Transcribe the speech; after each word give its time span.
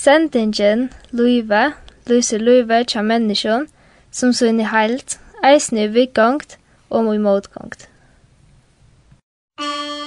Sendingen, 0.00 0.90
løyve, 1.12 1.72
Luise 2.08 2.38
løyve 2.38 2.78
tja 2.88 3.02
menneskjon, 3.04 3.66
som 4.10 4.32
sunn 4.32 4.62
i 4.64 4.68
heilt, 4.72 5.18
eisne 5.44 5.84
i 5.84 5.92
vikgongt 5.92 6.56
og 6.88 7.14
i 7.14 7.18
motgongt. 7.20 7.88
Thank 9.60 9.99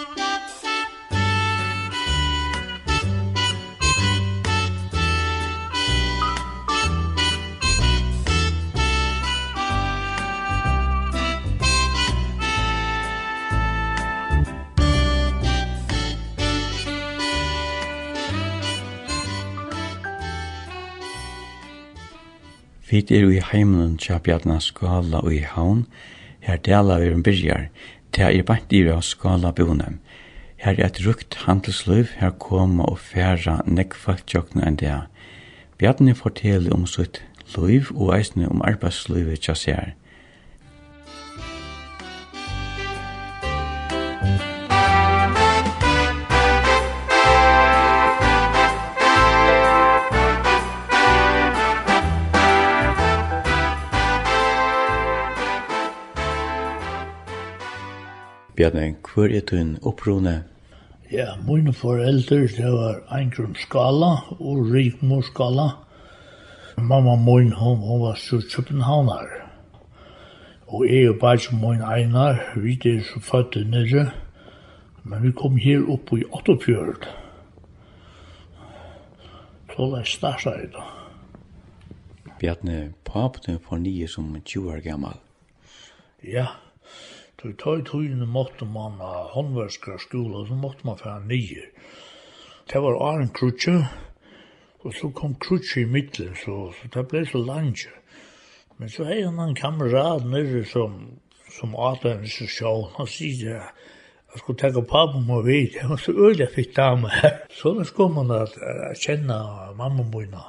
Vit 22.93 23.09
er 23.09 23.23
i 23.25 23.39
heimen 23.41 23.95
tja 23.97 24.19
bjarna 24.21 24.59
skala 24.61 25.23
og 25.25 25.33
i 25.33 25.39
haun, 25.49 25.79
her 26.45 26.59
dela 26.61 26.99
vi 27.01 27.07
en 27.09 27.23
byrjar, 27.25 27.63
tja 28.13 28.27
er 28.29 28.45
bant 28.45 28.69
i 28.69 28.83
av 28.93 29.01
skala 29.07 29.49
bonem. 29.57 29.95
Her 30.61 30.77
er 30.77 30.91
et 30.91 30.99
rukt 31.01 31.39
handelsliv, 31.47 32.11
her 32.21 32.35
koma 32.37 32.85
og 32.85 32.99
færa 33.01 33.55
nekfalt 33.65 34.27
tjokna 34.29 34.67
enn 34.69 34.77
det. 34.77 34.99
Bjarni 35.81 36.13
fortelle 36.13 36.69
om 36.75 36.85
sitt 36.85 37.23
liv 37.57 37.89
og 37.95 38.13
eisne 38.19 38.45
om 38.53 38.61
arbeidslivet 38.61 39.41
tja 39.41 39.57
sér. 39.57 39.95
Bjarne, 58.55 58.95
hvor 59.13 59.25
er 59.25 59.41
din 59.41 59.77
opprone? 59.81 60.43
Ja, 61.11 61.35
mine 61.47 61.73
foreldre, 61.73 62.35
det 62.47 62.71
var 62.71 63.17
Eingrun 63.17 63.55
Skala 63.55 64.11
og 64.39 64.69
rikmor 64.73 65.21
Skala. 65.21 65.69
Mamma 66.77 67.15
min, 67.15 67.51
hun, 67.53 67.77
hun 67.77 68.01
var 68.01 68.15
så 68.15 68.41
Københavner. 68.55 69.25
Og 70.67 70.85
jeg 70.89 71.09
og 71.09 71.15
bare 71.19 71.37
min 71.51 71.81
Einar, 71.81 72.59
vi 72.59 72.79
er 72.85 73.01
så 73.01 73.19
født 73.19 73.69
nere. 73.69 74.11
Men 75.03 75.23
vi 75.23 75.31
kom 75.31 75.57
her 75.57 75.81
opp 75.89 76.13
i 76.13 76.23
Ottofjord. 76.31 77.09
Så 79.75 79.95
det 79.95 80.07
startet 80.07 80.45
jeg 80.45 80.69
da. 80.73 80.83
Bjarne, 82.39 82.93
papen 83.05 83.59
for 83.59 83.77
nye 83.77 84.07
som 84.07 84.41
20 84.45 84.71
år 84.71 84.79
gammal. 84.83 85.17
Ja, 86.23 86.45
Så 87.43 87.49
i 87.51 87.55
tog 87.59 87.81
tøyene 87.83 88.23
måtte 88.23 88.63
man 88.63 89.01
ha 89.03 89.25
håndverskere 89.33 89.99
skole, 89.99 90.45
så 90.47 90.55
måtte 90.55 90.85
man 90.87 90.95
fære 90.95 91.25
nye. 91.27 91.65
Det 92.71 92.79
var 92.79 93.01
Arne 93.03 93.27
Krutje, 93.35 93.73
og 94.79 94.93
så 94.95 95.09
kom 95.11 95.33
Krutje 95.35 95.81
i 95.81 95.89
midten, 95.91 96.29
så, 96.39 96.71
så 96.71 96.87
det 96.93 97.03
ble 97.11 97.25
så 97.27 97.41
langt. 97.43 97.83
Men 98.79 98.89
så 98.89 99.03
hei 99.09 99.25
han 99.25 99.41
en 99.43 99.57
kamerad 99.59 100.23
nere 100.31 100.63
som, 100.63 100.95
som 101.51 101.75
åter 101.75 102.13
en 102.13 102.31
sjå, 102.31 102.71
han 102.95 103.11
sier 103.11 103.43
det, 103.43 103.89
jeg 104.31 104.39
skulle 104.39 104.61
tenke 104.63 104.85
pappa 104.87 105.19
må 105.19 105.41
vite, 105.43 105.81
jeg 105.81 105.89
var 105.91 105.99
så 105.99 106.15
øyelig 106.15 106.47
fikk 106.55 106.71
dame 106.77 107.11
her. 107.11 107.41
Så 107.51 107.75
da 107.75 107.83
skulle 107.83 108.23
man 108.23 108.31
at, 108.39 108.55
at 108.55 109.03
kjenne 109.03 109.41
mamma 109.75 110.07
mine. 110.15 110.45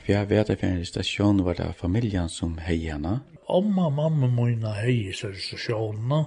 Hva 0.00 0.24
var 0.24 0.48
det 0.48 0.56
for 0.56 0.72
en 0.72 0.88
stasjon 0.88 1.44
var 1.44 1.60
det 1.60 1.68
familien 1.76 2.32
som 2.32 2.56
hei 2.64 2.80
henne? 2.86 3.18
omma 3.50 3.88
mamma 3.90 4.28
mina 4.28 4.72
hei 4.78 5.12
så 5.12 5.32
sjåna. 5.34 6.24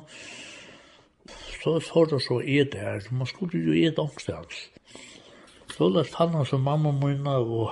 Så 1.63 1.79
får 1.79 2.05
det 2.11 2.21
så 2.21 2.39
et 2.39 2.73
her, 2.75 3.07
man 3.11 3.27
skulle 3.27 3.59
jo 3.59 3.73
et 3.87 3.99
angstans. 3.99 4.69
Så 5.77 5.89
lest 5.89 6.15
han 6.19 6.45
som 6.45 6.61
mamma 6.61 6.91
mina 6.91 7.37
og, 7.39 7.71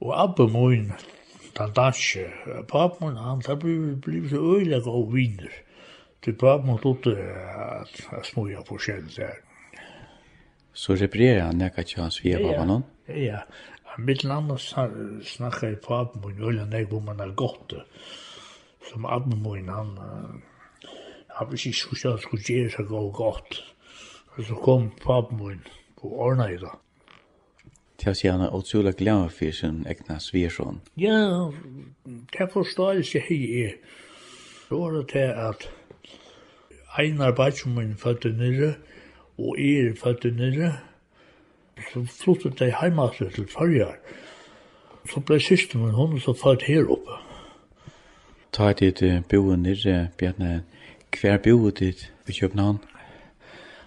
og 0.00 0.12
abbe 0.22 0.48
min, 0.48 0.92
den 1.58 1.72
danske. 1.76 2.26
pappa 2.68 3.04
min, 3.04 3.16
han, 3.16 3.42
der 3.46 3.54
ble, 3.54 3.96
ble 3.96 4.28
så 4.28 4.40
øyelig 4.56 4.86
og 4.86 5.12
viner. 5.14 5.52
Til 6.22 6.32
pappa 6.32 6.66
min 6.66 6.78
tog 6.78 6.98
det 7.04 7.18
at 7.18 8.02
jeg 8.24 8.56
på 8.58 8.64
forskjellig 8.74 9.16
der. 9.16 9.42
Så 10.72 10.94
reparerer 10.94 11.46
han 11.46 11.56
nekka 11.56 11.82
til 11.82 12.02
hans 12.02 12.24
via 12.24 12.40
pappa 12.40 12.64
noen? 12.64 12.84
Ja, 13.08 13.20
ja. 13.22 13.40
Mittel 13.98 14.30
annars 14.30 14.74
snackar 15.24 15.68
jag 15.68 15.82
på 15.82 15.94
Abmoin, 15.94 16.42
ölen 16.42 16.70
nek 16.70 16.88
hvor 16.88 17.00
man 17.00 17.20
er 17.20 17.32
godt 17.34 17.74
Som 18.90 19.06
Abmoin, 19.06 19.68
han 19.68 19.98
har 21.28 21.46
precis 21.46 21.86
så 22.02 22.08
att 22.08 22.20
skulle 22.20 22.42
ge 22.42 22.70
sig 22.70 22.84
gå 22.84 23.10
gott. 23.10 23.62
Och 24.36 24.44
så 24.44 24.54
kom 24.54 24.90
på 24.90 25.12
Abmoin 25.12 25.60
på 26.00 26.20
ordna 26.20 26.52
i 26.52 26.56
dag. 26.56 26.78
Til 27.96 28.12
å 28.12 28.14
si 28.14 28.28
han 28.28 28.42
er 28.44 28.52
utrolig 28.52 28.92
glad 28.98 29.30
for 29.32 29.52
sin 29.56 29.78
egna 29.88 30.18
svigersson. 30.20 30.82
Ja, 31.00 31.52
det 32.04 32.48
forstår 32.52 32.92
jeg 32.92 33.06
ikke 33.06 33.36
inte. 33.36 33.78
Så 34.68 34.78
var 34.78 34.92
det 34.92 35.08
til 35.08 35.32
at 35.48 35.70
Einar 36.98 37.32
Batsjumin 37.32 37.96
födde 37.96 38.32
nere, 38.36 38.74
og 39.38 39.58
er 39.58 39.94
födde 39.96 40.30
nere, 40.36 40.72
så 41.92 42.06
flyttet 42.06 42.58
de 42.58 42.72
hjemme 42.80 43.08
til 43.18 43.48
Førjar. 43.48 43.96
Så 45.10 45.20
ble 45.20 45.38
siste 45.40 45.78
min 45.78 45.94
hund 45.94 46.20
så 46.20 46.34
falt 46.34 46.64
her 46.66 46.88
oppe. 46.90 47.20
Ta 48.52 48.70
et 48.72 48.80
ditt 48.80 49.02
boe 49.28 49.56
nere, 49.56 50.08
Bjarne. 50.18 50.64
Hver 51.20 51.38
boe 51.44 51.70
ditt 51.70 52.12
i 52.28 52.32
København? 52.40 52.78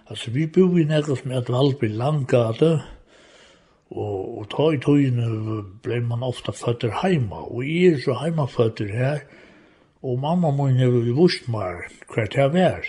Altså, 0.09 0.31
vi 0.31 0.47
boe 0.47 0.81
i 0.81 0.85
nere 0.85 1.17
som 1.17 1.31
heter 1.31 1.53
Valby 1.53 1.89
Langgade. 1.89 2.81
Og, 3.89 4.39
og 4.39 4.49
ta 4.53 4.69
i 4.69 4.77
togene 4.81 5.63
ble 5.83 5.99
man 6.05 6.23
ofte 6.23 6.53
føtter 6.53 6.93
hjemme. 7.01 7.41
Og 7.49 7.65
jeg 7.65 7.93
er 7.93 8.03
så 8.03 8.13
hjemme 8.13 8.45
hjemmeføtter 8.45 8.93
her. 8.93 9.23
Og 10.01 10.19
mamma 10.19 10.51
min 10.55 10.77
er 10.79 10.93
jo 10.93 11.15
vust 11.17 11.49
meg 11.51 11.89
hver 12.13 12.29
det 12.29 12.39
jeg 12.39 12.53
var. 12.53 12.85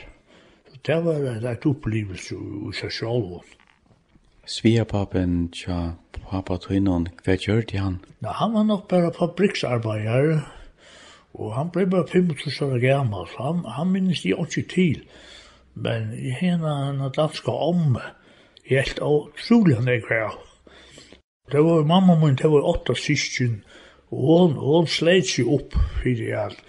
Så 0.71 0.83
det 0.87 0.99
var 1.05 1.49
et 1.53 1.67
opplevelse 1.67 2.37
i 2.37 2.77
seg 2.77 2.93
selv. 2.93 3.41
Sviapapen 4.47 5.51
tja 5.53 5.97
pappa 6.31 6.57
Tøynon, 6.59 7.09
hva 7.25 7.37
gjør 7.37 7.65
de 7.69 7.81
han? 7.81 7.99
Ja, 8.25 8.33
han 8.41 8.55
var 8.55 8.65
nok 8.65 8.87
bare 8.89 9.13
fabriksarbeider, 9.13 10.41
og 11.37 11.53
han 11.55 11.71
ble 11.75 11.85
bare 11.91 12.09
25 12.09 12.65
år 12.67 12.79
gammel, 12.83 13.27
så 13.33 13.51
han, 13.51 13.65
han 13.69 13.93
minnes 13.93 14.23
de 14.25 14.33
ikke 14.33 14.65
til. 14.71 15.03
Men 15.75 16.13
i 16.17 16.33
henne 16.35 16.73
han 16.73 17.03
danska 17.17 17.53
om, 17.53 17.99
helt 18.71 19.03
utrolig 19.05 19.77
han 19.77 19.89
er 19.89 20.01
greia. 20.07 20.33
Det 21.53 21.61
var 21.67 21.85
mamma 21.85 22.17
min, 22.19 22.39
det 22.39 22.51
var 22.51 22.67
åtta 22.73 22.95
syskjen, 22.95 23.61
og 24.11 24.25
hon, 24.27 24.57
hon 24.57 24.89
sleit 24.91 25.29
seg 25.29 25.51
opp 25.51 25.77
fyrir 26.01 26.37
alt, 26.47 26.65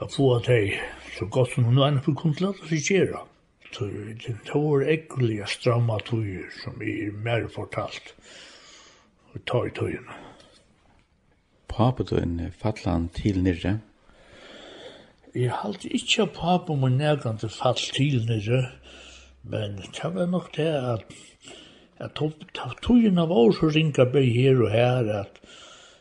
å 0.00 0.08
få 0.10 0.32
at 0.38 0.48
hei, 0.50 0.78
så 1.18 1.28
godt 1.30 1.52
som 1.54 1.68
hun 1.68 1.78
var 1.78 1.92
enn 1.92 2.02
for 2.02 2.16
kunne 2.18 2.40
lade 2.40 2.70
seg 2.70 2.88
gjøre 2.96 3.26
tøyer. 3.74 4.14
Det 4.22 4.54
var 4.54 4.84
ekkuliga 4.94 5.46
stramma 5.50 5.98
tøyer 6.06 6.50
som 6.62 6.82
er 6.82 7.14
mer 7.24 7.48
fortalt 7.52 8.14
og 9.32 9.40
ta 9.48 9.64
i 9.66 9.72
tøyene. 9.76 10.18
Fattla 11.72 12.92
han 12.92 13.08
til 13.16 13.40
nirre? 13.42 13.78
Jeg 15.32 15.54
halte 15.62 15.88
ikke 15.88 16.26
av 16.26 16.32
papen 16.36 16.82
må 16.82 16.90
nægan 16.92 17.38
til 17.40 17.48
fall 17.48 17.80
til 17.80 18.26
nirre, 18.28 18.66
men 19.42 19.78
det 19.80 20.10
var 20.14 20.28
nok 20.28 20.50
det 20.56 20.68
at 20.68 21.06
at 22.02 22.18
tøyene 22.82 23.24
var 23.30 23.52
så 23.56 23.70
ringa 23.70 24.04
bøy 24.10 24.26
her 24.34 24.62
og 24.64 24.70
her 24.70 25.12
at 25.20 25.38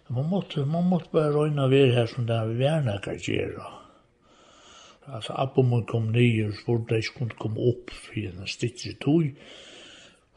man 0.09 0.27
måtte, 0.29 0.65
man 0.65 0.89
måtte 0.89 1.11
bare 1.13 1.31
røyna 1.31 1.67
ver 1.69 1.93
her 1.93 2.05
som 2.09 2.25
det 2.27 2.39
var 2.59 2.81
nærkar 2.83 3.19
gjerra. 3.21 3.80
Altså, 5.05 5.13
Alltså 5.15 5.33
abbomen 5.35 5.85
kom 5.85 6.11
ner 6.11 6.47
och 6.47 6.55
spurte 6.55 6.95
att 6.95 7.03
jag 7.05 7.15
kunde 7.15 7.35
komma 7.35 7.61
upp 7.61 7.89
för 7.89 8.25
en 8.25 8.47
stitch 8.47 8.85
i 8.85 8.93
tog. 8.93 9.35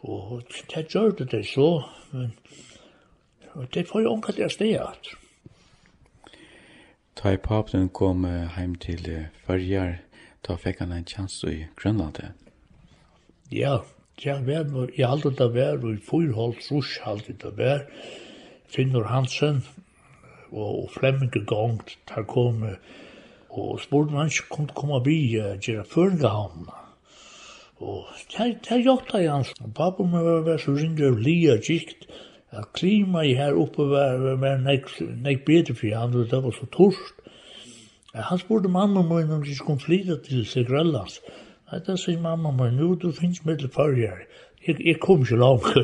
Og 0.04 0.42
det 0.74 0.94
gjør 0.94 1.10
det 1.10 1.30
det 1.30 1.46
så, 1.46 1.82
men 2.12 2.32
det 3.74 3.88
får 3.88 4.02
jo 4.02 4.10
ånka 4.12 4.32
deras 4.32 4.52
steg 4.52 4.74
at. 4.76 5.08
Ta 7.16 7.32
i 7.32 7.36
papen 7.36 7.88
kom 7.88 8.24
heim 8.24 8.74
til 8.74 9.28
Färjar, 9.46 10.02
ta 10.42 10.56
fikk 10.56 10.78
han 10.78 10.92
en 10.92 11.06
chans 11.06 11.44
i 11.44 11.66
Grönland. 11.76 12.20
Ja, 13.52 13.78
ja, 14.24 14.40
var, 14.42 14.90
jag 14.98 15.08
hade 15.08 15.30
det 15.30 15.54
vær, 15.54 15.78
og 15.84 15.94
i 15.94 15.96
fyrhold, 15.96 16.56
rush 16.70 17.00
hade 17.02 17.32
det 17.32 17.56
vær, 17.56 17.86
Finnur 18.68 19.04
Hansen 19.04 19.64
og 20.50 20.90
Flemming 20.90 21.30
gongt, 21.46 21.98
där 22.08 22.22
kom 22.22 22.76
og 23.54 23.80
spurte 23.80 24.12
om 24.12 24.22
han 24.22 24.32
ikke 24.32 24.50
kom 24.50 24.68
til 24.68 24.76
å 24.76 24.80
komme 24.80 25.00
bi 25.04 25.18
uh, 25.38 25.54
gjøre 25.62 25.86
føringahavna. 25.94 26.78
Og 27.84 28.06
det 28.32 28.46
er 28.70 28.84
gjorde 28.84 29.20
jeg 29.20 29.30
hans. 29.30 29.50
Pappa 29.74 30.06
må 30.06 30.22
være 30.22 30.58
så 30.62 30.76
ringde 30.76 31.10
av 31.10 31.18
lia 31.20 31.58
gikt 31.62 32.06
at 32.54 32.70
klima 32.72 33.24
i 33.26 33.34
her 33.34 33.56
oppe 33.58 33.86
var, 33.90 34.20
var 34.38 34.60
nek 34.62 35.44
bedre 35.46 35.74
for 35.74 35.96
han, 35.96 36.14
det 36.30 36.42
var 36.44 36.54
så 36.54 36.68
torst. 36.72 37.24
Han 38.14 38.38
spurte 38.38 38.68
mamma 38.70 39.02
min 39.02 39.32
om 39.32 39.42
de 39.42 39.54
skulle 39.54 39.82
flytta 39.82 40.20
til 40.22 40.44
Segrellas. 40.46 41.18
Nei, 41.70 41.80
da 41.82 41.96
sier 41.98 42.20
mamma 42.22 42.52
min, 42.54 42.76
nu 42.78 42.94
du 42.94 43.10
finnes 43.12 43.42
med 43.44 43.58
til 43.58 43.72
farger. 43.74 44.22
Jeg, 44.66 44.78
jeg 44.78 45.00
kom 45.02 45.24
ikke 45.24 45.40
langt. 45.40 45.74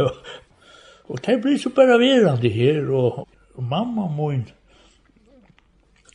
og 1.08 1.22
det 1.26 1.38
ble 1.44 1.54
så 1.58 1.70
bare 1.76 2.00
verande 2.02 2.50
her, 2.50 2.90
og, 2.90 3.28
og 3.54 3.62
mamma 3.70 4.08
min, 4.18 4.48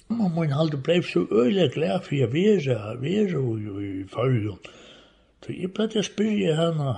Mamma 0.09 0.41
min 0.41 0.51
halde 0.51 0.77
blei 0.77 1.01
så 1.05 1.21
øyla 1.31 1.67
glad 1.73 1.99
for 2.01 2.15
jeg 2.15 2.33
vera, 2.33 2.95
være 2.97 3.41
i 3.87 4.07
fargen. 4.09 4.57
Så 5.45 5.53
jeg 5.53 5.69
blei 5.73 5.85
til 5.87 6.01
å 6.01 6.07
spyrje 6.07 6.55
henne, 6.57 6.93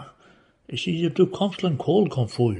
jeg 0.71 0.79
sier, 0.79 1.11
du 1.11 1.25
kom 1.25 1.51
til 1.51 1.67
en 1.67 1.79
kål 1.81 2.07
kom 2.13 2.29
for, 2.31 2.55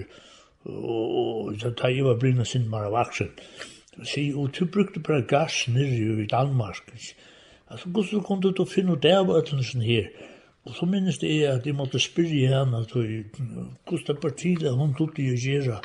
og 0.68 1.56
så 1.62 1.72
tar 1.72 1.96
jeg 1.96 2.04
var 2.06 2.20
blivna 2.20 2.44
sin 2.44 2.68
mara 2.70 2.92
vaksen. 2.92 3.32
aksen. 3.32 3.72
Så 3.96 4.10
sier, 4.14 4.36
og 4.38 4.52
du 4.60 4.66
brukte 4.66 5.00
bare 5.00 5.24
gass 5.28 5.68
nere 5.68 6.20
i 6.24 6.28
Danmark. 6.28 6.92
Altså, 7.70 7.90
hvordan 7.90 8.24
kunne 8.24 8.52
du 8.52 8.66
finne 8.66 8.92
ut 8.92 9.06
av 9.06 9.32
ødelsen 9.32 9.82
her? 9.82 10.12
Og 10.66 10.76
så 10.76 10.86
minnes 10.86 11.18
det 11.18 11.32
er 11.32 11.56
at 11.56 11.66
jeg 11.66 11.76
måtte 11.76 12.00
spyrje 12.00 12.52
henne, 12.52 12.84
hvordan 13.88 14.22
partiet 14.22 14.76
hun 14.76 14.94
tog 15.00 15.16
til 15.16 15.32
å 15.32 15.40
gjøre 15.48 15.80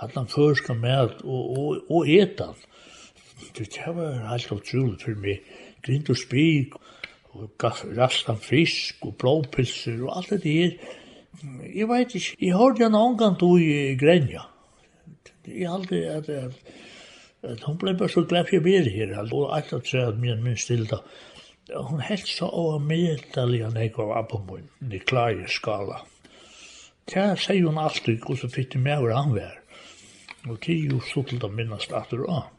at 0.00 0.14
han 0.14 0.28
først 0.28 0.64
skal 0.64 0.76
med 0.76 1.24
og, 1.24 1.58
og, 1.58 1.90
og 1.90 2.08
etan. 2.08 2.56
Det, 3.58 3.66
det 3.74 3.94
var 3.96 4.30
helt 4.30 4.52
utroligt 4.52 5.02
för 5.02 5.14
mig. 5.14 5.42
Grint 5.82 6.10
og 6.10 6.16
spik, 6.16 6.74
og 7.32 7.50
rastan 7.96 8.36
frisk, 8.36 9.06
og 9.06 9.16
blåpilser, 9.16 10.02
og 10.04 10.16
alt 10.18 10.42
det 10.42 10.52
her. 10.52 10.70
Jeg 11.74 11.88
vet 11.88 12.14
ikke, 12.14 12.36
jeg 12.40 12.58
hørte 12.58 12.84
henne 12.84 12.98
omgang 12.98 13.38
du 13.40 13.56
i 13.56 13.96
Grenja. 13.96 14.42
Jeg 15.46 15.72
aldri, 15.72 16.02
at, 16.04 16.28
at, 16.28 16.52
at 17.42 17.62
hun 17.64 17.78
ble 17.78 17.94
bare 17.96 18.08
så 18.08 18.24
glad 18.28 18.44
for 18.48 18.58
jeg 18.58 18.64
var 18.64 18.90
her, 18.90 19.14
og 19.32 19.56
alt 19.56 19.72
at 19.72 19.88
seg 19.88 20.08
at 20.08 20.18
min 20.20 20.42
min 20.44 20.56
stilda. 20.56 21.00
Hun 21.76 22.00
helt 22.00 22.28
så 22.28 22.48
over 22.48 22.78
medelig 22.82 23.62
enn 23.62 23.78
jeg 23.78 23.94
var 23.96 24.26
på 24.30 24.42
min, 24.48 24.68
i 24.92 24.98
klare 24.98 25.48
skala. 25.48 26.02
Tja, 27.06 27.34
sier 27.36 27.66
hun 27.66 27.78
alltid, 27.78 28.18
hvordan 28.18 28.42
så 28.42 28.54
fikk 28.54 28.72
det 28.74 28.82
med 28.82 28.98
hvor 29.00 29.14
han 29.14 29.34
var. 29.34 29.56
Og 30.48 30.58
det 30.66 30.74
er 30.74 30.92
jo 30.92 31.00
så 31.04 31.22
til 31.26 31.42
å 31.44 31.50
minnes 31.52 31.88
at 31.90 32.10
det 32.10 32.20
var. 32.26 32.50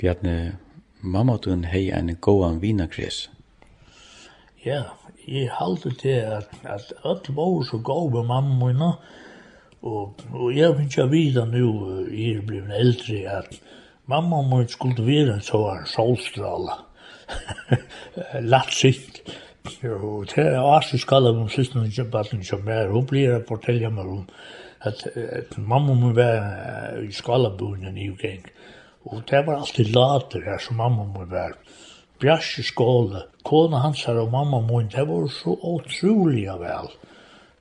Bjarne, 0.00 0.56
mamma 1.02 1.36
du 1.36 1.50
en 1.52 1.66
hei 1.68 1.90
en 1.92 2.08
goan 2.24 2.62
vinakres. 2.62 3.26
Ja, 4.64 4.82
jeg 5.28 5.50
halte 5.52 5.90
til 5.92 6.22
at, 6.24 6.48
at 6.64 6.94
alt 7.04 7.28
var 7.36 7.58
så 7.68 7.80
god 7.84 8.14
med 8.14 8.22
mamma 8.30 8.54
minna, 8.62 8.88
og, 9.82 10.14
og 10.32 10.56
jeg 10.56 10.78
vil 10.78 10.88
jeg 10.96 11.10
vite 11.10 11.44
nu, 11.46 11.68
jeg 12.08 12.38
er 12.38 12.46
blevet 12.46 12.78
eldre, 12.78 13.18
at 13.38 13.60
mamma 14.06 14.40
min 14.42 14.68
skulle 14.68 15.04
være 15.04 15.34
en 15.36 15.44
sånn 15.44 15.84
solstrala, 15.86 16.78
Latt 18.40 18.72
sitt. 18.80 19.20
Og 19.84 20.24
det 20.32 20.46
er 20.46 20.64
også 20.64 20.98
skallet 20.98 21.36
min 21.36 21.52
siste 21.52 21.76
når 21.76 21.92
jeg 21.92 22.08
bare 22.10 22.40
ikke 22.40 22.58
mer. 22.64 22.88
Hun 22.90 23.04
blir 23.06 23.36
å 23.36 23.44
fortelle 23.46 23.92
meg 23.92 24.08
om 24.08 24.24
at, 24.80 25.04
at 25.14 25.52
mamma 25.58 25.94
min 25.94 26.16
var 26.16 26.96
i 27.04 27.12
skallet 27.12 27.60
i 27.92 28.08
Ugeng. 28.08 28.48
Og 29.04 29.22
det 29.30 29.46
var 29.46 29.62
alltid 29.62 29.94
later 29.94 30.42
her 30.44 30.58
som 30.58 30.76
mamma 30.76 31.04
må 31.04 31.24
være. 31.24 31.56
Bjasje 32.20 32.62
skåle, 32.68 33.22
kona 33.44 33.80
hans 33.80 34.04
her 34.04 34.18
og 34.20 34.32
mamma 34.32 34.60
må 34.60 34.82
det 34.92 35.06
var 35.08 35.28
så 35.32 35.54
utrolig 35.56 36.44
vel. 36.60 36.90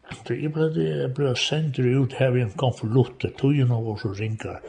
Så 0.10 0.36
jeg 0.36 0.52
ble, 0.52 0.68
jeg 0.76 1.14
ble 1.16 1.32
sendt 1.38 1.80
ut 1.80 2.16
her 2.20 2.34
vi 2.34 2.44
kom 2.58 2.74
for 2.76 2.92
Lotte, 2.92 3.32
togene 3.38 3.78
var 3.86 4.00
så 4.02 4.12
ringer. 4.20 4.60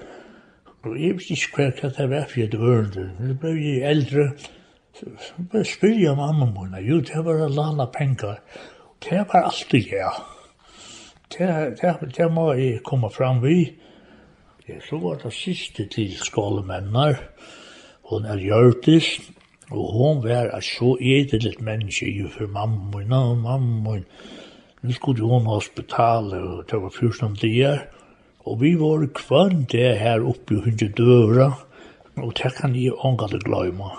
Og 0.85 0.97
jeg 0.97 1.17
visste 1.19 1.35
ikke 1.35 1.71
hva 1.81 1.91
det 1.97 2.09
var 2.13 2.29
for 2.31 2.45
et 2.45 2.55
ørende. 2.55 3.07
Jeg 3.19 3.39
ble 3.41 3.55
jeg 3.57 3.83
eldre, 3.91 4.27
så 4.95 5.47
ble 5.51 5.65
jeg 5.65 5.73
spyrja 5.73 6.15
mamma 6.15 6.47
må 6.47 6.69
jo, 6.85 7.01
det 7.01 7.25
var 7.25 7.49
lana 7.49 7.87
penger. 7.87 8.39
Det 9.01 9.25
var 9.33 9.49
alltid 9.51 9.93
ja. 9.93 10.13
Det, 11.31 11.49
det, 11.81 12.13
det 12.17 12.33
må 12.33 12.53
jeg 12.53 12.83
komme 12.85 13.11
fram 13.11 13.43
vid. 13.43 13.75
Ja, 14.71 14.77
så 14.89 14.99
var 15.03 15.17
det 15.19 15.33
siste 15.35 15.89
til 15.91 16.13
skålemennar, 16.15 17.17
hon 18.07 18.25
er 18.25 18.39
Gjørtis, 18.39 19.09
og 19.71 19.93
hon 19.97 20.21
var 20.23 20.53
et 20.55 20.65
så 20.65 20.93
edelig 21.03 21.57
menneske 21.59 22.07
i 22.07 22.29
for 22.31 22.47
mamma 22.47 23.01
min, 23.01 23.13
og 23.13 23.39
mamma 23.39 23.97
min, 23.97 24.05
nu 24.83 24.93
skulle 24.93 25.27
hon 25.27 25.49
hospitalet, 25.51 26.43
og 26.43 26.71
det 26.71 26.83
var 26.83 26.95
fyrst 26.95 27.23
om 27.27 27.35
det 27.37 27.81
og 28.47 28.61
vi 28.61 28.77
var 28.79 29.09
kvann 29.15 29.67
det 29.73 29.99
her 29.99 30.23
oppe 30.23 30.55
i 30.55 30.63
hundre 30.63 30.89
døra, 30.89 31.51
og 32.17 32.33
det 32.39 32.55
kan 32.55 32.75
jeg 32.75 32.95
ångat 32.95 33.35
og 33.35 33.41
gløyma. 33.41 33.91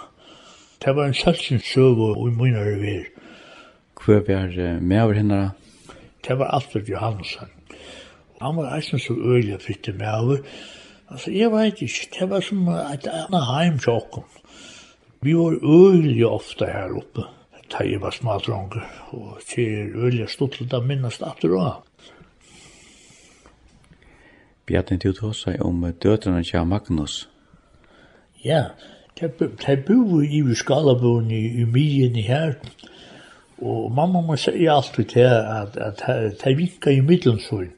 Det 0.86 0.96
var 0.96 1.06
en 1.06 1.14
selvsyn 1.14 1.60
søv 1.60 2.00
og 2.00 2.30
i 2.30 2.32
munner 2.32 2.78
vi. 2.80 3.00
Hva 4.06 4.24
var 4.28 4.80
med 4.80 5.02
over 5.02 5.20
henne? 5.20 5.50
Det 6.28 6.40
var 6.40 6.56
Alfred 6.56 6.88
Johansson. 6.88 7.61
Han 8.42 8.58
var 8.58 8.76
eisen 8.76 9.00
så 9.00 9.14
øyelig 9.14 9.62
fitte 9.62 9.94
med 9.94 10.14
over. 10.14 10.38
Altså, 11.12 11.32
jeg 11.32 11.52
vet 11.52 11.82
ikke, 11.82 12.08
det 12.20 12.30
var 12.30 12.42
som 12.42 12.68
et 12.68 13.08
annet 13.08 13.46
heim 13.52 13.80
tjokken. 13.80 14.24
Vi 15.22 15.36
var 15.38 15.60
øyelig 15.64 16.26
ofte 16.28 16.66
her 16.66 16.98
oppe, 16.98 17.28
da 17.72 17.84
jeg 17.86 18.02
var 18.02 18.12
smadronger, 18.12 18.82
og 19.12 19.40
til 19.50 19.96
øyelig 19.96 20.30
stod 20.30 20.50
til 20.50 20.72
det 20.72 20.84
minnes 20.88 21.22
etter 21.22 21.54
også. 21.58 21.82
Bjarni, 24.66 24.98
du 24.98 25.12
tog 25.14 25.36
seg 25.36 25.62
om 25.62 25.84
døtrene 26.04 26.44
til 26.44 26.66
Magnus. 26.66 27.30
Ja, 28.44 28.64
de 29.20 29.30
bor 29.88 30.22
i 30.24 30.42
Skalaboen 30.56 31.32
i, 31.32 31.62
i 31.62 31.66
Mien 31.66 32.16
i 32.16 32.22
her, 32.22 32.54
og 33.62 33.92
mamma 33.92 34.22
må 34.22 34.36
si 34.36 34.66
alltid 34.66 35.06
til 35.06 35.28
at, 35.30 35.78
at 35.78 36.04
de 36.44 36.56
vinker 36.56 36.92
i 36.96 37.02
middelen 37.06 37.42
sånn. 37.44 37.74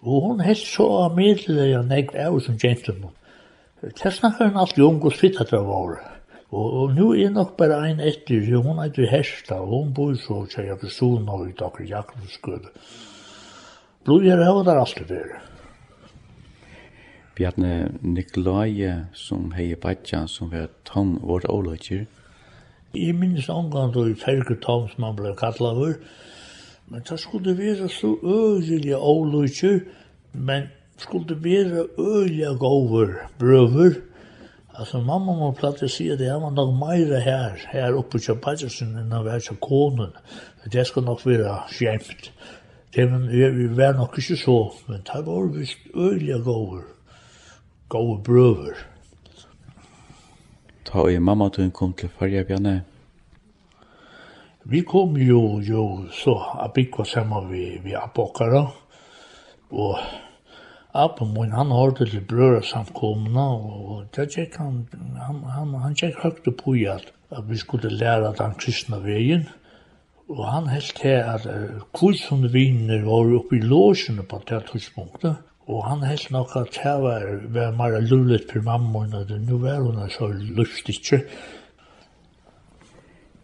Og 0.00 0.22
hon 0.24 0.40
helt 0.40 0.64
så 0.64 0.86
av 1.04 1.16
middelige 1.16 1.78
og 1.78 1.90
negv 1.90 2.14
av 2.16 2.38
som 2.40 2.56
gentleman. 2.58 3.12
Det 3.80 4.12
snakker 4.12 4.48
hun 4.48 4.60
alltid 4.60 4.84
om 4.84 5.00
hos 5.04 5.18
fitt 5.20 5.40
at 5.40 5.52
det 5.52 5.60
var. 5.64 5.98
Og, 6.50 6.66
og 6.82 6.94
nu 6.96 7.12
er 7.14 7.30
nok 7.30 7.54
bare 7.56 7.78
ein 7.86 8.00
etter, 8.00 8.42
jo 8.42 8.62
hun 8.64 8.80
er 8.82 8.90
til 8.92 9.08
hersta, 9.08 9.60
og 9.60 9.68
hun 9.70 9.92
bor 9.94 10.16
så 10.18 10.42
tjeja 10.50 10.74
for 10.80 10.90
solen 10.92 11.28
og 11.28 11.48
i 11.48 11.54
dokker 11.56 11.86
Blod 14.04 14.24
er 14.24 14.44
har 14.44 14.64
der 14.64 14.80
alltid 14.80 15.12
vært. 15.12 15.46
Bjarne 17.36 17.92
Nikolai, 18.02 19.04
som 19.12 19.52
hei 19.52 19.74
Batja, 19.74 20.26
som 20.26 20.50
var 20.52 20.68
tom 20.84 21.18
vårt 21.22 21.44
åløkker. 21.48 22.06
Jeg 22.94 23.14
minnes 23.14 23.48
omgang 23.48 23.92
da 23.94 24.02
i 24.08 24.16
Ferger 24.18 24.58
Tom, 24.60 24.88
som 24.88 25.04
han 25.04 25.16
ble 25.16 25.32
kallet 25.38 25.60
over, 25.68 25.94
Men 26.90 27.02
det 27.08 27.20
skulle 27.20 27.58
være 27.58 27.88
så 27.88 28.16
øyelig 28.22 28.94
avløyke, 28.94 29.80
men 30.32 30.62
skulle 30.98 31.36
være 31.44 31.86
øyelig 31.98 32.58
gåver, 32.58 33.08
brøver. 33.38 33.94
Altså, 34.74 35.00
mamma 35.00 35.32
må 35.32 35.50
platt 35.52 35.82
si 35.90 36.08
at 36.08 36.18
det 36.18 36.32
var 36.32 36.50
nok 36.50 36.74
meira 36.74 37.18
her, 37.20 37.56
her 37.72 37.94
oppe 37.94 38.18
på 38.18 38.34
Patersen 38.42 38.94
enn 38.98 39.12
å 39.12 39.22
være 39.26 39.42
til 39.44 39.58
konen. 39.60 40.14
Det 40.72 40.86
skal 40.86 41.04
nok 41.04 41.26
være 41.26 41.56
skjemt. 41.70 42.30
Det 42.94 43.06
men, 43.10 43.28
vi 43.30 43.68
var 43.76 43.92
nok 43.98 44.18
ikke 44.18 44.36
så, 44.36 44.58
men 44.88 45.02
det 45.06 45.26
var 45.26 45.50
vist 45.54 45.78
øyelig 45.94 46.42
gåver, 46.44 46.82
gåver 47.88 48.22
brøver. 48.24 48.80
Ta 50.84 51.04
og 51.06 51.22
mamma 51.22 51.48
tøyen 51.48 51.70
kom 51.70 51.92
til 51.92 52.10
Farja 52.18 52.42
Bjarne, 52.42 52.80
Vi 54.70 54.80
kom 54.86 55.16
jo, 55.18 55.60
jo 55.66 55.84
så 56.14 56.36
Abik 56.62 56.98
var 56.98 57.04
sammen 57.04 57.48
vi, 57.50 57.80
vi 57.82 57.94
apokara 57.98 58.68
og 59.70 59.98
Abben 60.94 61.32
min, 61.34 61.52
han 61.54 61.70
hørte 61.70 62.06
til 62.06 62.24
brøra 62.26 62.62
samkomna, 62.66 63.44
og 63.54 64.06
der 64.16 64.26
gikk 64.26 64.56
han, 64.58 64.80
han, 65.22 65.36
han, 65.54 65.74
han 65.84 65.94
gikk 65.94 66.18
høyt 66.24 66.48
på 66.58 66.74
i 66.80 66.88
at, 66.90 67.12
at 67.30 67.46
vi 67.46 67.58
skulle 67.58 67.92
læra 67.94 68.32
den 68.38 68.56
kristna 68.58 68.98
veien, 69.04 69.44
og 70.30 70.42
han 70.50 70.66
helt 70.70 70.96
til 70.98 71.14
at 71.18 71.46
uh, 71.46 72.02
vinner 72.02 72.50
viner 72.50 73.06
var 73.06 73.30
oppe 73.38 73.58
i 73.58 73.62
låsene 73.62 74.26
på 74.26 74.42
det 74.50 74.64
tidspunktet, 74.72 75.36
og 75.70 75.86
han 75.86 76.02
helt 76.02 76.30
nok 76.30 76.56
at 76.56 76.74
det 76.74 76.96
var, 77.02 77.26
var 77.54 77.70
mer 77.78 78.00
lullet 78.00 78.50
for 78.50 78.62
mamma, 78.66 79.06
og 79.18 79.30
nu 79.46 79.58
var 79.58 79.78
hun 79.86 80.10
så 80.10 80.26
lustig 80.30 80.98
ikke, 80.98 81.22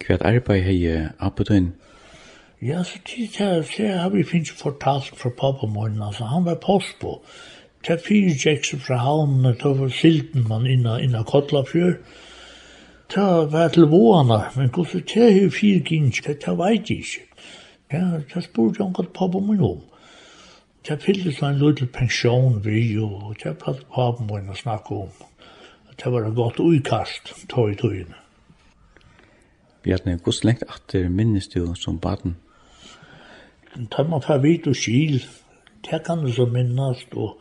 Hva 0.04 0.14
er 0.14 0.26
arbeid 0.26 0.62
hei 0.62 1.08
Abbe 1.18 1.44
din? 1.44 1.72
Ja, 2.62 2.82
så 2.82 2.98
tid 3.04 3.28
til 3.28 3.64
det 3.76 3.98
har 3.98 4.08
vi 4.08 4.22
finnes 4.24 4.50
fortalt 4.50 5.12
fra 5.16 5.30
pappa 5.30 5.66
morgen, 5.66 6.02
altså 6.02 6.24
han 6.24 6.44
var 6.44 6.54
post 6.54 6.98
på. 7.00 7.20
Det 7.86 7.94
er 7.94 8.06
fire 8.06 8.34
tjekse 8.38 8.78
fra 8.78 8.96
havnene, 8.96 9.52
det 9.62 9.72
var 9.80 9.88
silten 9.88 10.48
man 10.48 10.66
inna, 10.66 10.96
inna 10.98 11.22
Kotlafjør. 11.22 11.98
Det 13.14 13.52
var 13.52 13.68
til 13.68 13.86
våana, 13.92 14.40
men 14.56 14.68
gos 14.68 14.92
det 14.92 15.16
er 15.16 15.50
fire 15.50 15.80
gins, 15.80 16.20
det 16.26 16.42
er 16.46 16.56
veit 16.58 16.90
ikke. 16.90 17.22
Ja, 17.92 18.18
det 18.34 18.44
spurte 18.44 18.82
han 18.82 18.92
godt 18.92 19.12
pappa 19.12 19.38
min 19.38 19.60
om. 19.60 19.80
Det 20.88 21.02
fyllte 21.02 21.32
så 21.32 21.46
en 21.46 21.58
liten 21.58 21.88
pensjon 21.92 22.64
vi, 22.64 22.98
og 22.98 23.36
det 23.44 23.58
pratet 23.58 23.86
pappa 23.94 24.26
min 24.26 24.50
å 24.50 24.56
snakke 24.56 25.02
om. 25.06 25.12
Det 25.96 26.12
var 26.12 26.26
en 26.26 26.34
godt 26.34 26.58
uikast, 26.60 27.34
tog 27.48 27.70
i 27.70 27.78
tøyene. 27.78 28.25
Bjarni, 29.86 30.16
hvordan 30.18 30.48
lengt 30.48 30.64
atter 30.66 31.08
minnes 31.08 31.46
du 31.48 31.74
som 31.78 31.98
baden? 32.02 32.36
Da 33.76 34.02
man 34.02 34.22
får 34.22 34.40
vidt 34.42 34.66
og 34.66 34.74
skil, 34.74 35.20
det 35.86 36.00
kan 36.06 36.24
du 36.24 36.32
så 36.32 36.46
minnes, 36.50 37.04
og 37.14 37.36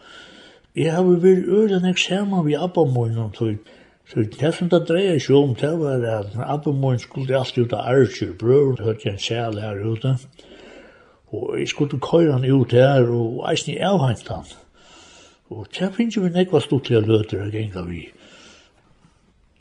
jeg 0.75 0.93
har 0.93 1.07
vært 1.07 1.47
øren 1.49 1.87
eksamen 1.89 2.45
ved 2.45 2.61
Abbamoen 2.61 3.17
om 3.17 3.31
tog. 3.31 3.57
Så 4.05 4.27
det 4.29 4.53
som 4.53 4.69
det 4.69 4.83
dreier 4.85 5.17
seg 5.17 5.39
om, 5.39 5.55
det 5.57 5.71
var 5.79 6.05
at 6.19 6.37
Abbamoen 6.45 7.01
skulle 7.01 7.33
alltid 7.37 7.65
ut 7.65 7.73
av 7.73 7.89
Archer, 7.95 8.37
brøren 8.37 8.77
hørte 8.77 9.09
en 9.09 9.19
sæl 9.19 9.57
her 9.57 9.81
ute, 9.81 10.13
og 11.33 11.59
jeg 11.59 11.67
skulle 11.73 11.99
køyre 11.99 12.37
han 12.37 12.45
ut 12.45 12.77
her, 12.77 13.09
og 13.09 13.41
eisen 13.49 13.73
i 13.73 13.81
avhengt 13.81 14.29
han. 14.29 14.45
Og 15.49 15.65
det 15.73 15.93
finnes 15.97 16.17
jo 16.17 16.29
en 16.29 16.37
ekva 16.37 16.61
stortlige 16.61 17.01
løter 17.01 17.41
jeg 17.41 17.57
gengla 17.57 17.87
vi. 17.89 18.05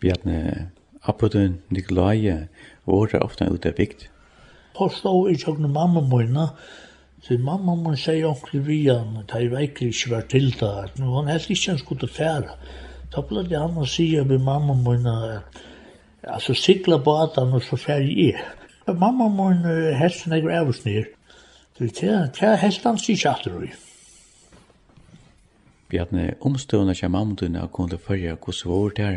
Bjarne, 0.05 0.69
Abboten 1.05 1.59
Nikolaje 1.69 2.49
var 2.87 3.23
ofta 3.23 3.49
ute 3.51 3.69
av 3.69 3.77
bygd. 3.77 4.07
Påstå 4.75 5.13
i 5.31 5.37
tjøkken 5.37 5.71
mamma 5.73 6.01
mine, 6.01 6.49
så 7.23 7.37
mamma 7.39 7.75
min 7.77 7.97
sier 7.97 8.27
onkel 8.29 8.65
vi 8.67 8.79
han, 8.89 9.21
at 9.21 9.35
jeg 9.37 9.53
virkelig 9.53 9.93
ikke 9.93 10.11
var 10.11 10.25
til 10.33 10.51
det, 10.61 10.73
at 10.85 10.99
han 10.99 11.29
helt 11.29 11.51
ikke 11.51 11.71
han 11.71 11.79
skulle 11.79 12.09
fære. 12.09 12.57
Da 13.15 13.23
ble 13.23 13.45
det 13.49 13.61
han 13.61 13.77
å 13.79 13.87
si 13.87 14.09
ved 14.17 14.41
mamma 14.43 14.75
mine, 14.75 15.15
altså 16.23 16.57
sikla 16.57 16.99
badan 16.99 17.53
og 17.55 17.63
så 17.63 17.77
fære 17.77 18.09
i. 18.09 18.33
Mamma 18.89 19.29
min 19.29 19.65
helst 19.97 20.25
han 20.25 20.37
ikke 20.37 20.57
avs. 20.57 20.83
Så 21.75 21.85
det 21.85 22.09
er 22.43 22.57
helst 22.57 22.85
han 22.85 22.99
sier 22.99 23.21
kjatter 23.21 23.63
i. 23.65 23.71
Bjarne, 25.89 26.35
omstående 26.41 26.97
kjem 26.97 27.13
mamma 27.13 27.37
dine 27.39 27.63
og 27.63 27.73
kunne 27.73 28.01
følge 28.01 28.35
hvordan 28.35 28.73
vår 28.73 28.99
det? 28.99 29.13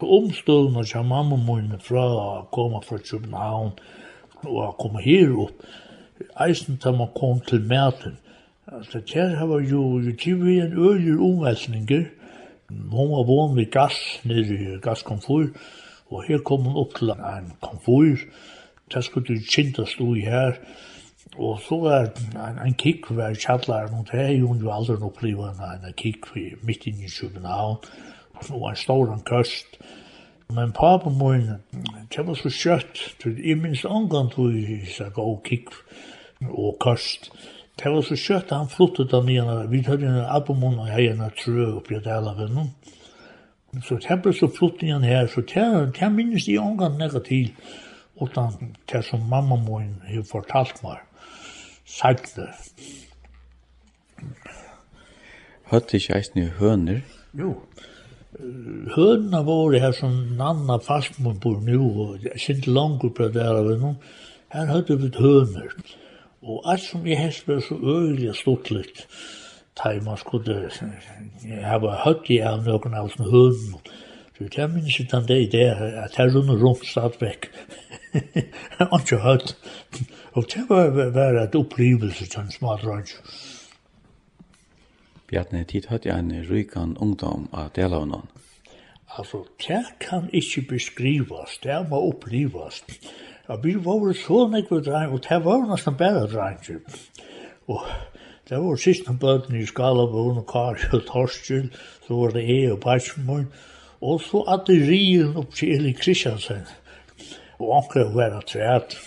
omstøvende 0.00 0.84
til 0.84 1.04
mamma 1.04 1.36
min 1.36 1.78
fra 1.80 2.04
å 2.04 2.28
komme 2.52 2.82
fra 2.84 2.98
København 2.98 3.72
og 4.44 4.58
å 4.62 4.72
komme 4.78 5.02
her 5.04 5.32
opp. 5.46 5.64
Eisen 6.40 6.78
da 6.82 6.92
man 6.92 7.12
kom 7.16 7.40
til 7.40 7.64
maten. 7.68 8.18
Altså, 8.66 9.00
her 9.14 9.44
var 9.46 9.60
jo, 9.60 9.98
jo 9.98 10.12
tidlig 10.16 10.60
en 10.60 10.78
øyelig 10.78 11.18
omveltninger. 11.20 12.04
Hun 12.70 13.10
var 13.12 13.26
vågen 13.26 13.56
ved 13.56 13.70
gass, 13.70 14.20
nede 14.24 14.54
i 14.54 14.78
gasskomfyr, 14.82 15.52
og 16.10 16.24
her 16.28 16.38
kom 16.38 16.66
hun 16.66 16.76
opp 16.76 16.94
til 16.94 17.10
en 17.10 17.52
komfyr. 17.60 18.26
Det 18.92 19.04
skulle 19.04 19.26
du 19.26 19.40
kjente 19.50 19.86
stå 19.86 20.14
i 20.14 20.26
her. 20.26 20.58
Og 21.36 21.60
så 21.60 21.78
var 21.80 22.08
en, 22.08 22.58
en 22.64 22.74
kikk 22.74 23.10
ved 23.10 23.36
kjallaren, 23.36 23.94
og 24.00 24.08
det 24.10 24.20
er 24.20 24.34
jo 24.38 24.54
aldri 24.72 24.96
opplevd 25.02 25.62
en 25.62 25.96
kikk 25.96 26.30
midt 26.62 26.86
inn 26.86 27.02
i 27.04 27.10
København 27.12 27.80
og 28.50 28.70
en 28.70 28.76
stor 28.76 29.12
kast. 29.26 29.78
Men 30.48 30.72
pappa 30.72 31.10
min, 31.10 31.48
det 32.16 32.26
var 32.26 32.34
så 32.38 32.50
kjøtt, 32.50 33.00
jeg 33.24 33.58
minns 33.58 33.84
omgang 33.84 34.30
tog 34.30 34.54
i 34.54 34.84
seg 34.86 35.18
og 35.18 35.40
kikk 35.44 35.72
og 36.46 36.76
kast. 36.82 37.32
Det 37.76 37.90
var 37.92 38.04
så 38.06 38.16
kjøtt, 38.16 38.54
han 38.54 38.70
flyttet 38.70 39.14
av 39.14 39.26
nyan, 39.26 39.66
vi 39.70 39.82
tar 39.84 40.00
en 40.00 40.22
abomun 40.22 40.78
og 40.84 40.92
jeg 40.92 41.10
en 41.10 41.24
trø 41.36 41.66
oppi 41.76 41.98
at 41.98 42.06
ala 42.06 42.36
vennen. 42.38 42.70
Så 43.84 43.98
det 44.00 44.20
ble 44.22 44.32
så 44.32 44.48
flyttet 44.48 44.86
igjen 44.86 45.04
her, 45.04 45.26
så 45.26 45.42
det 45.42 46.12
minnes 46.14 46.46
de 46.46 46.56
omgang 46.58 46.96
negativ, 46.96 47.50
utan 48.22 48.72
det 48.92 49.04
som 49.04 49.26
mamma 49.28 49.58
min 49.66 49.98
har 50.06 50.22
fortalt 50.30 50.80
meg, 50.86 51.02
sagt 51.84 52.36
det. 52.38 52.48
Høtte 55.66 55.98
ikke 55.98 56.16
eisne 56.16 56.46
høner? 56.60 57.02
Jo 57.34 57.65
hønene 58.96 59.40
våre 59.46 59.80
her 59.80 59.94
som 59.96 60.12
Nanna 60.36 60.78
Fastman 60.82 61.38
bor 61.40 61.60
nu 61.64 61.78
og 61.78 62.24
jag 62.24 62.34
er 62.34 62.54
inte 62.54 62.70
langt 62.70 63.14
på 63.14 63.28
det 63.28 63.42
här 63.42 63.54
av 63.54 63.96
her 64.48 64.66
Här 64.66 64.96
vi 64.96 65.10
høner. 65.18 65.72
Og 66.42 66.62
alt 66.64 66.82
som 66.82 67.06
jeg 67.06 67.18
helst 67.18 67.46
ble 67.46 67.60
så 67.60 67.74
øyelig 67.74 68.28
og 68.30 68.36
stort 68.36 68.70
litt, 68.70 69.06
da 69.76 69.90
jeg 69.90 70.02
man 70.04 70.16
skulle 70.16 70.70
jeg 71.44 71.64
har 71.64 71.78
bare 71.78 72.02
hött 72.04 72.30
i 72.30 72.38
av 72.40 72.62
noen 72.64 72.94
av 72.94 73.08
sånne 73.08 73.30
hörn. 73.30 73.74
Så 74.38 74.48
jag 74.56 74.70
minns 74.70 75.00
ikke 75.00 75.10
den 75.16 75.26
det 75.26 75.34
där 75.34 75.40
idén 75.40 76.04
att 76.04 76.14
här 76.14 76.28
runt 76.28 76.62
runt 76.62 76.86
stadväck. 76.86 77.48
Jeg 78.78 78.86
har 78.90 78.98
ikke 78.98 79.16
hört. 79.16 79.56
Og 80.32 80.44
det 80.54 80.64
var, 80.68 81.10
bare 81.12 81.44
et 81.44 81.54
opplevelse 81.54 82.26
til 82.26 82.40
en 82.40 82.50
smadransch. 82.50 83.16
Mm. 83.16 83.55
Bjarne, 85.26 85.64
tid 85.66 85.88
hatt 85.90 86.06
jeg 86.06 86.22
en 86.22 86.32
rykan 86.46 86.96
ungdom 87.02 87.48
av 87.52 87.72
dela 87.74 87.98
av 88.02 88.10
noen. 88.10 88.28
Altså, 89.18 89.44
det 89.62 89.82
kan 90.00 90.28
ikke 90.32 90.62
beskrivas, 90.70 91.56
det 91.62 91.78
må 91.90 91.98
opplivas. 92.10 92.82
Ja, 93.48 93.56
vi 93.62 93.74
var 93.74 94.12
så 94.18 94.44
nekve 94.50 94.82
dreng, 94.86 95.14
og 95.14 95.24
det 95.26 95.38
var 95.44 95.66
nesten 95.70 95.96
bedre 95.98 96.26
dreng. 96.30 96.84
Og 97.66 97.82
det 98.48 98.58
var 98.62 98.78
siste 98.78 99.14
bøten 99.20 99.58
i 99.58 99.66
Skalabon 99.66 100.42
og 100.42 100.46
Kari 100.50 100.90
og 100.92 101.06
Torskjell, 101.10 101.72
så 102.06 102.20
var 102.20 102.34
det 102.36 102.46
jeg 102.46 102.72
og 102.72 102.80
Bajsmoen, 102.86 103.48
og 104.00 104.20
så 104.22 104.44
at 104.52 104.66
det 104.70 104.82
rien 104.86 105.34
opp 105.38 105.54
til 105.58 105.74
Eli 105.74 105.94
Kristiansen. 105.98 106.66
Og 107.58 107.72
anker 107.80 108.12
var 108.14 108.34
det 108.36 108.44
træt, 108.52 108.98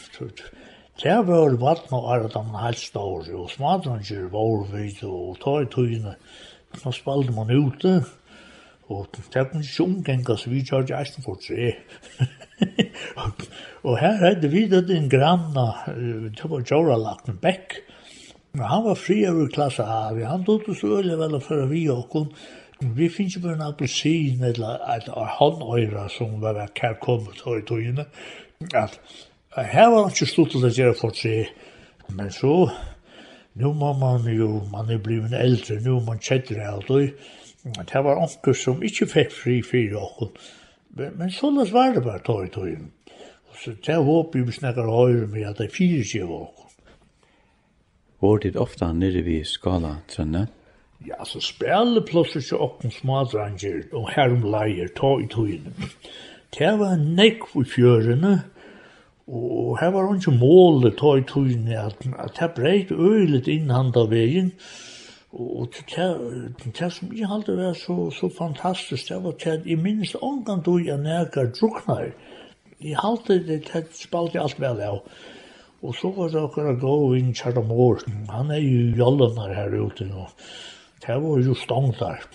Det 1.00 1.16
var 1.28 1.54
vatten 1.62 1.96
og 1.96 2.08
er 2.12 2.26
at 2.28 2.34
han 2.36 2.56
helt 2.60 2.80
ståre, 2.82 3.32
og 3.40 3.52
smadranger 3.54 4.26
var 4.34 4.66
vidt, 4.74 5.04
og 5.08 5.38
ta 5.40 5.60
i 5.64 5.70
tøyene. 5.72 6.16
Nå 6.84 6.92
spalte 6.94 7.36
man 7.36 7.54
ute, 7.56 7.94
og 8.90 9.08
det 9.16 9.24
kunne 9.32 9.64
ikke 9.64 9.86
omgenga, 9.86 10.36
så 10.36 10.52
vi 10.52 10.66
kjørte 10.68 10.98
eisen 10.98 11.24
for 11.24 11.40
tre. 11.40 11.72
og 13.88 13.96
her 14.02 14.20
hadde 14.26 14.52
vi 14.52 14.66
det 14.68 14.90
en 14.92 15.08
granna, 15.10 15.70
det 15.88 16.52
var 16.52 16.68
Jora 16.68 17.00
Latten 17.00 17.40
Beck, 17.42 17.80
Men 18.54 18.66
han 18.66 18.84
var 18.84 18.96
fri 18.98 19.22
over 19.30 19.48
klasse 19.54 19.84
A, 19.86 20.10
vi 20.14 20.24
han 20.26 20.44
tog 20.46 20.64
det 20.66 20.74
så 20.80 20.96
øyelig 20.98 21.18
vel 21.20 21.36
å 21.38 21.44
føre 21.44 21.68
vi 21.70 21.84
åkken, 21.94 22.32
vi 22.98 23.10
finnes 23.14 23.36
jo 23.36 23.44
bare 23.44 23.58
en 23.60 23.68
appelsin 23.68 24.42
eller 24.48 24.82
et 24.96 25.10
håndøyre 25.38 26.08
som 26.10 26.40
var 26.42 26.58
kærkommet 26.80 27.44
høytøyene, 27.46 28.08
at 28.74 28.98
Jeg 29.58 29.66
har 29.74 30.10
ikke 30.12 30.28
stått 30.30 30.52
til 30.54 30.66
å 30.68 30.70
gjøre 30.70 30.94
for 30.94 31.16
seg, 31.18 31.48
men 32.14 32.28
så, 32.30 32.54
nå 33.58 33.72
må 33.74 33.96
man 33.98 34.28
jo, 34.30 34.60
man 34.70 34.92
er 34.94 35.00
blivet 35.02 35.34
eldre, 35.34 35.80
nå 35.82 35.96
man 36.06 36.22
kjenner 36.22 36.60
alt, 36.70 36.92
og 36.94 37.80
det 37.90 38.04
var 38.06 38.22
onker 38.22 38.54
som 38.54 38.84
ikke 38.86 39.08
fikk 39.10 39.34
fri 39.34 39.56
fire 39.66 39.98
åkken, 39.98 40.36
men, 41.00 41.18
men 41.18 41.34
så 41.34 41.50
løs 41.56 41.74
var 41.74 41.96
det 41.96 42.06
bare 42.06 42.22
tog 42.28 42.46
i 42.46 42.52
tøyen. 42.54 42.92
Så 43.58 43.74
det 43.74 43.96
er 43.96 44.06
håpig 44.06 44.46
vi 44.46 44.54
snakker 44.54 44.86
høyre 44.86 45.26
med 45.34 45.50
at 45.50 45.58
det 45.58 45.68
er 45.72 45.74
fire 45.80 46.06
seg 46.06 46.30
åkken. 46.30 46.70
Var 48.22 48.40
det 48.46 48.54
ofte 48.62 48.92
nere 48.94 49.26
vi 49.26 49.40
skala, 49.48 49.96
Trønne? 50.14 50.46
Ja, 51.08 51.24
så 51.26 51.42
spiller 51.42 52.06
plutselig 52.06 52.46
ikke 52.46 52.62
åkken 52.68 52.94
smadranger 52.94 53.82
og 53.98 54.14
herumleier 54.14 54.94
tog 54.94 55.26
i 55.26 55.28
tøyen. 55.32 55.74
Det 56.54 56.72
var 56.78 57.02
nekk 57.02 57.50
for 57.50 57.66
fjørene, 57.66 58.38
og 58.38 58.59
Og 59.30 59.78
her 59.80 59.92
var 59.94 60.08
hun 60.10 60.18
ikke 60.18 60.38
målet 60.42 60.98
ta 60.98 61.14
i 61.18 61.26
tøyne 61.30 61.76
at, 61.78 62.00
at 62.20 62.40
jeg 62.42 62.56
breit 62.56 62.92
øylet 62.92 63.48
innhand 63.48 63.98
av 63.98 64.10
veien. 64.10 64.54
Og 65.32 65.70
det 65.86 66.92
som 66.92 67.12
jeg 67.14 67.30
halte 67.30 67.58
var 67.58 67.76
så, 67.78 68.10
så 68.10 68.32
fantastisk, 68.34 69.12
det 69.12 69.20
var 69.24 69.36
at 69.38 69.68
jeg 69.70 69.78
minnes 69.78 70.16
omgang 70.16 70.64
du 70.66 70.80
jeg 70.82 70.98
nærkar 70.98 71.52
druknar. 71.54 72.10
Jeg 72.82 72.98
halte 72.98 73.38
det, 73.46 73.60
det 73.70 73.86
spalte 73.94 74.42
alt 74.42 74.58
vel 74.60 74.82
av. 74.82 75.04
Og 75.86 75.94
så 75.96 76.10
var 76.16 76.34
det 76.34 76.42
akkurat 76.42 76.82
gå 76.82 76.96
inn 77.20 77.30
Kjarta 77.36 77.62
Mårsen. 77.64 78.26
Han 78.34 78.50
er 78.52 78.64
jo 78.64 78.90
jollunar 78.98 79.54
her 79.56 79.78
ute 79.78 80.10
nå. 80.10 80.26
Det 81.06 81.16
var 81.22 81.40
jo 81.46 81.54
stangt 81.56 82.02
der. 82.02 82.26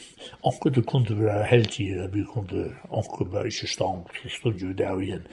Anker 0.46 0.72
du 0.72 0.80
kunne 0.82 1.18
være 1.18 1.44
heldig, 1.50 1.88
vi 2.14 2.24
kunne, 2.30 2.70
anker 2.88 3.28
var 3.34 3.50
ikke 3.50 3.68
stangt, 3.68 4.14
så 4.22 4.30
stod 4.38 4.62
jo 4.62 4.72
der 4.78 5.02
igjen. 5.02 5.26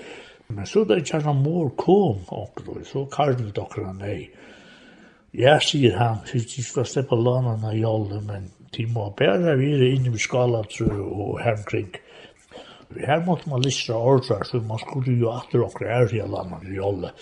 Men 0.51 0.67
så 0.67 0.83
da 0.87 0.99
kjæra 0.99 1.33
mor 1.35 1.71
kom 1.79 2.23
okkur, 2.27 2.81
så 2.87 3.05
kallet 3.11 3.57
okkur 3.57 3.87
han 3.87 4.01
nei. 4.03 4.29
Ja, 5.37 5.55
sier 5.63 5.95
han, 5.95 6.19
sier 6.27 6.43
de 6.43 6.63
skal 6.65 6.87
slippe 6.89 7.15
lanene 7.15 7.71
i 7.71 7.81
jolle, 7.81 8.19
men 8.27 8.49
de 8.75 8.85
må 8.91 9.09
bare 9.17 9.39
være 9.45 9.91
inne 9.95 10.11
i 10.15 10.19
skala, 10.19 10.63
tror 10.71 10.91
jeg, 10.91 11.07
og 11.25 11.39
hermkring. 11.43 11.91
Her 12.99 13.23
måtte 13.23 13.47
man 13.49 13.63
listra 13.63 13.95
ordrar, 13.95 14.43
så 14.43 14.59
man 14.59 14.79
skulle 14.83 15.15
jo 15.15 15.31
atter 15.31 15.63
okkur 15.63 15.87
ærige 15.87 16.27
lanene 16.27 16.67
i 16.67 16.75
jolle. 16.75 17.13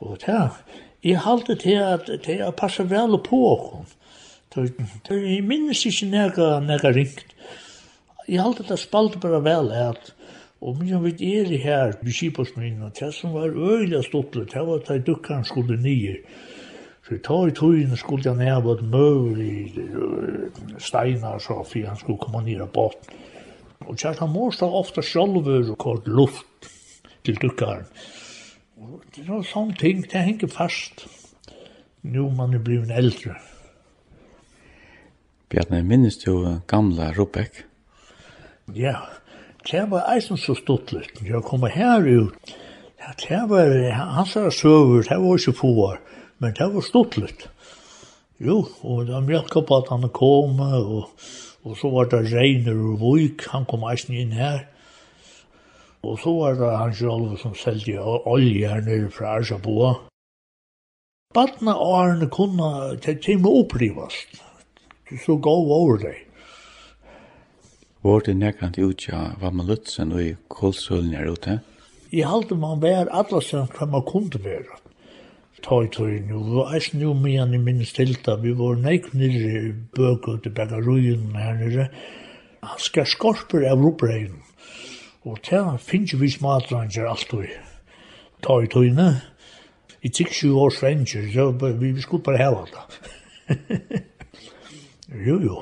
Og 0.00 0.16
det 0.24 0.40
jeg 1.04 1.20
halte 1.22 1.54
til 1.54 1.78
at 1.78 2.08
det 2.24 2.40
er 2.42 2.50
passet 2.50 2.88
vel 2.90 3.20
på 3.22 3.38
okkur. 3.52 3.84
Jeg 4.56 5.44
minnes 5.46 5.84
ikke 5.86 6.08
nega, 6.10 6.46
nega 6.64 6.90
ringt. 6.90 7.34
Jeg 8.28 8.42
halte 8.42 8.64
det 8.66 8.80
spalte 8.80 9.20
bare 9.22 9.38
vel 9.44 9.70
at 9.72 10.10
Og 10.60 10.78
mye 10.80 10.98
vi 11.04 11.34
er 11.38 11.50
i 11.54 11.58
her, 11.62 11.92
vi 12.02 12.12
kipast 12.12 12.56
minna, 12.58 12.90
det 12.90 13.12
som 13.14 13.34
var 13.36 13.54
øyla 13.54 14.02
stottlet, 14.02 14.50
det 14.52 14.62
var 14.66 14.80
at 14.80 14.88
de 14.88 14.98
dukkan 15.06 15.44
skulle 15.44 15.76
nye. 15.82 16.16
Så 17.06 17.14
jeg 17.14 17.22
tar 17.24 17.46
i 17.48 17.54
tøyene 17.54 17.96
skulle 17.96 18.26
jeg 18.26 18.36
ned 18.36 18.62
på 18.62 18.72
et 18.74 18.82
møl 18.84 19.38
i 19.40 19.52
steinar, 20.82 21.38
så 21.38 21.62
for 21.62 21.86
han 21.86 21.96
skulle 21.96 22.18
komme 22.18 22.42
ned 22.44 22.60
av 22.60 22.72
båten. 22.74 23.14
Og 23.86 23.94
Kjartan 23.96 24.32
Mårstad 24.34 24.74
ofta 24.74 25.02
sjálfur 25.02 25.70
kort 25.78 26.08
luft 26.10 26.66
til 27.24 27.38
dukkaren. 27.40 27.86
Og 28.76 29.06
det 29.14 29.24
er 29.24 29.46
sånn 29.46 29.72
ting, 29.78 30.02
det 30.10 30.26
henger 30.26 30.50
fast. 30.50 31.06
Nå 32.02 32.28
man 32.34 32.52
er 32.54 32.62
blivin 32.66 32.90
eldre. 32.90 33.38
Bjarne, 35.48 35.80
minnes 35.86 36.18
du 36.20 36.60
gamla 36.68 37.12
Rubek? 37.16 37.62
Ja, 38.76 38.98
det 39.70 39.90
var 39.90 40.14
eisen 40.14 40.36
så 40.36 40.54
stuttligt. 40.54 41.20
Jeg 41.24 41.42
kom 41.44 41.66
her 41.66 42.00
ut, 42.00 42.54
ja, 43.00 43.12
det 43.20 43.42
var 43.50 43.90
hans 43.92 44.32
søver, 44.32 45.02
det 45.02 45.18
var 45.20 45.38
ikke 45.38 45.52
få 45.52 45.96
men 46.38 46.54
det 46.54 46.74
var 46.74 46.80
stuttligt. 46.80 47.48
Jo, 48.40 48.66
og 48.82 49.06
de 49.06 49.20
mjölka 49.26 49.60
på 49.60 49.76
at 49.76 49.88
han 49.90 50.08
kom, 50.14 50.60
og, 50.60 51.10
og 51.64 51.76
så 51.76 51.90
var 51.90 52.04
det 52.04 52.32
Reiner 52.32 52.78
og 52.92 53.00
Vujk, 53.00 53.48
han 53.50 53.64
kom 53.66 53.82
eisen 53.90 54.14
inn 54.14 54.32
her. 54.32 54.60
Og 56.02 56.18
så 56.22 56.30
var 56.30 56.54
det 56.54 56.76
han 56.78 56.94
selv 56.94 57.34
som 57.42 57.56
seldi 57.58 57.96
olje 57.98 58.68
her 58.68 58.84
nere 58.86 59.10
fra 59.10 59.34
Arsaboa. 59.40 59.96
Badna 61.34 61.74
og 61.74 61.96
Arne 61.98 62.28
kunne, 62.30 62.96
det 63.02 63.18
kommer 63.26 63.58
opprivast. 63.64 64.38
Så 65.24 65.36
gav 65.42 65.66
over 65.80 65.98
det. 65.98 66.27
Var 68.02 68.20
det 68.26 68.36
nekrant 68.38 68.76
utja 68.78 69.32
Vammalutsen 69.40 70.12
og 70.14 70.22
i 70.22 70.34
Kolsølen 70.48 71.16
her 71.18 71.32
ute? 71.34 71.56
Jeg 72.14 72.28
halte 72.30 72.54
man 72.54 72.78
vær 72.78 73.10
alla 73.10 73.40
sen 73.42 73.66
hva 73.74 73.88
man 73.90 74.04
kunne 74.06 74.38
være. 74.44 74.76
Ta 75.66 75.80
i 75.82 75.88
tøy 75.90 76.20
nu, 76.28 76.38
og 76.60 76.70
eis 76.76 76.92
nu 76.94 77.10
mian 77.18 77.56
i 77.56 77.58
minnes 77.58 77.90
tilta, 77.96 78.36
vi 78.38 78.52
var 78.54 78.78
neik 78.78 79.08
nirri 79.18 79.50
i 79.58 79.72
bøk 79.96 80.28
ut 80.30 80.46
i 80.46 80.52
bagaruyen 80.54 81.34
her 81.34 81.58
nirri. 81.58 81.88
Han 82.62 82.78
skal 82.78 83.08
skorper 83.10 83.66
av 83.66 83.82
rupregn, 83.82 84.38
og 85.26 85.42
ta 85.42 85.64
finnje 85.82 86.20
vi 86.22 86.30
smadranger 86.30 87.10
alt 87.10 87.34
ui. 87.34 87.50
Ta 88.46 88.60
i 88.62 88.70
tøy 88.70 88.92
nu, 88.94 89.08
i 90.06 90.14
tikk 90.14 90.30
sju 90.38 90.54
år 90.54 90.70
svenger, 90.78 91.26
så 91.34 91.50
vi 91.82 91.92
skulle 91.98 92.22
bare 92.22 92.44
heva 92.46 92.62
det. 92.70 94.06
jo, 95.26 95.42
jo. 95.42 95.60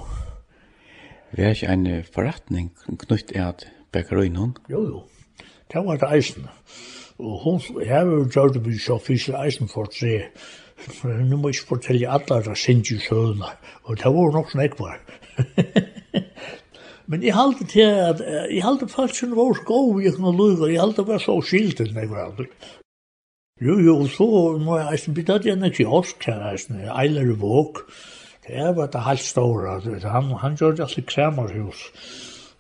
Vi 1.36 1.42
har 1.42 1.52
ikke 1.52 1.68
en 1.68 2.04
forretning 2.14 2.70
knytt 3.04 3.32
i 3.34 3.40
at 3.44 3.66
Bekkerøynen? 3.92 4.54
Jo, 4.72 4.80
jo. 4.88 5.02
Det 5.72 5.82
var 5.84 5.98
det 6.00 6.08
eisen. 6.16 6.46
Og 7.18 7.34
hun 7.42 7.82
jeg 7.82 7.92
har 7.92 8.06
jo 8.08 8.24
gjort 8.32 8.54
det 8.54 8.62
mye 8.64 8.80
så 8.80 8.96
fysisk 8.98 9.36
eisen 9.36 9.68
for 9.68 9.84
å 9.84 9.92
se. 9.92 10.14
Nå 11.04 11.36
må 11.36 11.50
jeg 11.52 11.58
ikke 11.58 11.74
fortelle 11.74 12.08
alle 12.08 12.40
det 12.48 12.56
sindssyke 12.60 13.04
søvnene. 13.04 13.52
Og 13.84 14.00
det 14.00 14.14
var 14.16 14.32
nok 14.32 14.50
sånn 14.52 14.64
ekvar. 14.64 14.98
Men 17.12 17.22
jeg 17.22 17.36
halte 17.36 17.68
til 17.68 17.84
at 17.84 18.24
jeg 18.24 18.64
halte 18.64 18.88
faktisk 18.88 19.28
en 19.28 19.36
vår 19.36 19.60
skov 19.60 20.00
i 20.00 20.10
kunne 20.10 20.36
lukke, 20.40 20.72
Jeg 20.72 20.80
halte 20.80 21.04
bare 21.04 21.20
så 21.20 21.36
skilt 21.44 21.84
enn 21.84 22.00
jeg 22.00 22.10
var 22.10 22.30
aldri. 22.30 22.48
Jo, 23.60 23.76
jo, 23.80 24.00
så 24.08 24.26
må 24.56 24.80
jeg 24.80 24.92
eisen 24.92 25.14
bytte 25.14 25.40
at 25.40 25.46
jeg 25.46 25.60
nekker 25.60 25.84
i 25.84 25.92
osk 26.00 26.24
her 26.24 26.48
eisen. 26.50 26.80
Eiler 26.80 27.28
i 27.28 27.36
våk. 27.40 27.84
Eiler 27.84 28.15
Det 28.46 28.76
var 28.76 28.86
det 28.86 29.02
helt 29.02 29.20
stora. 29.20 29.80
Han, 30.10 30.24
han 30.24 30.56
gjorde 30.56 30.82
alltid 30.82 31.06
kremarhus. 31.06 31.82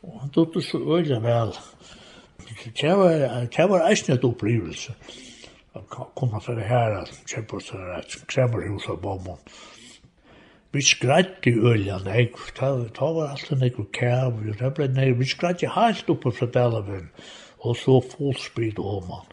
Og 0.02 0.20
han 0.20 0.30
tog 0.30 0.54
det 0.54 0.64
så 0.64 0.78
øyelig 0.78 1.22
vel. 1.22 1.54
Det 2.80 2.96
var, 2.98 3.12
det 3.56 3.68
var 3.70 3.88
eisen 3.88 4.14
et 4.14 4.24
opplevelse. 4.24 4.94
Han 5.74 5.82
Kom 6.16 6.32
han 6.32 6.40
til 6.40 6.56
det 6.56 6.64
her, 6.64 7.04
kjempe 7.28 7.56
oss 7.56 7.70
til 7.70 7.80
et 7.98 8.14
kremarhus 8.26 8.88
av 8.88 9.00
bomben. 9.02 9.40
Vi 10.72 10.82
skreit 10.82 11.46
i 11.46 11.52
øljan, 11.56 12.08
jeg, 12.10 12.32
ta 12.58 13.10
var 13.12 13.30
alltid 13.30 13.60
nek 13.60 13.78
og 13.80 13.90
kæv, 13.96 14.40
og 14.40 14.58
det 14.60 14.72
ble 14.76 14.88
nekker, 14.92 15.14
vi 15.20 15.28
skreit 15.28 15.62
i 15.62 15.70
helt 15.72 16.10
oppe 16.12 16.32
fra 16.34 16.48
Delavinn, 16.52 17.06
og 17.64 17.76
så 17.80 18.00
fullspid 18.10 18.80
om 18.82 19.06
han. 19.12 19.30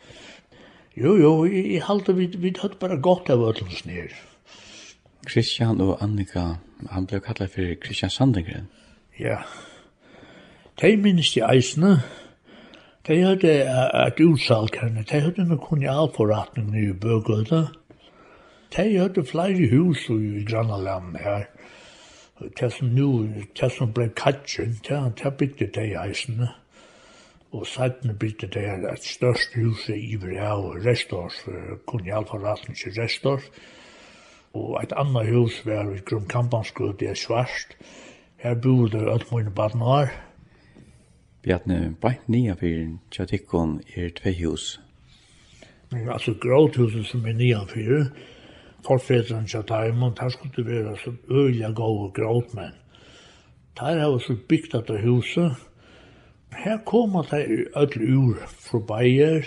Jo, 0.96 1.16
jo, 1.18 1.34
jeg 1.50 1.82
halte 1.88 2.16
vi, 2.16 2.30
vi 2.38 2.54
hadde 2.62 2.80
bare 2.80 3.00
godt 3.02 3.32
av 3.34 3.44
ødelsen 3.50 3.92
her. 3.92 4.14
Christian 5.30 5.82
og 5.82 6.04
Annika, 6.04 6.42
han 6.92 7.08
ble 7.08 7.20
kallet 7.24 7.52
for 7.52 7.76
Christian 7.86 8.10
Sandengren. 8.10 8.68
Ja. 9.20 9.38
De 10.82 10.98
minnes 10.98 11.32
de 11.34 11.44
eisene. 11.48 12.00
De 13.08 13.20
hadde 13.22 13.54
et 14.08 14.20
utsalg 14.24 14.76
henne. 14.82 15.04
De 15.04 15.20
hadde 15.22 15.46
noen 15.48 15.62
kolonialforretning 15.62 16.74
i 16.80 16.92
bøgløyde. 16.94 17.68
De 18.76 18.86
hadde 18.98 19.26
flere 19.28 19.70
hus 19.72 20.08
i 20.10 20.44
Grannaland 20.50 21.18
her. 21.22 21.46
Det 22.60 22.72
som 22.74 22.88
nu, 22.88 23.28
det 23.60 23.72
som 23.72 23.94
ble 23.94 24.10
katjen, 24.10 24.80
det 24.90 25.34
bygde 25.38 25.70
de 25.76 25.94
eisene. 26.04 26.50
Og 27.52 27.68
sættene 27.68 28.16
bygde 28.18 28.48
de 28.56 28.66
et 28.92 29.06
størst 29.06 29.54
hus 29.56 29.88
i 29.90 30.00
Iverhau, 30.16 30.74
Restors, 30.86 31.46
kolonialforretning 31.86 32.78
i 32.78 32.90
Restors. 33.00 33.44
Restors 33.44 33.52
Og 34.54 34.78
eit 34.82 34.94
anna 34.98 35.24
hus 35.26 35.66
var 35.66 35.90
i 35.94 36.02
Grumkampanskut, 36.06 37.00
det 37.00 37.10
er 37.10 37.18
svart. 37.18 37.78
Her 38.38 38.56
bor 38.56 38.88
det 38.88 39.08
alt 39.10 39.32
mine 39.32 39.52
badnar. 39.52 40.06
her. 40.06 40.24
Bjarne, 41.44 41.96
beint 42.00 42.30
nia 42.32 42.54
fyrir 42.56 42.94
tjatikkon 43.12 43.82
er 44.00 44.14
tve 44.16 44.32
hus. 44.38 44.78
Altså 45.92 46.32
gråthuset 46.40 47.04
som 47.10 47.26
er 47.28 47.36
nia 47.36 47.66
fyrir, 47.68 48.06
forfedren 48.86 49.48
tjataimon, 49.48 50.16
her 50.22 50.32
skulle 50.32 50.56
det 50.56 50.66
være 50.66 50.96
så 51.02 51.12
øyla 51.28 51.74
gode 51.76 52.14
gråtmenn. 52.16 52.78
Der 53.80 54.00
har 54.00 54.12
vi 54.14 54.24
så 54.24 54.36
bygd 54.50 54.72
dette 54.72 55.02
huset. 55.02 55.52
Her 56.56 56.78
kom 56.86 57.16
at 57.16 57.32
det 57.32 57.68
ødel 57.76 58.16
ur 58.16 58.36
fra 58.48 58.80
Bayer. 58.80 59.44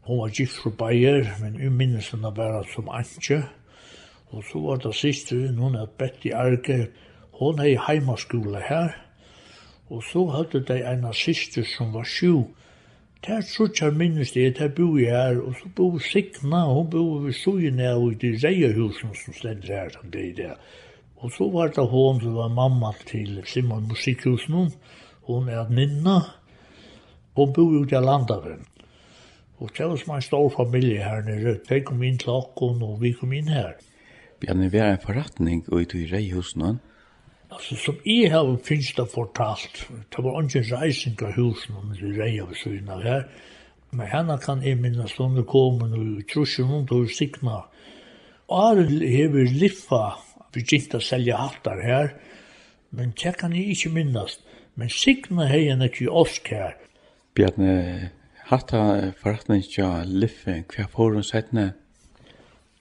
Hun 0.00 0.20
var 0.20 0.28
gift 0.28 0.58
fra 0.62 0.70
Bayer, 0.70 1.24
men 1.40 1.62
jeg 1.62 1.72
minnes 1.72 2.10
henne 2.10 2.34
bare 2.34 2.64
som 2.74 2.88
Antje. 2.90 3.42
Og 4.30 4.44
så 4.44 4.60
var 4.60 4.76
det 4.76 4.94
siste, 4.94 5.36
hun 5.56 5.74
er 5.74 5.86
Betty 5.98 6.28
Arke, 6.34 6.88
hun 7.38 7.58
er 7.58 7.64
i 7.64 7.78
heimaskole 7.86 8.60
her, 8.68 8.88
og 9.88 10.02
så 10.04 10.26
hadde 10.34 10.64
de 10.68 10.82
en 10.84 11.06
av 11.08 11.16
siste 11.16 11.64
som 11.64 11.94
var 11.94 12.04
sju. 12.04 12.44
Det 13.24 13.32
er 13.34 13.46
så 13.46 13.66
kjær 13.72 13.96
minnes 13.96 14.34
det, 14.34 14.58
det 14.58 14.74
bor 14.76 14.98
jeg 15.00 15.16
her, 15.16 15.40
og 15.40 15.56
så 15.58 15.70
bor 15.76 15.96
Signa, 15.98 16.66
hun 16.68 16.90
bor 16.90 17.24
ved 17.24 17.32
Sujene 17.32 17.94
og 17.94 18.12
i 18.12 18.18
de 18.26 18.34
reierhusen 18.44 19.16
som 19.16 19.34
stender 19.34 19.74
her, 19.74 19.90
som 19.96 20.12
det 20.12 20.26
er 20.28 20.36
der. 20.42 20.60
Og 21.16 21.32
så 21.32 21.48
var 21.50 21.72
det 21.74 21.88
hun 21.88 22.20
som 22.20 22.36
var 22.36 22.52
mamma 22.52 22.92
til 23.06 23.42
Simon 23.46 23.88
Musikkhusen, 23.88 24.72
hun 25.26 25.48
er 25.48 25.68
Ninna, 25.70 26.20
hun 27.34 27.52
bor 27.52 27.74
ute 27.80 27.96
av 27.96 28.04
Landavren. 28.04 28.66
Og 29.58 29.70
det 29.76 29.88
var 29.88 29.96
som 29.96 30.14
en 30.14 30.22
stor 30.22 30.48
familie 30.54 31.02
her 31.02 31.24
nere, 31.26 31.58
de 31.68 31.80
kom 31.82 32.02
inn 32.02 32.18
til 32.18 32.36
Akkon 32.36 32.82
og 32.82 33.00
vi 33.02 33.16
kom 33.18 33.32
inn 33.34 33.50
her. 33.50 33.74
Bjarne, 34.40 34.70
vi 34.70 34.78
er 34.78 34.94
en 34.94 35.02
forretning 35.02 35.64
og 35.72 35.94
i 35.94 36.06
reihusene. 36.12 36.78
Altså, 37.50 37.76
som 37.80 37.96
jeg 38.04 38.30
har 38.30 38.50
finnes 38.64 38.92
det 38.94 39.08
fortalt, 39.10 39.86
det 39.88 40.24
var 40.24 40.42
ikke 40.42 40.66
reising 40.76 41.16
av 41.24 41.32
husen 41.38 41.78
om 41.80 41.94
det 41.94 42.12
reia 42.18 42.44
ved 42.44 42.60
siden 42.60 42.90
av 42.92 43.02
her, 43.02 43.24
men 43.90 44.10
henne 44.12 44.36
kan 44.44 44.62
jeg 44.62 44.76
minnes 44.78 45.16
når 45.18 45.40
det 45.40 45.46
kom 45.48 45.82
og 45.82 45.90
noen 45.90 46.22
til 46.28 46.98
å 46.98 47.04
sikne. 47.08 47.62
Arild 48.52 49.02
hever 49.02 49.48
liffa 49.48 50.18
vi 50.54 50.64
gikk 50.64 50.94
å 50.96 51.00
selge 51.04 51.36
hattar 51.36 51.80
her, 51.84 52.12
men 52.90 53.12
det 53.20 53.34
kan 53.40 53.52
jeg 53.56 53.74
ikke 53.74 53.92
minnes. 53.92 54.38
Men 54.78 54.92
sikna 54.92 55.48
hei 55.50 55.66
enn 55.72 55.82
ikke 55.84 56.06
osk 56.14 56.48
her. 56.54 56.76
Bjarne, 57.36 58.10
hatta 58.48 58.80
forretning 59.18 59.64
av 59.84 60.06
Liffe, 60.06 60.62
hva 60.70 60.86
får 60.92 61.18
hun 61.18 61.26
sett 61.26 61.52
ned? 61.52 61.74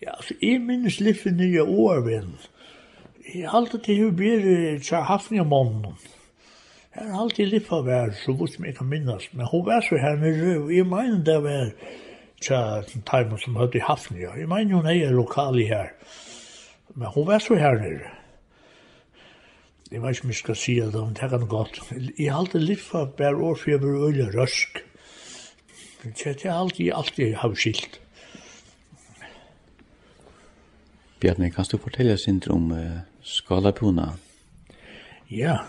Ja, 0.02 0.14
altså, 0.14 0.36
jeg 0.42 0.62
minnes 0.62 1.00
litt 1.02 1.24
for 1.24 1.34
nye 1.34 1.64
år, 1.64 2.04
men 2.06 2.36
jeg 3.34 3.48
har 3.50 3.58
alltid 3.58 3.82
til 3.88 4.04
å 4.06 4.12
bli 4.14 4.34
tjahafn 4.86 5.40
i 5.40 5.46
månen. 5.46 5.96
Jeg 6.94 7.10
har 7.10 7.24
alltid 7.24 7.50
litt 7.50 7.66
for 7.66 7.86
hver, 7.86 8.14
så 8.18 8.36
godt 8.38 8.56
som 8.56 8.68
jeg 8.68 8.78
kan 8.78 8.90
minnes, 8.90 9.26
men 9.34 9.50
hun 9.50 9.66
var 9.66 9.82
så 9.86 9.98
her 10.02 10.20
nere, 10.22 10.60
og 10.62 10.72
jeg 10.74 10.86
mener 10.90 11.24
det 11.26 11.40
var 11.44 11.74
tja 12.42 12.62
Taimon 13.10 13.42
som 13.42 13.58
hadde 13.58 13.82
i. 13.82 14.22
Jeg 14.22 14.48
mener 14.50 14.78
hun 14.78 14.90
er 14.94 15.18
lokal 15.18 15.60
i 15.62 15.68
her, 15.70 15.92
men 16.94 17.10
hun 17.16 17.28
var 17.28 17.42
så 17.42 17.58
her 17.58 17.82
nere. 17.82 18.14
Jeg 19.92 20.02
vet 20.04 20.18
ikke 20.18 20.26
om 20.28 20.32
jeg 20.34 20.42
skal 20.44 20.58
si 20.60 20.80
det, 20.80 20.94
men 20.94 21.14
det 21.18 21.30
kan 21.32 21.48
godt. 21.48 21.80
Jeg 22.20 22.32
har 22.32 22.42
alltid 22.42 22.66
litt 22.70 22.82
for 22.84 23.14
hver 23.18 23.38
år, 23.40 23.56
for 23.56 23.72
jeg 23.72 23.82
var 23.82 24.10
øyne 24.10 24.34
røsk. 24.36 24.82
Det 26.04 26.46
er 26.46 26.54
alltid, 26.54 26.92
alltid 26.94 27.34
har 27.42 27.56
skilt. 27.56 28.02
Bjarni, 31.18 31.50
kan 31.50 31.66
du 31.66 31.80
fortelle 31.82 32.14
sindre 32.22 32.52
om 32.54 32.68
uh, 32.70 33.00
skalapuna? 33.26 34.12
Ja, 35.34 35.64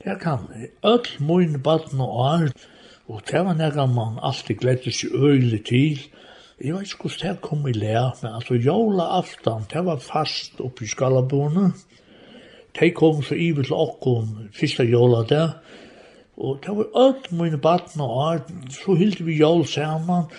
det 0.00 0.14
kan 0.22 0.46
Öll 0.82 1.10
mun 1.20 1.58
badn 1.60 2.00
og 2.00 2.14
år, 2.24 2.46
og 3.04 3.20
det 3.28 3.42
var 3.44 3.58
nega 3.58 3.84
man 3.86 4.16
alltid 4.24 4.56
gledde 4.62 4.94
seg 4.96 5.12
øylig 5.12 5.60
til. 5.68 6.00
Jeg 6.64 6.72
vet 6.72 6.88
ikke 6.88 7.10
hvordan 7.10 7.36
det 7.36 7.44
kom 7.44 7.68
i 7.68 7.76
lær, 7.76 8.16
men 8.22 8.38
altså 8.38 8.56
jola 8.56 9.10
aftan, 9.18 9.68
det 9.68 9.84
var 9.84 10.00
fast 10.00 10.64
oppi 10.64 10.88
i 10.88 10.94
skalapuna. 10.94 11.68
De 12.80 12.90
kom 12.96 13.20
så 13.22 13.36
ivet 13.36 13.68
til 13.68 13.76
okkom 13.76 14.34
fyrsta 14.56 14.88
jola 14.88 15.26
der, 15.28 15.56
og 16.40 16.64
det 16.64 16.76
var 16.80 17.00
øll 17.04 17.36
mun 17.36 17.60
badn 17.60 18.00
og 18.00 18.18
år, 18.24 18.44
så 18.72 18.96
hildi 18.96 19.28
vi 19.28 19.40
jol 19.44 19.66
saman, 19.68 20.30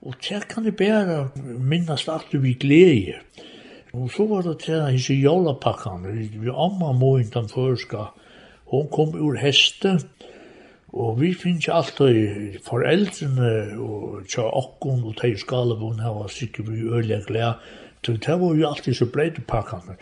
og 0.00 0.14
det 0.24 0.46
kan 0.48 0.64
jeg 0.64 0.80
bare 0.80 1.28
minnast 1.36 2.08
at 2.08 2.32
vi 2.32 2.56
gleder. 2.56 3.20
Og 3.92 4.10
så 4.10 4.26
var 4.26 4.42
det 4.42 4.58
til 4.64 4.80
hans 4.80 5.10
jolapakkene. 5.10 6.12
Vi 6.40 6.48
amma 6.48 6.92
moen 6.96 7.28
den 7.34 7.48
førska. 7.48 8.08
Hun 8.72 8.88
kom 8.92 9.14
ur 9.20 9.36
heste. 9.36 9.98
Og 10.92 11.20
vi 11.20 11.34
finnes 11.34 11.68
alltid 11.72 12.58
foreldrene 12.64 13.52
og 13.80 14.26
tja 14.28 14.44
okkon 14.44 15.04
og 15.08 15.16
teg 15.20 15.38
skalabon 15.40 16.00
her 16.04 16.12
var 16.18 16.32
sikkert 16.32 16.68
vi 16.68 16.88
øyelig 16.88 17.22
glede. 17.28 17.54
Så 18.04 18.12
det 18.12 18.40
var 18.40 18.54
jo 18.54 18.68
alltid 18.68 18.94
så 18.94 19.06
breite 19.12 19.40
pakkene. 19.48 19.96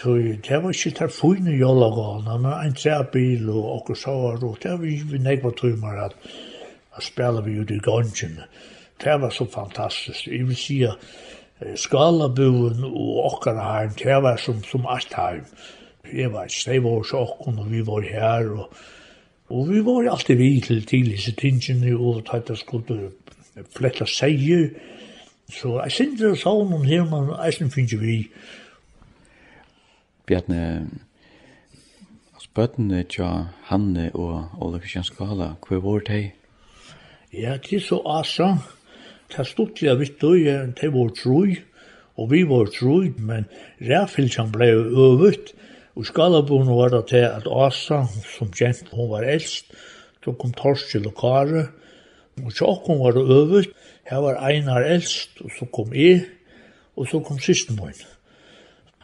Så 0.00 0.14
det 0.16 0.62
var 0.62 0.70
ikke 0.70 0.96
der 0.98 1.08
fine 1.12 1.56
jolagana, 1.60 2.36
men 2.36 2.52
en 2.66 2.74
trebil 2.74 3.50
og 3.50 3.66
okkur 3.74 3.94
sår, 3.94 4.44
og 4.44 4.56
det 4.62 4.70
var 4.70 4.86
vi 4.86 5.18
nekva 5.18 5.50
tøymer 5.50 6.04
at, 6.06 6.14
at 6.96 7.04
spela 7.04 7.40
vi 7.44 7.58
ut 7.60 7.70
i 7.70 7.78
gongen. 7.84 8.40
Det 9.04 9.20
var 9.20 9.30
så 9.30 9.44
fantastisk. 9.44 10.26
Jeg 10.26 10.46
vil 10.48 10.56
si 10.56 10.82
at 10.82 10.96
skalabuen 11.76 12.84
og 12.84 13.24
okkar 13.32 13.58
heim, 13.60 13.92
det 13.98 14.22
var 14.22 14.40
som, 14.40 14.62
som 14.64 14.86
alt 14.88 15.14
heim. 15.14 15.44
Jeg 16.12 16.32
var 16.32 16.48
ikke, 16.48 16.72
det 16.72 16.82
var 16.84 17.02
så 17.02 17.24
okkar, 17.26 17.58
og 17.60 17.70
vi 17.70 17.82
var 17.86 18.06
her, 18.06 18.48
og, 18.50 18.72
og 19.50 19.68
vi 19.68 19.84
var 19.84 20.10
alltid 20.12 20.36
vi 20.36 20.60
til 20.60 20.86
tidligste 20.86 21.32
tingene, 21.32 21.96
og 21.96 22.24
tatt 22.26 22.48
jeg 22.48 22.62
skulle 22.62 23.10
fletta 23.76 24.06
seier, 24.06 24.70
så 25.50 25.80
jeg 25.82 25.92
synes 25.92 26.20
det 26.20 26.30
er 26.30 26.42
sånn 26.42 26.74
om 26.74 26.84
her, 26.86 27.06
men 27.10 27.32
jeg 27.34 27.58
synes 27.58 27.74
finnes 27.74 27.96
vi. 28.00 28.18
Bjarne, 30.30 30.60
spøttene 32.38 33.02
tja 33.10 33.30
Hanne 33.66 34.10
og 34.14 34.62
Ole 34.62 34.78
Kristian 34.80 35.06
Skala, 35.06 35.56
hva 35.66 35.80
var 35.82 36.04
det? 36.06 36.30
Ja, 37.34 37.56
det 37.58 37.80
er 37.80 37.82
så 37.84 38.00
asa 38.06 38.54
ta 39.30 39.44
stuttliga 39.46 39.96
vitt 40.00 40.22
og 40.26 40.38
ja, 40.38 40.62
te 40.76 40.90
var 40.92 41.12
troj 41.16 41.58
og 42.20 42.30
vi 42.32 42.42
var 42.48 42.70
troj 42.74 43.12
men 43.18 43.48
räfilsen 43.80 44.52
blei 44.52 44.72
övrigt 44.74 45.54
og 45.96 46.06
skalabun 46.06 46.70
var 46.70 46.94
det 46.94 47.06
til 47.12 47.26
at 47.26 47.48
Asa 47.50 48.04
som 48.36 48.52
kjent 48.54 48.88
hon 48.94 49.10
var 49.10 49.26
eldst, 49.26 49.72
då 50.24 50.32
kom 50.32 50.52
Torskil 50.52 51.06
og 51.06 51.16
Kare 51.16 51.68
og 52.44 52.52
tjokken 52.52 53.00
var 53.00 53.12
det 53.12 53.24
øvrigt 53.24 53.74
her 54.04 54.20
var 54.20 54.40
Einar 54.48 54.82
eldst, 54.82 55.40
og 55.40 55.50
så 55.58 55.66
kom 55.66 55.94
jeg 55.94 56.24
og 56.96 57.08
så 57.08 57.20
kom 57.20 57.38
sisten 57.38 57.76
min 57.76 57.94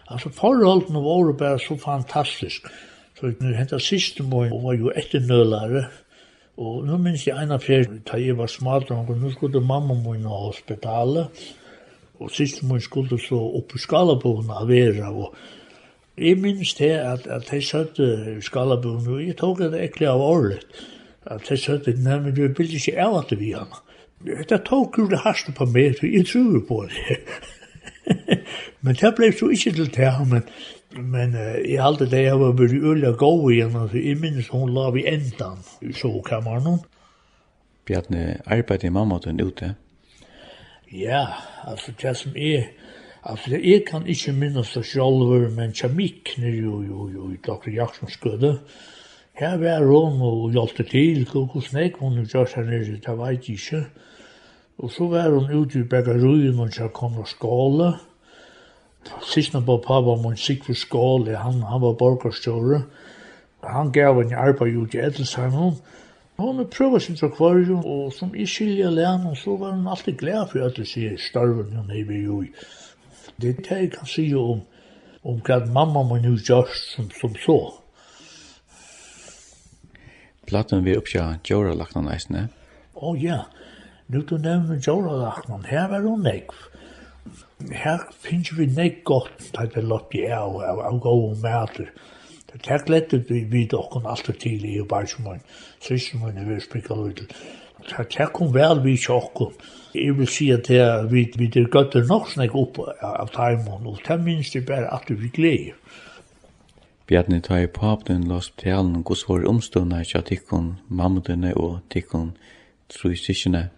altså 0.06 0.30
forholdene 0.30 1.02
var 1.02 1.32
bare 1.38 1.58
så 1.58 1.76
fantastisk. 1.76 2.66
Så 3.16 3.32
hentet 3.40 3.82
sisten 3.82 4.32
og 4.32 4.50
var 4.64 4.76
jo 4.76 4.92
etternølare 4.92 5.86
og 5.86 6.05
Og 6.56 6.86
nå 6.88 6.96
minns 6.96 7.26
jeg 7.26 7.36
en 7.36 7.52
av 7.52 7.60
fjerde, 7.60 7.98
da 8.08 8.16
jeg 8.20 8.36
var 8.38 8.48
smalt, 8.48 8.90
og 8.90 9.10
nå 9.20 9.30
skulle 9.34 9.60
mamma 9.60 9.94
min 9.94 10.24
ha 10.24 10.38
hospitalet, 10.46 11.42
og 12.16 12.32
siste 12.32 12.64
min 12.64 12.80
skulle 12.80 13.18
så 13.20 13.36
opp 13.58 13.74
i 13.76 13.80
skalabogen 13.82 14.50
av 14.50 14.70
vera, 14.70 15.10
og 15.12 15.36
jeg 16.16 16.38
minns 16.40 16.72
det 16.78 16.94
at, 16.96 17.26
at 17.28 17.52
jeg 17.52 17.64
satt 17.64 18.00
i 18.00 18.40
skalabogen, 18.40 19.10
og 19.12 19.20
jeg 19.20 19.36
tok 19.36 19.60
det 19.66 19.82
ekkert 19.84 20.14
av 20.14 20.24
året, 20.24 20.80
at 21.26 21.50
jeg 21.50 21.60
satt 21.60 21.90
i 21.92 21.96
nærmere, 22.00 22.32
du 22.32 22.46
vil 22.56 22.78
ikke 22.78 22.96
av 23.04 23.18
at 23.20 23.36
vi 23.36 23.52
henne. 23.52 23.82
Det 24.48 24.62
tok 24.64 24.96
jo 24.98 25.10
det 25.12 25.20
haste 25.26 25.52
på 25.52 25.66
meg, 25.68 25.98
for 25.98 26.08
jeg 26.08 26.24
tror 26.30 26.62
på 26.68 26.80
det. 26.88 27.18
men 28.80 28.96
det 28.96 29.12
ble 29.18 29.28
så 29.36 29.50
ikke 29.52 29.74
til 29.76 29.92
det, 29.92 30.12
men 30.30 30.48
Men 30.96 31.34
uh, 31.34 31.56
jeg 31.70 31.82
halte 31.82 32.08
det 32.10 32.22
jeg 32.24 32.40
var 32.40 32.54
veldig 32.56 32.82
øyla 32.82 33.12
gau 33.18 33.48
igjen, 33.50 33.76
altså 33.76 34.00
jeg 34.00 34.20
minnes 34.20 34.48
hun 34.48 34.72
la 34.74 34.90
vi 34.94 35.04
endan 35.08 35.60
i 35.82 35.92
sovkammeren. 35.92 36.80
Bjarne, 37.86 38.40
arbeid 38.46 38.84
i 38.84 38.90
mamma 38.90 39.18
den 39.24 39.40
ute? 39.40 39.74
Ja, 40.92 41.26
altså 41.64 41.92
det 42.02 42.16
som 42.16 42.32
er, 42.36 42.68
altså 43.22 43.56
jeg 43.56 43.84
kan 43.86 44.06
ikke 44.06 44.32
minnes 44.32 44.72
det 44.74 44.84
selv, 44.86 45.50
men 45.56 45.72
kjemikk 45.72 46.36
nere 46.38 46.56
jo, 46.56 46.82
jo, 46.82 47.08
jo, 47.14 47.30
i 47.30 47.40
Dr. 47.46 47.70
Jaksons 47.74 48.16
gøde. 48.16 48.58
Her 49.36 49.56
var 49.60 49.84
hun 49.84 50.20
og 50.24 50.50
hjelte 50.50 50.82
til, 50.88 51.26
hvordan 51.28 51.74
nek 51.74 51.98
hun 52.00 52.22
gjør 52.24 52.46
seg 52.48 52.70
nere, 52.70 52.96
det 53.04 53.18
vet 53.18 53.48
jeg 53.48 53.58
ikke. 53.58 53.82
Og 54.78 54.90
så 54.92 55.08
var 55.08 55.30
hun 55.30 55.52
ute 55.52 55.80
i 55.80 55.88
bagaruien 55.88 56.58
og 56.60 56.72
kjær 56.72 56.88
kom 56.96 57.18
og 57.20 57.28
skålet. 57.28 58.00
Sistna 59.22 59.60
på 59.60 59.78
pappa 59.78 60.16
mun 60.22 60.36
sikru 60.36 60.74
Skål, 60.74 61.28
han, 61.34 61.62
han 61.62 61.80
var 61.80 61.98
borgarstjåre. 61.98 62.82
Han 63.66 63.92
gav 63.92 64.20
en 64.20 64.34
arbeid 64.34 64.76
ut 64.76 64.94
i 64.94 64.98
Edelsheim. 64.98 65.52
Hon 66.36 66.60
er 66.60 66.64
prøver 66.64 66.98
sin 66.98 67.16
akvarium, 67.22 67.84
og 67.84 68.12
som 68.12 68.34
i 68.34 68.46
skilja 68.46 68.90
lærn, 68.90 69.36
så 69.36 69.56
var 69.56 69.72
hun 69.72 69.88
alltid 69.88 70.18
glad 70.18 70.50
for 70.52 70.66
at 70.66 70.76
det 70.76 70.88
sier 70.88 71.16
starven 71.16 71.72
hun 71.72 71.90
er 71.90 72.04
vi 72.04 72.20
jo. 72.24 72.42
Det 73.40 73.48
er 73.48 73.62
det 73.62 73.80
jeg 73.80 73.90
kan 73.92 74.06
si 74.06 74.26
om, 74.34 74.60
om 75.24 75.40
hva 75.40 75.62
mamma 75.64 76.04
mun 76.04 76.28
hus 76.28 76.44
gjørst 76.48 76.92
som, 76.94 77.08
som 77.20 77.34
så. 77.40 77.58
Platten 80.46 80.84
vi 80.84 80.96
oppsja 80.96 81.38
Joralaknan 81.48 82.12
eisne? 82.12 82.48
Å 82.94 83.10
oh, 83.10 83.16
ja, 83.18 83.46
nu 84.06 84.20
du 84.22 84.36
nevner 84.38 84.78
Joralaknan, 84.78 85.64
her 85.66 85.88
var 85.90 86.04
hun 86.04 86.22
nekv 86.22 86.54
her 87.72 87.98
finnes 88.20 88.52
vi 88.58 88.66
nek 88.66 89.04
godt, 89.04 89.50
da 89.54 89.66
det 89.66 89.84
lott 89.84 90.14
i 90.14 90.26
av, 90.26 90.58
av, 90.60 90.80
av 90.90 90.98
gode 91.00 91.36
mæter. 91.42 91.90
Det 92.52 92.72
er 92.72 92.84
glettet 92.86 93.30
vi 93.30 93.42
vidt 93.50 93.74
okken 93.76 94.06
alt 94.08 94.28
og 94.28 94.38
tidlig 94.40 94.76
i 94.78 94.84
Barsumøn, 94.88 95.42
Sysmøn 95.84 96.38
er 96.38 96.46
vi 96.48 96.60
sprikket 96.60 96.96
ut. 96.96 97.34
Det 97.86 98.20
er 98.20 98.30
kom 98.34 98.54
vel 98.54 98.80
vi 98.84 98.96
tjokken. 98.96 99.52
Jeg 99.94 100.16
vil 100.18 100.28
si 100.28 100.50
at 100.50 100.68
det 100.68 100.80
vi, 101.12 101.26
vi 101.36 101.46
er 101.46 101.68
gøtter 101.72 102.06
nok 102.08 102.30
snakk 102.32 102.54
opp 102.56 102.80
av 103.02 103.30
Taimon, 103.34 103.86
og 103.86 104.00
det 104.06 104.18
minst 104.24 104.56
det 104.56 104.66
bare 104.66 104.92
at 104.94 105.10
vi 105.10 105.28
gleder. 105.28 105.76
Bjarni 107.06 107.38
ta 107.40 107.60
i 107.62 107.68
papnen 107.70 108.24
lås 108.26 108.50
talen, 108.58 109.02
gos 109.06 109.28
var 109.28 109.44
omstående 109.46 110.02
at 110.02 110.26
tikkun 110.26 110.72
mammutene 110.88 111.52
og 111.54 111.78
tikkun 111.90 112.32
trusikkene. 112.90 113.68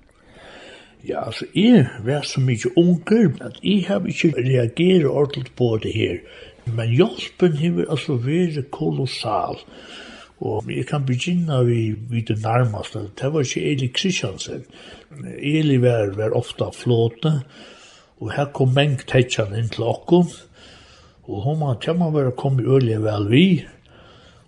Ja, 1.06 1.26
altså, 1.26 1.46
jeg 1.54 1.86
var 2.04 2.22
så 2.26 2.40
mye 2.40 2.72
unger, 2.76 3.30
at 3.40 3.60
jeg 3.62 3.84
har 3.86 4.06
ikke 4.06 4.34
reageret 4.36 5.06
ordentlig 5.06 5.52
på 5.56 5.78
det 5.82 5.92
her. 5.94 6.18
Men 6.66 6.90
hjelpen 6.90 7.56
har 7.56 7.84
altså 7.90 8.18
vært 8.22 8.70
kolossal. 8.74 9.60
Og 10.40 10.70
jeg 10.70 10.86
kan 10.86 11.06
begynne 11.06 11.64
vi, 11.66 11.94
vi 12.10 12.20
det 12.20 12.42
nærmeste. 12.42 13.08
Det 13.18 13.32
var 13.32 13.46
ikke 13.46 13.70
Eli 13.72 13.86
Kristiansen. 13.94 14.64
Eli 15.38 15.80
var, 15.82 16.14
var 16.16 16.36
ofte 16.36 16.70
flåte, 16.74 17.40
og 18.18 18.32
her 18.34 18.50
kom 18.54 18.74
Mengt 18.74 19.10
Hetsjan 19.14 19.54
inn 19.54 19.70
til 19.70 19.86
åkken. 19.86 20.30
Og 21.28 21.42
hun 21.44 21.60
var 21.60 21.78
til 21.82 21.98
man 21.98 22.14
var 22.14 22.30
kommet 22.30 22.66
øyelig 22.66 23.02
vel 23.04 23.30
vi. 23.30 23.44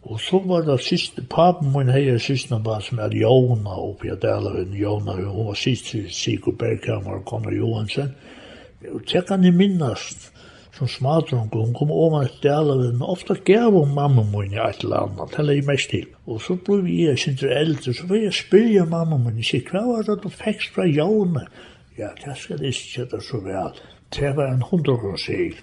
Og 0.03 0.21
så 0.21 0.39
var 0.47 0.63
det 0.65 0.81
siste, 0.81 1.23
papen 1.29 1.73
min 1.75 1.91
heier 1.93 2.19
siste 2.19 2.57
bare 2.65 2.81
som 2.83 2.99
er 3.05 3.13
Jona 3.21 3.75
oppi 3.77 4.09
av 4.09 4.17
Adalaven, 4.17 4.73
Jona, 4.73 5.17
hun 5.19 5.51
var 5.51 5.59
siste 5.61 6.07
Sigurd 6.09 6.57
Berghammer 6.59 7.19
og 7.19 7.27
Conor 7.29 7.53
Johansen. 7.53 8.15
Og 8.95 9.03
det 9.13 9.27
kan 9.29 9.45
jeg 9.45 9.53
minnast, 9.53 10.31
som 10.73 10.89
smadrunk, 10.89 11.53
hun 11.53 11.75
kom 11.77 11.93
over 11.93 12.25
til 12.41 12.49
i 12.49 12.55
Adalaven, 12.55 13.03
ofta 13.05 13.37
gav 13.45 13.77
hun 13.77 13.93
mamma 13.95 14.25
min 14.25 14.57
i 14.57 14.63
et 14.63 14.81
eller 14.87 15.05
annet, 15.05 15.37
heller 15.37 15.61
i 15.61 15.67
mest 15.69 15.93
til. 15.93 16.09
Og 16.27 16.41
så 16.41 16.57
ble 16.57 16.81
vi 16.87 17.03
jeg 17.05 17.21
sindre 17.21 17.53
eldre, 17.61 17.93
så 17.93 18.09
var 18.09 18.23
jeg 18.25 18.39
spyrja 18.41 18.87
mamma 18.89 19.21
min, 19.21 19.37
jeg 19.45 19.51
sier, 19.51 19.69
hva 19.69 19.85
var 19.85 20.09
det 20.09 20.23
du 20.25 20.33
fikk 20.33 20.65
fra 20.73 20.89
Jona? 20.89 21.45
Ja, 22.01 22.15
det 22.25 22.39
skal 22.41 22.65
jeg 22.65 22.73
ikke 22.73 22.91
kjette 22.95 23.21
så 23.29 23.45
vel. 23.45 23.85
Det 24.17 24.33
var 24.37 24.49
en 24.49 24.65
hundre 24.65 24.97
sier 25.21 25.61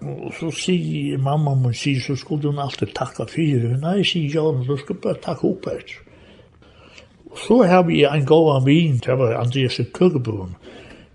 Og 0.00 0.32
så 0.38 0.50
sier 0.54 1.18
mamma 1.18 1.56
mun 1.58 1.74
sier, 1.74 2.00
så 2.00 2.14
skulle 2.16 2.52
hun 2.52 2.60
alltid 2.62 2.92
takka 2.94 3.26
fyrir. 3.30 3.74
Nei, 3.82 4.02
sier 4.06 4.30
Jan, 4.36 4.62
du 4.66 4.76
skulle 4.78 5.02
bare 5.02 5.18
takka 5.22 5.48
opp 5.48 5.66
her. 5.66 5.82
Og 7.30 7.38
Så 7.38 7.62
har 7.62 7.82
vi 7.82 8.04
en 8.04 8.26
god 8.26 8.62
amin, 8.62 9.00
det 9.04 9.18
var 9.18 9.40
Andreas 9.40 9.78
i 9.78 9.84
Køkeboen. 9.84 10.54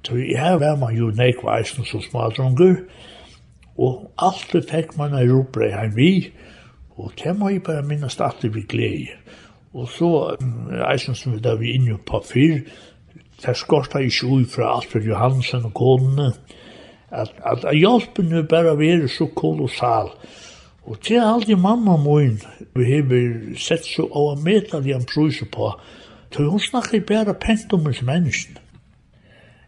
Så 0.03 0.15
her 0.15 0.57
var 0.59 0.75
man 0.75 0.95
jo 0.95 1.11
nekveisen 1.15 1.85
som 1.85 2.01
smadrunger, 2.01 2.75
og 3.77 4.11
alltid 4.17 4.67
fikk 4.69 4.97
man 4.97 5.15
en 5.15 5.31
robrei 5.31 5.71
her 5.71 5.95
vi, 5.95 6.33
og 6.97 7.13
det 7.23 7.37
må 7.39 7.49
jeg 7.49 7.63
bare 7.63 7.81
minnes 7.87 8.19
alltid 8.19 8.49
vi 8.49 8.61
glede. 8.61 9.15
Og 9.73 9.87
så 9.89 10.35
eisen 10.91 11.15
som 11.15 11.33
vi 11.33 11.39
da 11.39 11.55
vi 11.55 11.71
inne 11.73 11.97
på 11.97 12.21
fyr, 12.25 12.59
det 13.45 13.55
skorta 13.57 14.03
ikke 14.03 14.27
ui 14.27 14.45
fra 14.45 14.75
Alfred 14.75 15.07
Johansen 15.07 15.65
og 15.65 15.73
konene, 15.73 16.27
og 16.27 16.62
at, 17.13 17.33
at 17.45 17.67
hjelpen 17.77 18.33
er 18.33 18.47
bara 18.49 18.73
være 18.79 19.07
så 19.11 19.29
kolossal. 19.35 20.11
Og 20.83 20.99
til 20.99 21.21
alt 21.23 21.47
mamma 21.59 21.95
min, 21.97 22.41
vi 22.75 22.89
har 22.89 23.13
sett 23.55 23.85
så 23.87 24.07
overmedelig 24.11 24.95
en 24.95 25.05
prøyse 25.07 25.45
på, 25.45 25.71
til 26.31 26.49
hun 26.49 26.59
snakker 26.59 27.05
bare 27.07 27.33
pent 27.39 27.73
om 27.73 27.85
hans 27.85 28.01
menneskene. 28.01 28.59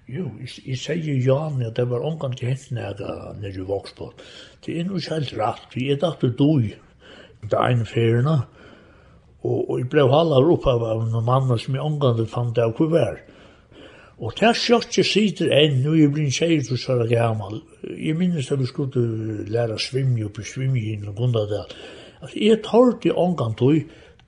Jo, 0.06 0.28
jeg 0.68 0.78
sier 0.78 1.16
Jan 1.26 1.64
at 1.66 1.80
det 1.80 1.88
var 1.90 2.04
omgang 2.06 2.36
til 2.38 2.52
hentene 2.52 2.84
jeg 2.84 2.98
nere 3.42 3.56
i 3.58 3.64
Vågsborg. 3.66 4.20
Det 4.62 4.76
er 4.78 4.86
noe 4.86 5.02
ikke 5.02 5.16
helt 5.16 5.32
rett, 5.40 5.64
er 5.74 5.88
jeg 5.88 6.02
dachte 6.04 6.30
døy 6.30 6.76
det 7.46 7.62
ene 7.62 7.86
ferien, 7.90 8.28
og, 8.30 9.58
og 9.70 9.80
jeg 9.80 9.90
ble 9.90 10.06
halvare 10.10 10.46
ropa 10.46 10.76
av 10.76 11.08
en 11.08 11.26
mann 11.26 11.50
som 11.58 11.78
jeg 11.78 11.82
omgang 11.82 12.20
til 12.20 12.30
fant 12.30 12.54
det 12.58 12.66
av 12.66 12.76
hvor 12.78 12.92
var. 12.94 13.18
Og 14.16 14.32
det 14.40 14.48
er 14.48 14.56
sjokk 14.56 14.96
jeg 14.96 15.08
sitter 15.10 15.52
enn, 15.52 15.82
nå 15.84 15.92
er 15.92 16.06
jeg 16.06 16.14
blitt 16.16 16.38
tjeir 16.38 16.64
til 16.64 16.80
Sara 16.80 17.08
gammal. 17.10 17.60
Jeg 17.84 18.16
minnes 18.16 18.48
at 18.52 18.62
vi 18.62 18.68
skulle 18.70 19.44
lære 19.52 19.76
svimje 19.82 20.30
oppe 20.30 20.46
i 20.46 20.48
svimjegin 20.48 21.10
og 21.12 21.18
Gundadal. 21.20 21.74
Altså, 22.22 22.38
jeg 22.40 22.62
tar 22.64 22.94
det 23.04 23.12
omgang 23.12 23.58
tog, 23.60 23.82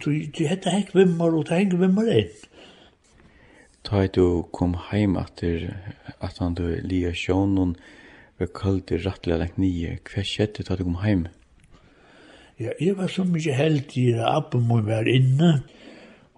du 0.04 0.44
hette 0.44 0.74
hekk 0.74 0.92
vimmar 0.96 1.34
og 1.34 1.48
det 1.48 1.62
hekk 1.62 1.78
vimmar 1.80 2.12
enn. 2.12 2.36
Ta 3.88 4.04
du 4.12 4.44
kom 4.52 4.76
heim 4.90 5.16
etter 5.16 5.70
at 6.20 6.42
han 6.44 6.58
du 6.58 6.66
lia 6.84 7.14
sjånen 7.16 7.78
sjónun 7.78 8.84
vi 8.92 8.96
i 8.96 9.00
rattlega 9.06 9.40
lengt 9.40 9.58
nye. 9.58 9.98
Hva 10.04 10.24
skjedde 10.28 10.66
ta 10.68 10.76
du 10.76 10.84
kom 10.84 11.00
heim? 11.06 11.28
Ja, 12.60 12.74
jeg 12.82 12.98
var 12.98 13.08
så 13.08 13.24
mykje 13.24 13.56
heldig 13.56 14.06
at 14.18 14.28
Abba 14.34 14.60
må 14.60 14.82
være 14.82 15.16
inne. 15.16 15.62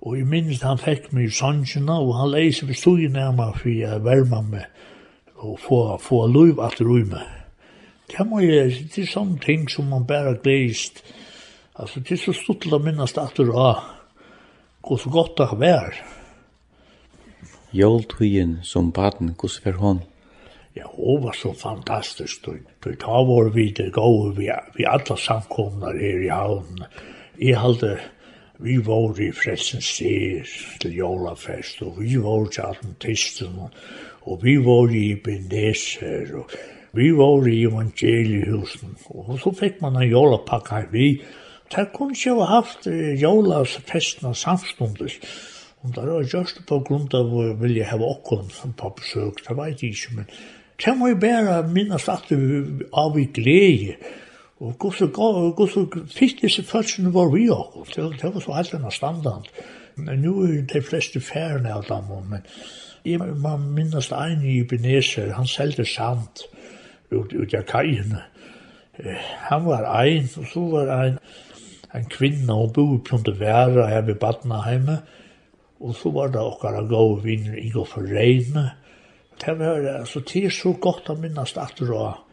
Og 0.02 0.16
jeg 0.16 0.28
minnes 0.32 0.62
han 0.64 0.80
fikk 0.80 1.10
meg 1.12 1.28
i 1.28 1.34
sannsjena, 1.36 1.98
og 2.00 2.14
han 2.16 2.32
leis 2.32 2.62
ved 2.64 2.78
stuen 2.80 3.18
nærma 3.18 3.52
for 3.58 3.72
jeg 3.72 4.04
verma 4.06 4.42
meg 4.46 4.66
og 5.40 5.60
få, 5.60 5.80
få 6.04 6.26
lov 6.28 6.60
at 6.64 6.82
røyme. 6.84 7.22
Det 8.10 8.26
må 8.28 8.42
jeg, 8.44 8.90
det 8.92 9.04
er 9.04 9.12
sånne 9.12 9.40
ting 9.44 9.68
som 9.72 9.90
man 9.92 10.08
bare 10.08 10.36
gleist. 10.44 11.04
Altså, 11.80 12.00
det 12.00 12.18
er 12.18 12.24
så 12.24 12.34
stort 12.36 12.64
til 12.66 12.76
å 12.76 12.82
minnes 12.84 13.14
det 13.16 13.24
at 13.24 13.38
det 13.40 13.48
var, 13.52 13.84
og 14.84 15.00
så 15.00 15.12
godt 15.14 15.38
det 15.38 15.50
har 15.52 15.62
vært. 15.62 16.00
Joltujen 17.76 18.58
som 18.66 18.90
baden, 18.92 19.36
hvordan 19.38 19.66
var 19.66 19.78
hon? 19.84 20.02
Ja, 20.76 20.88
hun 20.96 21.24
var 21.24 21.36
så 21.38 21.54
fantastisk. 21.54 22.48
Du 22.84 22.96
tar 22.96 23.26
vår 23.28 23.52
videre, 23.54 23.92
gå 23.92 24.34
vi, 24.38 24.50
vi 24.76 24.88
alle 24.90 25.18
samkomner 25.18 25.98
her 26.00 26.24
i 26.24 26.32
havn. 26.34 26.84
Jeg 27.40 27.60
halte, 27.60 27.98
Vi 28.60 28.76
var 28.84 29.16
i 29.24 29.30
Frelsens 29.32 29.88
styr 29.88 30.48
til 30.84 30.98
Jólafest, 30.98 31.80
og 31.80 32.02
vi 32.02 32.18
var 32.20 32.44
i 32.44 32.60
Adventisten, 32.60 33.56
og 34.28 34.42
vi 34.44 34.58
var 34.60 34.92
i 34.92 35.04
Ebenezer, 35.14 36.34
og 36.36 36.52
vi 36.92 37.08
var 37.16 37.48
i 37.48 37.62
Evangeliehusen. 37.64 38.98
Og 39.16 39.40
så 39.40 39.54
fikk 39.56 39.80
man 39.82 39.96
en 39.96 40.12
jólapakka 40.12 40.82
vi. 40.92 41.22
Det 41.72 41.88
kunne 41.96 42.18
ikke 42.18 42.36
ha 42.42 42.52
haft 42.60 42.92
jólafesten 43.24 44.36
samstundes. 44.36 45.22
Og 45.80 45.96
det 45.96 46.08
var 46.12 46.28
just 46.28 46.60
på 46.68 46.84
grunn 46.84 47.08
av 47.16 47.32
vilje 47.62 47.88
hava 47.88 48.12
okkon 48.12 48.52
på 48.76 48.96
besøk, 48.98 49.40
det 49.48 49.56
vet 49.56 49.84
jeg 49.84 49.96
ikke, 49.96 50.18
men 50.18 50.34
det 50.84 50.98
må 51.00 51.14
jeg 51.14 51.24
bare 51.24 51.62
minnes 51.72 52.12
at 52.12 52.28
vi 52.28 52.66
av 52.92 53.16
i 53.16 53.30
glede. 53.32 53.96
Og 54.60 54.76
gusse 54.80 55.08
gusse 55.08 55.86
fittis 56.12 56.60
fyrsten 56.68 57.14
var 57.16 57.32
vi 57.32 57.46
og 57.50 57.88
det 57.96 58.34
var 58.34 58.44
så 58.44 58.56
alt 58.60 58.74
en 58.74 58.92
standard. 58.92 59.48
Men 59.96 60.20
nu 60.20 60.42
er 60.44 60.62
de 60.68 60.82
fleste 60.82 61.22
færene 61.22 61.72
av 61.74 61.88
dem, 61.88 62.12
men 62.30 62.44
jeg, 63.06 63.20
må 63.20 63.56
minnes 63.58 64.12
en 64.12 64.44
i 64.44 64.62
Beneser, 64.68 65.32
han 65.36 65.48
selte 65.48 65.86
sand 65.88 66.44
ut, 67.12 67.34
ut 67.34 67.54
av 67.56 67.64
kajene. 67.68 68.24
Han 69.48 69.66
var 69.66 69.88
ein, 70.02 70.28
og 70.38 70.48
så 70.52 70.66
var 70.74 70.92
ein, 70.98 71.20
en 71.96 72.10
kvinna 72.12 72.60
hun 72.60 72.74
bo 72.76 72.88
på 73.04 73.22
det 73.26 73.38
væra 73.40 73.88
her 73.88 74.04
ved 74.08 74.20
Badnaheime, 74.20 75.00
og 75.80 75.96
så 75.96 76.12
var 76.12 76.34
det 76.34 76.44
okkar 76.44 76.82
av 76.82 76.90
gode 76.92 77.24
vinner 77.24 77.56
Igor 77.60 77.88
for 77.88 78.04
Reine. 78.04 78.74
Det 79.40 79.56
var, 79.60 79.86
altså, 80.02 80.20
det 80.20 80.46
er 80.46 80.52
så 80.54 80.74
godt 80.76 81.08
å 81.10 81.16
minnes 81.16 81.56
at 81.56 81.80
og 81.88 82.29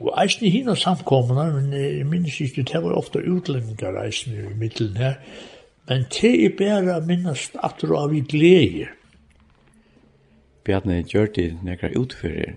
Og 0.00 0.14
eisen 0.22 0.46
i 0.46 0.50
hina 0.50 0.74
samkomna, 0.74 1.50
men 1.52 1.72
jeg 1.72 2.06
minnes 2.08 2.40
ikke, 2.40 2.62
det 2.62 2.80
var 2.82 2.96
ofta 2.96 3.20
utlendingar 3.20 3.98
eisen 4.04 4.32
i 4.34 4.54
middelen 4.58 4.96
her, 4.96 5.14
men 5.88 6.06
det 6.14 6.32
er 6.44 6.56
bare 6.58 7.00
minnast 7.06 7.56
at 7.64 7.82
du 7.82 7.96
av 7.96 8.14
i 8.14 8.20
glede. 8.20 8.88
Bjarne 10.64 11.02
gjør 11.02 11.26
det 11.36 11.48
nekra 11.62 11.90
utfyrir? 11.98 12.54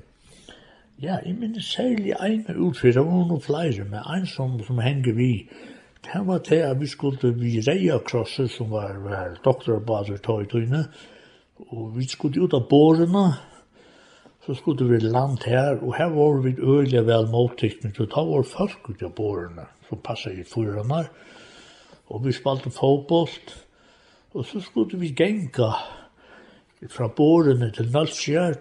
Ja, 1.01 1.17
jeg 1.25 1.35
minnes 1.39 1.65
særlig 1.65 2.13
ein 2.21 2.45
utfyrir, 2.55 2.93
det 2.93 3.05
var 3.05 3.25
noen 3.27 3.41
flere, 3.41 3.83
men 3.83 4.05
ein 4.05 4.27
som, 4.29 4.59
som 4.63 4.79
henger 4.79 5.17
vi, 5.17 5.31
det 6.05 6.21
var 6.27 6.39
det 6.49 6.61
at 6.61 6.79
vi 6.79 6.87
skulle 6.87 7.33
vi 7.35 7.59
reia 7.65 7.97
krosset, 7.99 8.51
som 8.51 8.71
var, 8.71 8.93
var 9.03 9.35
doktorbader 9.43 10.21
tog 10.23 10.45
i 10.45 10.49
tøyne, 10.49 10.85
og 11.67 11.97
vi 11.97 12.07
skulle 12.07 12.45
ut 12.45 12.53
av 12.53 12.69
bårene, 12.69 13.25
så 14.45 14.53
skulle 14.53 14.85
vi 14.85 14.99
land 14.99 15.39
her, 15.45 15.79
og 15.81 15.95
her 15.97 16.09
var 16.13 16.41
vi 16.43 16.53
øyelig 16.59 17.05
vel 17.07 17.27
mottikken, 17.31 17.93
så 17.95 18.05
ta 18.05 18.21
var 18.21 18.45
folk 18.45 18.89
ut 18.89 19.01
av 19.03 19.13
bårene, 19.17 19.65
som 19.89 20.01
passet 20.05 20.37
i 20.37 20.45
fyrene, 20.45 21.05
og 22.13 22.25
vi 22.25 22.33
spalte 22.35 22.69
fotbollt, 22.69 23.55
og 24.35 24.45
så 24.45 24.61
skulle 24.61 24.99
vi 25.01 25.15
genka 25.17 25.71
fra 26.93 27.07
bårene 27.09 27.71
til 27.73 27.89
Nølskjær, 27.93 28.59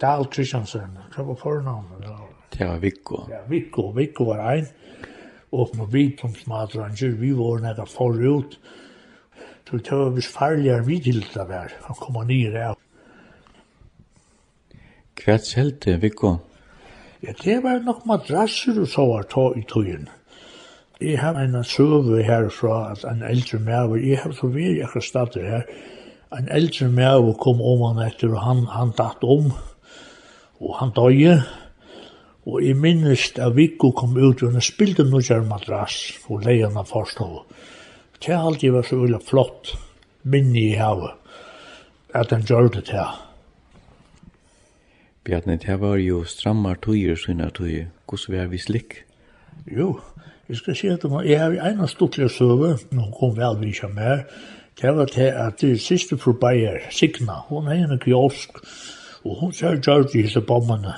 Dahl 0.00 0.28
Kristiansen, 0.30 0.94
hva 1.14 1.26
var 1.26 1.40
fornavnet? 1.40 2.06
Det 2.54 2.68
var 2.68 2.78
Viggo. 2.78 3.24
Ja, 3.30 3.42
Viggo, 3.50 3.88
Viggo 3.96 4.28
var 4.30 4.44
ein, 4.52 4.70
og 5.54 5.74
med 5.78 5.90
vi 5.90 6.04
som 6.20 6.34
smadranger, 6.34 7.18
vi 7.18 7.32
var 7.34 7.62
nekka 7.64 7.88
forut, 7.90 8.58
så 9.66 9.82
det 9.82 9.98
var 9.98 10.14
vi 10.14 10.22
farligere 10.22 10.86
vi 10.86 11.00
til 11.02 11.22
det 11.26 11.48
der, 11.50 11.74
han 11.88 11.98
kom 11.98 12.22
nere, 12.28 12.74
Hva 15.14 15.38
selte 15.38 15.94
Viggo? 16.02 16.36
Ja, 17.22 17.32
det 17.44 17.62
var 17.62 17.78
nok 17.84 18.02
madrasser 18.06 18.80
og 18.82 18.88
så 18.90 19.06
var 19.08 19.26
ta 19.30 19.46
i 19.56 19.62
tøyen. 19.70 20.08
Jeg 21.00 21.20
har 21.20 21.38
en 21.38 21.54
søve 21.64 22.22
herfra, 22.22 22.92
at 22.92 23.04
en 23.08 23.22
eldre 23.22 23.58
mæver, 23.58 24.02
jeg 24.02 24.18
har 24.22 24.32
så 24.34 24.50
vært 24.50 24.82
akkurat 24.84 25.04
stadig 25.04 25.44
her, 25.46 25.62
en 26.38 26.48
eldre 26.50 26.88
mæver 26.88 27.36
kom 27.38 27.62
om 27.62 27.82
han 27.88 28.06
etter, 28.06 28.34
og 28.34 28.42
han, 28.42 28.64
han 28.70 28.94
datt 28.98 29.22
om, 29.22 29.52
og 30.60 30.76
han 30.80 30.94
døye, 30.96 31.36
og 32.46 32.62
jeg 32.64 32.76
minnes 32.76 33.26
at 33.38 33.56
Viggo 33.56 33.90
kom 33.96 34.16
ut, 34.16 34.42
og 34.42 34.52
han 34.52 34.64
spilte 34.64 35.06
noe 35.08 35.22
kjær 35.24 35.46
madrass, 35.48 36.18
og 36.28 36.42
leierne 36.44 36.84
forstod. 36.88 37.44
Det 38.18 38.34
har 38.34 38.46
alltid 38.48 38.74
vært 38.74 38.90
så 38.90 38.98
veldig 39.02 39.22
flott 39.24 39.76
minne 40.22 40.58
i 40.60 40.74
havet, 40.78 41.14
at 42.14 42.34
han 42.34 42.44
gjør 42.46 42.72
det 42.76 42.88
til. 42.90 43.22
Bjarne, 45.24 45.56
det 45.56 45.80
var 45.80 45.96
jo 45.96 46.24
strammar 46.24 46.74
tøyer, 46.84 47.16
sønner 47.16 47.50
tøyer. 47.50 47.86
Hvordan 48.08 48.36
var 48.36 48.46
vi 48.46 48.58
slik? 48.58 48.94
Jo, 49.76 50.00
jeg 50.48 50.56
skal 50.56 50.76
si 50.76 50.88
at 50.92 51.06
jeg 51.24 51.40
har 51.40 51.54
en 51.70 51.80
av 51.80 51.88
stortlige 51.88 52.28
søve, 52.28 52.74
når 52.92 53.02
hun 53.02 53.14
kom 53.16 53.32
vel 53.38 53.56
vi 53.60 53.70
ikke 53.72 53.88
mer, 53.88 54.26
det 54.80 54.92
var 54.96 55.08
til 55.08 55.32
at 55.32 55.60
det 55.60 55.80
siste 55.80 56.18
for 56.18 56.32
Bayer, 56.32 56.76
Signa, 56.90 57.40
hun 57.48 57.72
er 57.72 57.88
en 57.88 57.98
kiosk, 57.98 58.60
og 59.24 59.40
hun 59.40 59.52
sier 59.52 59.80
gjør 59.80 60.04
det 60.04 60.12
disse 60.12 60.40
bommene. 60.40 60.92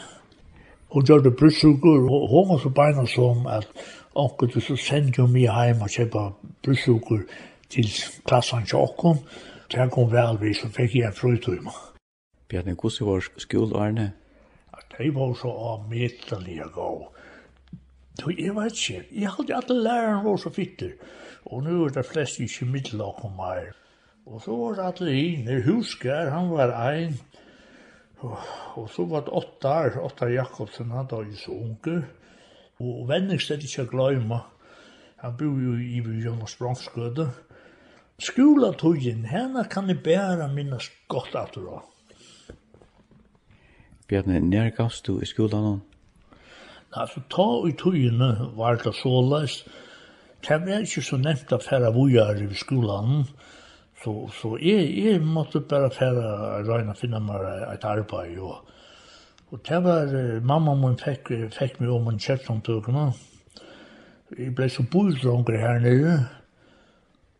Hun 0.90 1.06
gjør 1.06 1.22
det 1.22 1.36
bryssuker, 1.36 2.10
og 2.10 2.28
hun 2.28 2.48
var 2.50 2.58
så 2.58 2.74
beina 2.74 3.06
som 3.06 3.46
at 3.46 3.68
onkel 4.14 4.50
du 4.54 4.60
så 4.60 4.76
sendte 4.76 5.22
jo 5.22 5.30
mye 5.30 5.54
hjem 5.66 5.86
og 5.86 5.92
kjøper 5.92 6.32
bryssuker 6.64 7.22
til 7.70 7.92
klassen 8.26 8.66
til 8.66 8.82
åkken, 8.82 9.22
det 9.70 9.90
kom 9.92 10.10
vel 10.10 10.40
vi, 10.40 10.54
så 10.54 10.66
fikk 10.66 10.98
jeg 10.98 11.12
en 11.12 11.20
frøytøymer. 11.20 11.95
Bjarni, 12.48 12.74
hvordan 12.78 13.08
var 13.08 13.28
skoleårene? 13.42 14.12
De 14.98 15.14
var 15.14 15.34
så 15.34 15.50
avmittelige 15.50 16.68
gå. 16.74 16.90
Du, 18.20 18.30
jeg 18.30 18.54
vet 18.56 18.72
ikke. 18.72 19.02
Jeg 19.12 19.32
hadde 19.36 19.56
alle 19.56 19.82
læreren 19.82 20.24
var 20.24 20.36
så 20.40 20.50
fitter. 20.50 20.94
Og 21.46 21.64
nå 21.66 21.84
er 21.84 21.96
det 21.96 22.06
flest 22.06 22.40
ikke 22.40 22.68
middelag 22.70 23.24
om 23.24 23.34
meg. 23.38 23.72
Og 24.26 24.40
så 24.42 24.56
var 24.56 24.78
det 24.78 24.86
alle 24.86 25.16
inne. 25.20 25.58
Husker, 25.66 26.30
han 26.30 26.50
var 26.50 26.72
ein, 26.88 27.18
Og, 28.76 28.88
så 28.90 29.04
var 29.04 29.26
det 29.26 29.32
Ottar, 29.36 29.98
Ottar 30.00 30.28
Jakobsen, 30.32 30.90
han 30.90 31.08
var 31.10 31.24
jo 31.24 31.36
så 31.36 31.52
unge. 31.52 31.96
Og 32.80 33.08
venningsted 33.08 33.64
ikke 33.64 33.84
å 33.84 33.90
glemme. 33.90 34.40
Han 35.20 35.36
bor 35.36 35.60
jo 35.60 35.74
i 35.80 36.00
Jonas 36.24 36.56
Bransgøde. 36.56 37.28
Skolatøyen, 38.20 39.26
henne 39.28 39.64
kan 39.68 39.88
jeg 39.92 40.00
bæra 40.04 40.48
minnes 40.52 40.88
godt 41.08 41.36
at 41.36 41.52
du 41.54 41.68
har. 41.68 41.84
Bjarne, 44.06 44.38
nær 44.40 44.68
gavst 44.70 45.06
du 45.06 45.16
i 45.18 45.26
skolan? 45.26 45.80
Altså, 46.94 47.20
ta 47.26 47.46
i 47.66 47.72
tøyene 47.74 48.28
var 48.54 48.76
det 48.78 48.84
så 48.84 48.92
såleis. 49.00 49.56
Det 50.46 50.60
var 50.62 50.84
ikke 50.84 51.02
så 51.02 51.16
nevnt 51.18 51.54
å 51.56 51.58
fære 51.58 51.90
vujar 51.96 52.38
i 52.38 52.46
skolan. 52.54 53.24
Så, 54.04 54.12
så 54.36 54.52
jeg, 54.62 54.92
jeg 55.02 55.24
måtte 55.26 55.64
bare 55.66 55.90
fære 55.90 56.28
røyne 56.68 56.94
finne 56.94 57.18
meg 57.18 57.48
et 57.72 57.86
arbeid. 57.88 58.36
Og, 58.38 58.70
og 59.50 59.64
det 59.66 59.80
var, 59.88 60.14
mamma 60.52 60.76
min 60.78 60.94
fikk, 61.02 61.32
fikk 61.56 61.80
meg 61.82 61.90
om 61.96 62.06
en 62.12 62.22
kjøttomtøkene. 62.22 63.08
Jeg 64.38 64.54
ble 64.54 64.70
så 64.70 64.86
bodronger 64.92 65.58
her 65.64 65.82
nede. 65.82 66.14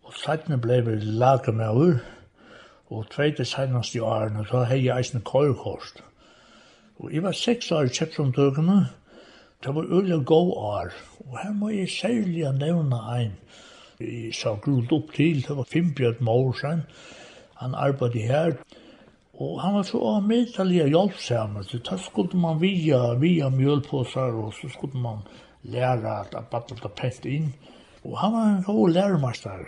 Og 0.03 0.19
sattene 0.19 0.59
ble 0.59 0.83
vi 0.89 0.99
laget 1.23 1.55
med 1.55 1.87
ur. 1.87 2.03
Og 2.91 3.07
tveit 3.15 3.39
det 3.39 3.47
seneste 3.47 4.01
i 4.01 4.03
årene, 4.03 4.43
så 4.51 4.67
hei 4.67 4.83
jeg 4.83 4.99
eisne 4.99 5.23
køyrkost. 5.23 6.03
Mm 6.03 6.13
Og 6.99 7.13
jeg 7.13 7.23
var 7.23 7.35
seks 7.37 7.73
år 7.77 7.91
i 7.91 7.93
Kjettrumtøkene, 7.93 8.79
det 9.65 9.75
var 9.75 9.89
øyelig 9.93 10.25
god 10.27 10.53
år, 10.57 10.93
og 11.21 11.39
her 11.43 11.53
må 11.53 11.69
jeg 11.69 11.91
særlig 11.93 12.47
nevne 12.57 13.01
en, 13.17 13.35
jeg 14.01 14.33
sa 14.37 14.55
grult 14.65 14.93
opp 14.93 15.13
til, 15.17 15.43
det 15.45 15.57
var 15.57 15.69
Fimbjørn 15.69 16.25
Morsen, 16.25 16.83
han 17.61 17.77
arbeidde 17.77 18.25
her, 18.25 18.57
og 19.35 19.61
han 19.61 19.77
var 19.77 19.85
så 19.85 20.17
medtallig 20.25 20.79
hjelp 20.81 20.95
hjelpsamme, 20.95 21.65
så 21.69 21.81
da 21.85 21.97
skulle 22.01 22.41
man 22.41 22.61
via, 22.61 23.01
via 23.21 23.49
mjølpåsar, 23.53 24.33
og 24.33 24.55
så 24.57 24.73
skulle 24.73 25.01
man 25.01 25.25
læra 25.63 26.21
at 26.23 26.33
han 26.35 26.49
battlet 26.51 26.85
var 26.85 26.97
pent 26.97 27.29
inn, 27.29 27.51
og 28.05 28.19
han 28.23 28.33
var 28.33 28.47
en 28.55 28.63
god 28.65 28.89
lærermester. 28.97 29.67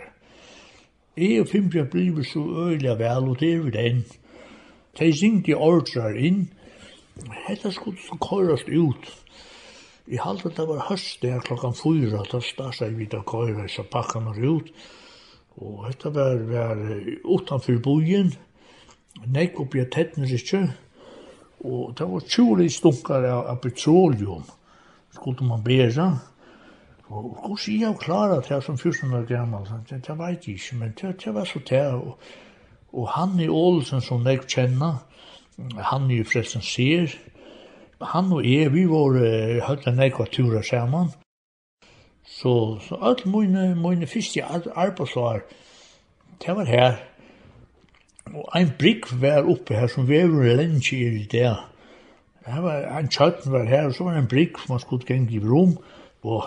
Jeg 1.17 1.41
og 1.41 1.51
Fimbjørn 1.51 1.89
blir 1.93 2.23
så 2.23 2.41
øyelig 2.69 2.97
vel, 2.97 3.29
og 3.29 3.39
det 3.39 3.53
er 3.53 3.61
vi 3.67 3.71
den. 3.77 4.05
De 4.97 5.11
ringte 5.13 5.57
ordrar 5.57 6.17
inn, 6.17 6.47
Hetta 7.47 7.71
skulle 7.71 7.97
så 8.01 8.17
køyrast 8.21 8.69
ut. 8.69 9.09
I 10.07 10.17
halde 10.17 10.49
det 10.49 10.67
var 10.67 10.85
høst 10.89 11.21
der 11.21 11.39
klokkan 11.39 11.73
4, 11.73 12.23
da 12.31 12.39
starta 12.41 12.85
jeg 12.85 12.97
vidt 12.97 13.15
køyra, 13.25 13.67
så 13.67 13.83
pakka 13.83 14.19
meg 14.19 14.39
ut. 14.41 14.71
Og 15.61 15.87
hetta 15.87 16.09
var, 16.09 16.39
var 16.49 16.79
utanfor 17.25 17.81
bojen, 17.83 18.31
nekk 19.27 19.59
oppi 19.59 19.83
at 19.83 19.91
tettner 19.93 20.31
ikke, 20.33 20.63
og 21.59 21.93
det 21.99 22.07
var 22.07 22.25
20 22.25 22.69
stunkar 22.71 23.27
av, 23.27 23.45
av 23.51 23.59
petroleum, 23.61 24.45
skulle 25.13 25.45
man 25.45 25.63
bæra. 25.63 26.09
Og 27.09 27.25
hvordan 27.25 27.57
sier 27.57 27.87
jeg 27.87 27.99
klara 27.99 28.39
det 28.45 28.63
som 28.63 28.77
14 28.77 29.13
år 29.13 29.25
gammal, 29.27 29.67
det, 29.89 30.01
det 30.07 30.17
vet 30.17 30.47
jeg 30.47 30.55
ikke, 30.55 30.79
men 30.79 30.95
det, 31.01 31.15
det 31.25 31.33
var 31.35 31.45
så 31.45 31.59
det. 31.69 31.85
Og, 31.93 32.17
og 32.93 33.09
han 33.13 33.39
i 33.39 33.49
Ålesen 33.49 34.01
som 34.01 34.25
jeg 34.27 34.45
kjenner, 34.47 35.03
han 35.77 36.09
ju 36.09 36.23
forresten 36.23 36.61
ser 36.61 37.15
han 38.01 38.31
og 38.31 38.45
jeg, 38.45 38.73
vi 38.73 38.85
var 38.87 39.17
uh, 39.19 39.59
høyt 39.67 39.87
en 39.87 39.99
ekva 39.99 40.25
turer 40.31 40.63
sammen. 40.63 41.11
så 42.23 42.79
så 42.79 42.95
alt 43.01 43.25
mine, 43.25 43.75
mine 43.75 44.07
första 44.07 44.43
arbeidsvar, 44.75 45.39
det 46.45 46.55
var 46.55 46.65
her. 46.65 46.95
Og 48.33 48.49
ein 48.55 48.71
brygg 48.79 49.21
var 49.21 49.49
oppe 49.49 49.73
her 49.73 49.87
som 49.87 50.07
vever 50.07 50.43
lenge 50.43 50.55
länge 50.55 50.95
i 50.95 51.27
det 51.31 51.57
Det 52.45 52.63
var 52.63 52.99
en 52.99 53.09
kjøtten 53.09 53.51
var 53.51 53.63
her, 53.63 53.85
og 53.85 53.93
så 53.93 54.03
var 54.03 54.11
det 54.11 54.19
en 54.19 54.27
brygg 54.27 54.59
som 54.59 54.73
man 54.73 54.79
skulle 54.79 55.05
gjenge 55.05 55.33
i 55.33 55.39
rom, 55.39 55.77
og 56.23 56.43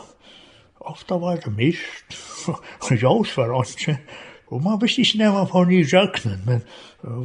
ofta 0.80 1.14
var 1.14 1.36
det 1.36 1.56
mist, 1.56 2.18
og 2.82 3.02
jås 3.02 3.36
var 3.36 3.62
ikke, 3.62 3.98
Og 4.52 4.60
man 4.60 4.80
visste 4.82 5.00
ikke 5.00 5.22
når 5.22 5.36
man 5.38 5.48
får 5.48 5.64
nye 5.70 5.86
røknen, 5.92 6.40
men 6.46 6.64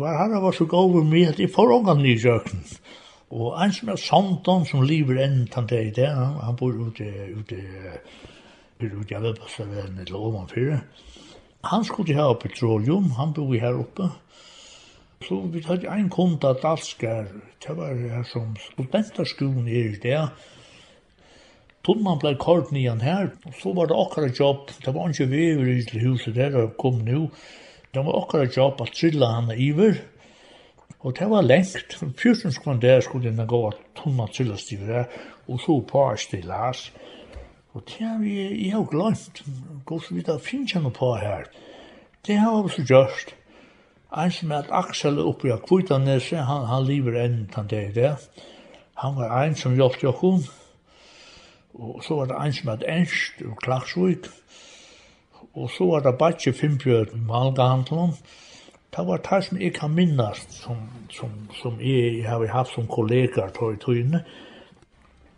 var 0.02 0.16
herre 0.22 0.40
var 0.42 0.56
så 0.56 0.66
god 0.66 1.02
med 1.04 1.34
at 1.34 1.40
jeg 1.40 1.52
får 1.56 1.74
ångan 1.76 2.00
nye 2.04 2.22
røknen. 2.24 2.64
Og 3.36 3.58
en 3.60 3.74
som 3.76 3.90
er 3.92 4.00
Sondon, 4.00 4.64
som 4.66 4.86
lever 4.88 5.20
enn 5.26 5.42
tann 5.52 5.68
der 5.68 5.90
i 5.90 5.92
det, 5.92 6.08
han, 6.08 6.38
han 6.40 6.56
bor 6.56 6.72
ute, 6.72 7.08
ute, 7.36 7.58
ute, 8.80 9.12
jeg 9.12 9.24
vet 9.26 9.42
bare 9.44 9.68
det 9.68 10.06
er 10.06 10.14
lov 10.14 10.32
man 10.38 10.48
fyrir. 10.48 10.80
Han 11.68 11.84
skulle 11.84 12.16
ha 12.16 12.30
petroleum, 12.40 13.12
han 13.18 13.34
bor 13.36 13.52
her 13.60 13.76
oppe. 13.76 14.08
Så 15.28 15.42
vi 15.52 15.64
hadde 15.66 15.92
en 15.92 16.10
kund 16.14 16.46
av 16.46 16.62
Dalskar, 16.62 17.28
det 17.64 17.76
var 17.76 17.92
her 17.98 18.24
som 18.32 18.54
studenterskolen 18.62 19.68
er 19.68 19.92
i 19.92 20.00
det, 20.00 20.22
Tunnan 21.88 22.20
blei 22.20 22.34
kort 22.36 22.74
nian 22.76 23.00
her, 23.00 23.30
og 23.48 23.54
så 23.62 23.72
var 23.72 23.88
det 23.88 23.96
okkara 23.96 24.28
jobb, 24.36 24.74
det 24.84 24.92
var 24.92 25.08
ikke 25.08 25.30
vever 25.32 25.70
i 25.72 25.84
til 25.88 26.02
huset 26.04 26.36
der 26.36 26.58
og 26.60 26.74
kom 26.82 26.98
nu, 27.08 27.30
det 27.96 28.02
var 28.04 28.18
okkara 28.20 28.50
jobb 28.52 28.82
at 28.84 28.92
trilla 28.92 29.30
hana 29.32 29.56
iver, 29.56 30.02
og 31.00 31.16
det 31.16 31.30
var 31.32 31.48
lengt, 31.48 31.96
14 31.96 32.52
skvann 32.52 32.82
der 32.84 33.00
skulle 33.00 33.30
denne 33.30 33.46
gå 33.48 33.62
at 33.70 33.80
tunnan 33.96 34.34
trilla 34.36 34.60
stiver 34.60 34.92
her, 34.98 35.08
og 35.48 35.64
så 35.64 35.78
par 35.88 36.20
stillas, 36.20 36.92
og 37.72 37.88
det 37.88 38.04
har 38.04 38.20
vi, 38.20 38.36
jeg 38.66 38.76
har 38.76 38.84
glemt, 38.92 39.44
gos 39.86 40.12
vi 40.12 40.28
da 40.28 40.36
finnes 40.44 40.76
jeg 40.76 40.94
på 41.00 41.16
her, 41.24 41.48
det 42.28 42.42
har 42.44 42.64
vi 42.68 42.76
så 42.76 42.84
gjørst, 42.84 43.36
Ein 44.12 44.32
som 44.32 44.52
er 44.52 44.64
at 44.64 44.70
Aksel 44.72 45.18
oppi 45.20 45.50
av 45.52 45.66
Kvitanese, 45.68 46.40
han, 46.40 46.68
han 46.68 46.86
lever 46.88 47.18
enn 47.26 47.42
den 47.56 47.92
der, 47.96 48.22
han 48.96 49.18
var 49.18 49.34
ein 49.40 49.56
som 49.56 49.76
hjelpte 49.76 50.08
okkur, 50.08 50.48
Og 51.74 52.04
så 52.04 52.16
var 52.16 52.26
det 52.26 52.36
en 52.42 52.54
som 52.54 52.70
hadde 52.70 52.90
enst 52.90 53.42
og 53.46 53.58
klagsvik. 53.64 54.28
Og 55.54 55.70
så 55.70 55.86
var 55.86 56.00
det 56.00 56.18
bare 56.20 56.54
fimpjøret 56.54 57.14
i 57.14 57.20
Malgahandlån. 57.28 58.14
Det 58.98 59.08
var 59.08 59.18
det 59.18 59.46
som 59.46 59.58
jeg 59.62 59.74
kan 59.74 59.92
minnes, 59.92 60.48
som, 60.50 60.78
som, 61.10 61.30
som 61.62 61.80
jeg 61.80 62.18
jeg 62.18 62.30
har 62.30 62.48
haft 62.48 62.74
som 62.74 62.88
kollegaer 62.88 63.50
tog 63.50 63.74
i 63.74 63.78
tøyne. 63.78 64.24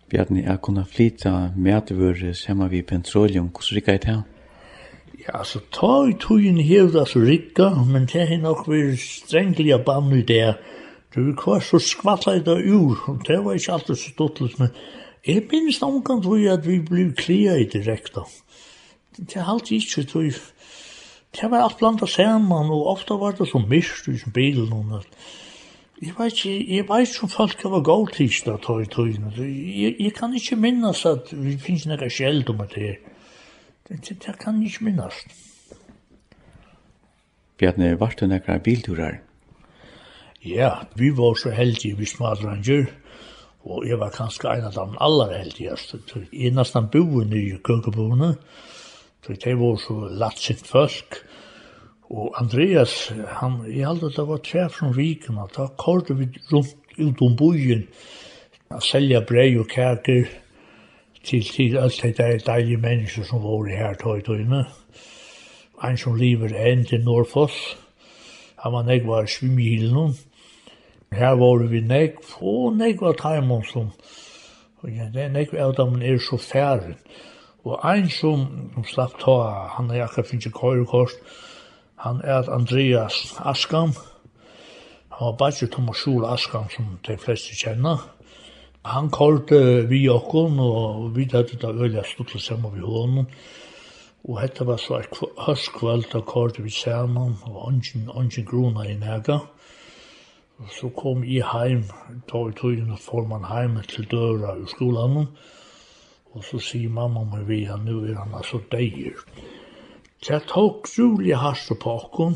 Bjarni, 0.09 0.43
jeg 0.43 0.61
kunne 0.61 0.85
flytta 0.85 1.49
medvøret 1.55 2.37
sammen 2.37 2.71
vi 2.71 2.81
petroleum. 2.81 3.49
Hvordan 3.49 3.75
rikket 3.75 3.91
jeg 3.91 4.01
til? 4.01 4.21
Ja, 5.27 5.43
så 5.43 5.59
ta 5.71 6.07
i 6.09 6.15
tøyne 6.19 6.63
hevd 6.63 6.95
så 7.05 7.19
rikka, 7.19 7.69
men 7.85 8.07
det 8.07 8.21
er 8.21 8.37
nok 8.37 8.67
vi 8.67 8.95
strengelig 8.97 9.73
av 9.73 9.83
bann 9.85 10.13
i 10.15 10.21
det. 10.21 10.55
Det 11.15 11.25
var 11.25 11.35
kvar 11.41 11.59
så 11.59 11.79
skvattet 11.79 12.45
det 12.45 12.57
ur, 12.65 13.03
og 13.07 13.21
det 13.27 13.43
var 13.45 13.53
ikke 13.53 13.73
alltid 13.73 13.95
så 13.95 14.09
stuttelig, 14.09 14.55
men 14.59 14.69
Jeg 15.27 15.43
minns 15.51 15.81
omgang 15.81 16.23
tog 16.23 16.45
at 16.47 16.67
vi 16.67 16.79
ble 16.79 17.09
klia 17.17 17.57
i 17.59 17.67
direkta. 17.67 18.23
Det 19.17 19.35
er 19.35 19.49
alltid 19.51 19.81
ikke 19.81 20.03
tog. 20.07 20.39
Det 21.35 21.51
var 21.51 21.63
alt 21.63 21.77
blanda 21.77 22.07
saman, 22.07 22.71
og 22.71 22.87
ofta 22.87 23.13
var 23.13 23.35
det 23.37 23.47
så 23.47 23.59
mist 23.59 24.07
i 24.07 24.17
som 24.17 24.31
bilen. 24.31 24.71
Og 24.73 25.03
jeg 26.01 26.13
vet 26.17 26.33
ikke, 26.33 26.75
jeg 26.75 26.87
vet 26.87 27.09
ikke 27.09 27.23
om 27.23 27.29
folk 27.29 27.63
var 27.63 27.83
god 27.83 28.07
tids 28.15 28.41
da 28.47 28.55
tog 28.57 28.81
i 28.81 28.85
tøyne. 28.87 29.33
Jeg, 29.37 29.95
jeg 29.99 30.13
kan 30.15 30.33
ikke 30.33 30.55
minnas 30.55 31.05
at 31.05 31.33
vi 31.35 31.57
finnes 31.59 31.85
nekka 31.85 32.09
sjeld 32.09 32.49
om 32.49 32.63
det 32.63 32.79
her. 32.79 32.95
Det, 33.89 33.99
det 34.09 34.35
kan 34.39 34.63
ikke 34.63 34.87
minnas. 34.87 35.19
Bjarne, 37.59 37.99
var 37.99 38.15
det 38.19 38.29
nekka 38.29 38.57
bilturar? 38.63 39.19
Ja, 40.45 40.71
vi 40.95 41.11
var 41.11 41.35
så 41.35 41.51
heldige 41.51 41.97
vi 41.97 42.05
smadranger. 42.05 42.85
Og 43.69 43.85
jeg 43.85 43.99
var 44.01 44.09
kanskje 44.09 44.49
en 44.49 44.67
av 44.69 44.73
dem 44.73 44.95
aller 44.97 45.35
heldigste. 45.37 45.99
Jeg 46.33 46.55
nesten 46.57 46.89
bor 46.89 47.35
i 47.37 47.43
køkeboene, 47.63 48.33
så 49.25 49.35
det 49.43 49.53
var 49.59 49.75
så 49.83 49.97
latt 50.09 50.41
sitt 50.41 50.65
folk. 50.67 51.19
Og 52.09 52.33
Andreas, 52.41 53.11
han, 53.37 53.59
jeg 53.69 53.85
hadde 53.85 54.09
det 54.15 54.25
var 54.27 54.41
tre 54.41 54.65
fra 54.73 54.89
Viken, 54.95 55.37
og 55.37 55.51
da 55.53 55.67
kortet 55.77 56.17
vi 56.17 56.29
rundt 56.49 56.97
ut 56.97 57.21
om 57.21 57.35
byen, 57.37 57.85
å 58.73 58.81
selja 58.81 59.21
brei 59.25 59.51
og 59.57 59.69
kærker 59.69 60.25
til, 61.25 61.45
til 61.45 61.77
alt 61.77 62.01
det 62.01 62.15
der 62.17 62.41
deilige 62.41 62.81
mennesker 62.81 63.27
som 63.27 63.43
var 63.45 63.69
her 63.69 63.97
tog 64.01 64.17
i 64.17 64.25
tøyne. 64.25 64.63
En 65.85 65.97
som 65.97 66.17
lever 66.17 66.57
enn 66.57 66.81
til 66.89 67.05
Norfoss, 67.05 67.57
han 68.59 68.73
var 68.73 68.89
nekvar 68.89 69.29
svimmihilen, 69.29 70.17
Her 71.11 71.35
var 71.35 71.63
vi 71.67 71.81
nek, 71.81 72.19
og 72.41 72.75
nek 72.77 73.01
var 73.01 73.17
taimon 73.17 73.63
som, 73.65 73.91
og 74.81 74.89
ja, 74.89 75.09
det 75.13 75.23
er 75.23 75.31
nek 75.33 75.53
av 75.53 75.73
dem 75.77 76.01
er 76.01 76.19
så 76.21 76.37
færen. 76.37 76.95
Og 77.65 77.79
ein 77.83 78.09
som, 78.09 78.45
som 78.73 78.85
slapp 78.87 79.17
ta, 79.19 79.37
han 79.75 79.89
er 79.91 80.05
akkur 80.05 80.23
finnes 80.23 80.53
køyrekost, 80.55 81.17
han 81.99 82.21
er 82.23 82.49
Andreas 82.53 83.35
Askam, 83.39 83.91
han 85.09 85.25
var 85.25 85.35
bare 85.37 85.67
Thomas 85.67 85.97
Schul 85.97 86.25
Askam 86.25 86.69
som 86.71 86.99
de 87.07 87.17
fleste 87.17 87.55
kjenner. 87.55 88.05
Han 88.85 89.09
kallte 89.11 89.87
vi 89.89 90.05
okkon, 90.09 90.59
og 90.59 91.15
vi 91.15 91.27
hadde 91.33 91.59
da 91.59 91.73
øyla 91.73 92.05
stuttlet 92.07 92.41
sammen 92.41 92.75
vi 92.75 92.85
hånden, 92.85 93.27
Og 94.23 94.41
hetta 94.41 94.65
var 94.67 94.77
så 94.77 94.99
et 94.99 95.15
høstkvöld, 95.45 96.09
da 96.11 96.19
kallte 96.27 96.63
vi 96.63 96.69
saman, 96.69 97.37
og 97.47 97.67
ongin, 97.67 98.09
ongin 98.09 98.45
gruna 98.45 98.83
i 98.83 98.97
nega. 98.99 99.39
Og 100.59 100.71
så 100.75 100.89
kom 100.91 101.23
jeg 101.23 101.45
heim, 101.53 101.85
da 102.27 102.41
i 102.49 102.55
tøyene 102.55 102.97
får 102.99 103.27
man 103.31 103.45
heim 103.47 103.77
til 103.87 104.07
døra 104.11 104.57
i 104.59 104.65
skolen, 104.67 105.29
og 106.35 106.43
så 106.45 106.59
sier 106.61 106.91
mamma 106.91 107.23
meg 107.31 107.45
vi 107.47 107.61
ja, 107.63 107.77
nå 107.79 108.01
er 108.03 108.17
han 108.19 108.35
altså 108.35 108.59
deier. 108.71 109.15
jeg 110.27 110.41
tok 110.51 110.87
rolig 110.97 111.37
Harse 111.39 111.75
på 111.75 111.93
okken, 112.01 112.35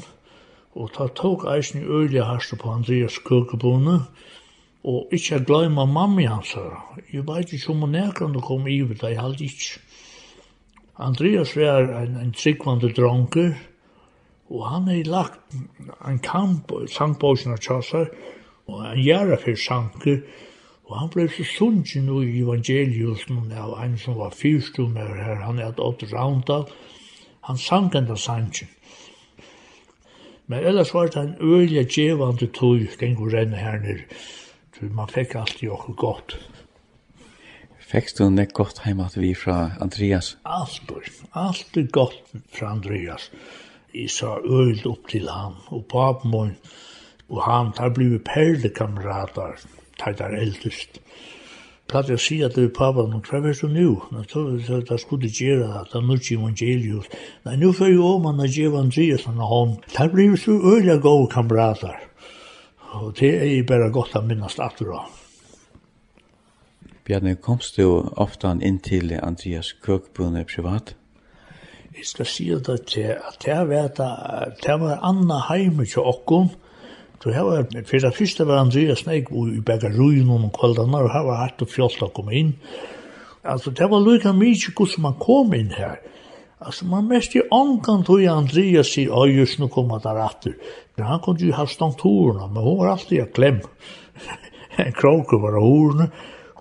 og 0.74 0.90
det 0.98 1.10
tok 1.20 1.44
eisen 1.52 1.82
i 1.82 1.86
øyelig 1.86 2.24
Harse 2.24 2.56
på 2.56 2.72
Andreas 2.72 3.20
Køkebone, 3.28 4.00
og 4.84 5.12
ikke 5.12 5.44
glemme 5.46 5.86
mamma 5.86 6.28
hans 6.28 6.54
her. 6.54 6.80
Jeg 7.14 7.28
vet 7.28 7.54
ikke 7.54 7.72
om 7.72 7.84
hun 7.86 7.96
er 7.96 8.12
kan 8.12 8.34
komme 8.42 8.72
i, 8.72 8.80
det 8.80 9.04
er 9.04 9.20
jeg 9.20 9.42
ikke. 9.42 9.80
Andreas 10.98 11.56
var 11.56 11.92
en, 12.02 12.18
en 12.18 12.34
tryggvande 12.34 12.94
dronker, 12.94 13.54
Og 14.54 14.68
han 14.70 14.88
har 14.88 15.10
lagt 15.10 15.56
en 16.06 16.20
kamp 16.22 16.72
i 16.78 16.88
sangbosen 16.94 17.56
av 17.56 17.62
Tjassar, 17.66 18.12
og 18.70 18.84
han 18.86 19.00
gjør 19.02 19.34
for 19.42 19.60
sanker, 19.60 20.20
og 20.86 21.00
han 21.00 21.10
ble 21.16 21.26
så 21.32 21.46
sunnsen 21.48 22.12
i 22.20 22.44
evangeliusen 22.44 23.50
av 23.58 23.74
en 23.82 23.98
som 23.98 24.20
var 24.20 24.36
fyrstummer 24.38 25.16
her, 25.18 25.42
han 25.48 25.60
er 25.60 25.72
et 25.72 25.82
åtte 25.82 26.12
raundal, 26.12 26.68
han 27.50 27.58
sang 27.58 27.90
enda 27.98 28.16
sanken. 28.20 28.70
Men 30.48 30.68
ellers 30.70 30.94
var 30.94 31.10
det 31.10 31.24
en 31.24 31.36
øyelig 31.42 31.88
djevande 31.96 32.52
tog, 32.54 32.86
gengur 33.00 33.34
renne 33.34 33.58
her 33.58 33.82
nere, 33.82 34.06
man 34.94 35.08
fikk 35.08 35.38
alltid 35.40 35.72
okkur 35.72 35.96
godt. 35.96 36.38
Fekst 37.80 38.20
du 38.20 38.28
nek 38.30 38.54
godt 38.54 38.84
heimat 38.84 39.16
vi 39.18 39.32
fra 39.38 39.78
Andreas? 39.82 40.36
Alt, 40.44 40.92
alt 41.32 41.78
er 41.78 41.88
godt 41.88 42.36
fra 42.52 42.74
Andreas. 42.76 43.32
Andreas 43.32 43.32
jeg 43.94 44.10
sa 44.10 44.38
øyelt 44.46 44.86
opp 44.86 45.08
til 45.10 45.30
han, 45.30 45.54
og 45.68 45.86
papen 45.92 46.32
min, 46.32 46.56
og 47.30 47.44
han, 47.46 47.72
der 47.78 47.94
ble 47.94 48.10
vi 48.14 48.18
perlekamerater, 48.18 49.62
der 50.00 50.12
der 50.18 50.38
eldest. 50.38 51.00
Platt 51.88 52.10
jeg 52.10 52.20
sier 52.20 52.50
til 52.50 52.70
papen, 52.74 53.12
hva 53.28 53.38
er 53.38 53.54
det 53.54 53.70
nå? 53.70 53.90
Da 54.90 54.98
skulle 54.98 55.28
jeg 55.28 55.36
gjøre 55.38 55.68
det, 55.68 55.84
da 55.94 56.02
nå 56.02 56.18
ikke 56.18 56.38
evangeliet. 56.40 57.18
Nei, 57.46 57.58
nå 57.60 57.74
får 57.76 57.92
jeg 57.92 58.00
om 58.08 58.26
han 58.30 58.42
å 58.42 58.48
gjøre 58.48 58.86
Andreas 58.86 59.28
han 59.30 59.44
hånd. 59.52 59.76
Der 59.98 60.10
ble 60.14 60.30
vi 60.32 60.40
så 60.40 60.58
øyelt 60.58 61.04
gode 61.04 61.30
kamrater, 61.34 62.00
Og 62.94 63.16
det 63.20 63.30
er 63.42 63.46
jeg 63.46 63.66
bare 63.66 63.92
godt 63.92 64.16
å 64.16 64.22
minnes 64.22 64.60
atter 64.60 64.92
av. 64.94 65.10
Bjarne, 67.06 67.36
komst 67.36 67.78
du 67.78 68.10
ofte 68.16 68.54
inn 68.62 68.80
til 68.80 69.14
Andreas 69.22 69.74
Køkbunne 69.74 70.46
privat? 70.46 70.94
Ja. 70.94 71.03
Jeg 71.94 72.06
skal 72.10 72.26
si 72.26 72.50
det 72.50 72.80
til 72.90 73.14
at 73.14 73.46
jeg 73.48 73.70
vet 73.70 74.00
at 74.02 74.62
det 74.66 74.76
var 74.82 75.00
Anna 75.06 75.38
Heime 75.50 75.86
til 75.86 76.02
okkom, 76.02 76.50
Så 77.24 77.32
her 77.32 77.42
var 77.42 77.66
for 77.88 77.98
det 77.98 78.16
første 78.16 78.48
var 78.48 78.60
Andreas 78.60 79.06
Neik 79.06 79.30
i 79.32 79.60
begge 79.60 79.88
ruin 79.98 80.30
og 80.30 80.50
kvaldene, 80.60 80.98
og 80.98 81.12
her 81.14 81.24
var 81.24 81.38
hatt 81.40 81.62
og 81.62 81.70
fjolt 81.72 82.02
å 82.04 82.10
komme 82.12 82.34
inn. 82.36 82.50
Altså, 83.44 83.72
det 83.72 83.88
var 83.92 84.04
lukka 84.04 84.34
mykje 84.36 84.74
hvordan 84.76 85.06
man 85.06 85.16
kom 85.22 85.54
inn 85.56 85.72
her. 85.72 86.02
Altså, 86.60 86.86
man 86.86 87.08
mest 87.08 87.36
i 87.36 87.46
ångan 87.52 88.04
tog 88.04 88.26
Andreas 88.28 88.92
sier, 88.92 89.14
oi, 89.16 89.38
just 89.38 89.60
nu 89.60 89.68
kommer 89.68 90.00
där 90.00 90.20
atter. 90.26 90.54
Men 90.96 91.06
han 91.06 91.20
kunne 91.20 91.40
jo 91.40 91.54
ha 91.54 91.66
stantorna 91.66 92.48
men 92.48 92.64
hun 92.64 92.78
var 92.78 92.92
alltid 92.92 93.22
a 93.22 93.26
klem. 93.26 93.62
en 94.78 94.92
kroker 95.00 95.38
var 95.38 95.60
hon. 95.60 96.10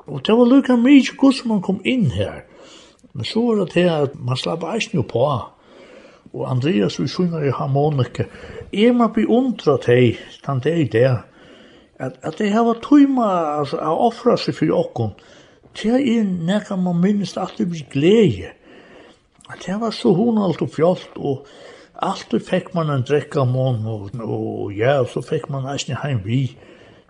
Og 0.06 0.26
det 0.26 0.34
var 0.36 0.46
lukka 0.46 0.76
mykje 0.76 1.16
god 1.16 1.32
som 1.32 1.48
man 1.48 1.62
kom 1.62 1.80
inn 1.84 2.10
her. 2.10 2.44
Men 3.12 3.24
så 3.24 3.42
var 3.46 3.60
det 3.60 3.72
til 3.74 3.90
at 3.92 4.14
man 4.16 4.36
slapp 4.40 4.64
eisen 4.74 4.96
jo 4.96 5.02
på. 5.02 5.24
Og 6.32 6.46
Andreas 6.50 7.00
vi 7.00 7.08
synger 7.08 7.44
i 7.44 7.52
harmonike. 7.52 8.26
Jeg 8.72 8.94
må 8.96 9.08
bli 9.12 9.26
undra 9.28 9.76
til, 9.82 10.16
den 10.46 10.62
det 10.64 10.72
er 10.72 10.88
det, 10.92 11.18
at, 11.98 12.12
at 12.22 12.38
det 12.38 12.50
her 12.52 12.64
var 12.66 12.80
tøyma 12.82 13.26
altså, 13.58 13.76
å 13.78 14.08
offra 14.08 14.36
seg 14.40 14.56
for 14.56 14.72
åkken. 14.74 15.12
Det 15.78 15.92
er 16.00 16.24
nekka 16.24 16.76
man 16.76 17.00
minnes 17.00 17.36
at 17.38 17.54
det 17.58 17.68
blir 17.70 17.84
glede. 17.92 18.54
At 19.50 19.66
det 19.66 19.76
var 19.80 19.92
så 19.94 20.14
honalt 20.16 20.62
og 20.64 20.72
fjolt, 20.72 21.12
og 21.16 21.46
alltid 22.02 22.42
fikk 22.48 22.72
man 22.74 22.90
en 22.90 23.04
drekka 23.06 23.44
mån, 23.44 23.84
og, 23.86 24.10
og 24.24 24.72
ja, 24.76 25.02
så 25.08 25.22
fikk 25.22 25.50
man 25.52 25.68
eisen 25.70 25.98
heim 26.00 26.24
vi. 26.24 26.56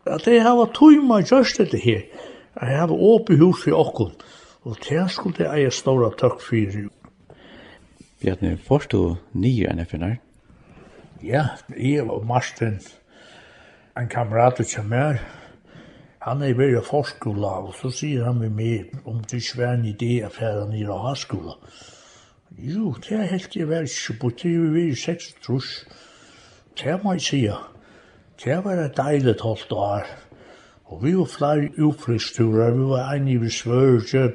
At 0.04 0.26
det 0.26 0.42
her 0.42 0.58
var 0.58 0.74
tøyma 0.74 1.22
gjørst 1.22 1.62
det 1.72 1.80
her. 1.80 2.02
Jeg 2.60 2.78
har 2.78 2.92
åpig 2.92 3.38
hus 3.40 3.62
for 3.64 3.78
åkken. 3.78 4.12
Og 4.62 4.76
det 4.88 5.04
skulle 5.10 5.44
jeg 5.44 5.62
eie 5.62 5.70
ståra 5.70 6.10
takk 6.18 6.40
for. 6.40 6.76
Bjarni, 8.22 8.56
du 8.92 9.16
nye 9.34 9.68
enn 9.68 9.82
NFNR? 9.82 10.18
Ja, 11.22 11.46
jeg 11.76 12.02
og 12.10 12.26
Marsten, 12.26 12.80
en 13.98 14.08
kamerat 14.08 14.58
du 14.58 14.64
kommer 14.76 15.18
han 16.22 16.42
er 16.42 16.52
i 16.52 16.56
veldig 16.58 16.84
forskole, 16.86 17.48
og 17.66 17.74
så 17.74 17.90
sier 17.90 18.28
han 18.28 18.38
med 18.38 18.52
meg 18.54 18.92
om 19.10 19.18
det 19.26 19.40
ikke 19.42 19.58
var 19.58 19.72
en 19.74 19.88
idé 19.90 20.12
å 20.22 20.30
fære 20.30 20.68
ned 20.70 20.90
av 20.94 21.00
hans. 21.08 21.24
Jo, 22.62 22.92
det 23.02 23.16
er 23.16 23.30
helt 23.32 23.56
i 23.56 23.66
verden, 23.66 24.18
på 24.20 24.30
det 24.42 24.52
er 24.54 24.68
vi 24.76 24.84
i 24.92 24.98
seks 24.98 25.32
trus. 25.42 25.70
Det 26.78 26.94
må 27.02 27.16
jeg 27.16 27.24
si, 27.26 27.40
det 28.44 28.60
var 28.64 28.84
et 28.84 28.96
deilig 28.96 29.34
tolvt 29.40 29.74
år. 29.74 30.06
Og 30.92 31.04
vi 31.04 31.14
var 31.16 31.24
flere 31.24 31.70
utfristurer, 31.80 32.74
vi 32.76 32.84
var 32.90 33.14
en 33.14 33.28
i 33.28 33.50
Svørge, 33.50 34.32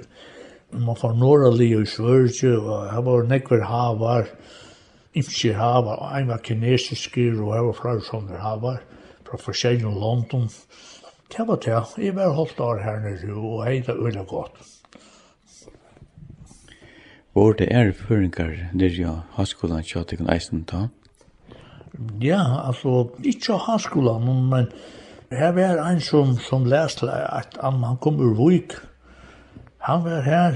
man 0.72 0.98
var 1.02 1.14
norrlig 1.14 1.70
i 1.72 1.86
Svørge, 1.86 2.58
og 2.58 2.90
her 2.92 3.02
var 3.06 3.28
nekver 3.30 3.62
havar, 3.64 4.26
ikke 5.14 5.54
havar, 5.54 6.02
og 6.02 6.18
en 6.20 6.28
var 6.28 6.42
kinesiske, 6.44 7.30
og 7.38 7.54
her 7.54 7.68
var 7.70 7.78
flere 7.78 8.02
sånne 8.10 8.42
havar, 8.42 8.82
fra 9.28 9.38
forskjellige 9.38 9.94
London. 10.02 10.50
Det 11.30 11.46
var 11.48 11.62
det, 11.62 11.78
jeg 12.04 12.16
var 12.16 12.34
holdt 12.34 12.60
år 12.60 12.82
her 12.82 13.00
nere, 13.06 13.34
og 13.38 13.66
hei 13.68 13.80
det 13.86 13.94
øyla 13.96 14.26
godt. 14.26 14.58
Hvor 17.34 17.54
det 17.54 17.68
er 17.70 17.92
føringar 17.94 18.56
nere 18.74 18.90
i 18.98 19.18
haskolan 19.38 19.84
tjatikon 19.86 20.34
eisen 20.34 20.66
ta? 20.66 20.88
Ja, 22.22 22.42
altså, 22.68 23.12
ikke 23.24 23.60
haskolan, 23.62 24.26
men 24.50 24.72
Her 25.32 25.52
var 25.52 25.84
ein 25.84 26.00
som, 26.00 26.38
som 26.40 26.66
leste 26.66 27.12
at 27.12 27.58
han 27.62 27.98
kom 28.02 28.20
ur 28.20 28.34
Vuk. 28.36 28.78
Han 29.84 30.04
var 30.04 30.22
her, 30.22 30.56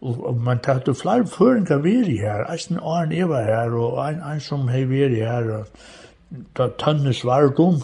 og 0.00 0.36
man 0.40 0.62
tatt 0.64 0.88
jo 0.88 0.94
flere 0.96 1.26
føringer 1.26 1.82
veri 1.84 2.16
her. 2.16 2.46
Eisen 2.52 2.80
Arne 2.80 3.16
Eva 3.16 3.42
her, 3.44 3.76
og 3.76 4.00
ein, 4.06 4.22
ein 4.24 4.40
som 4.40 4.68
hei 4.68 4.84
veri 4.88 5.20
her, 5.20 5.50
og 5.58 5.66
da 6.56 6.70
Tønnes 6.80 7.20
Vardum, 7.24 7.82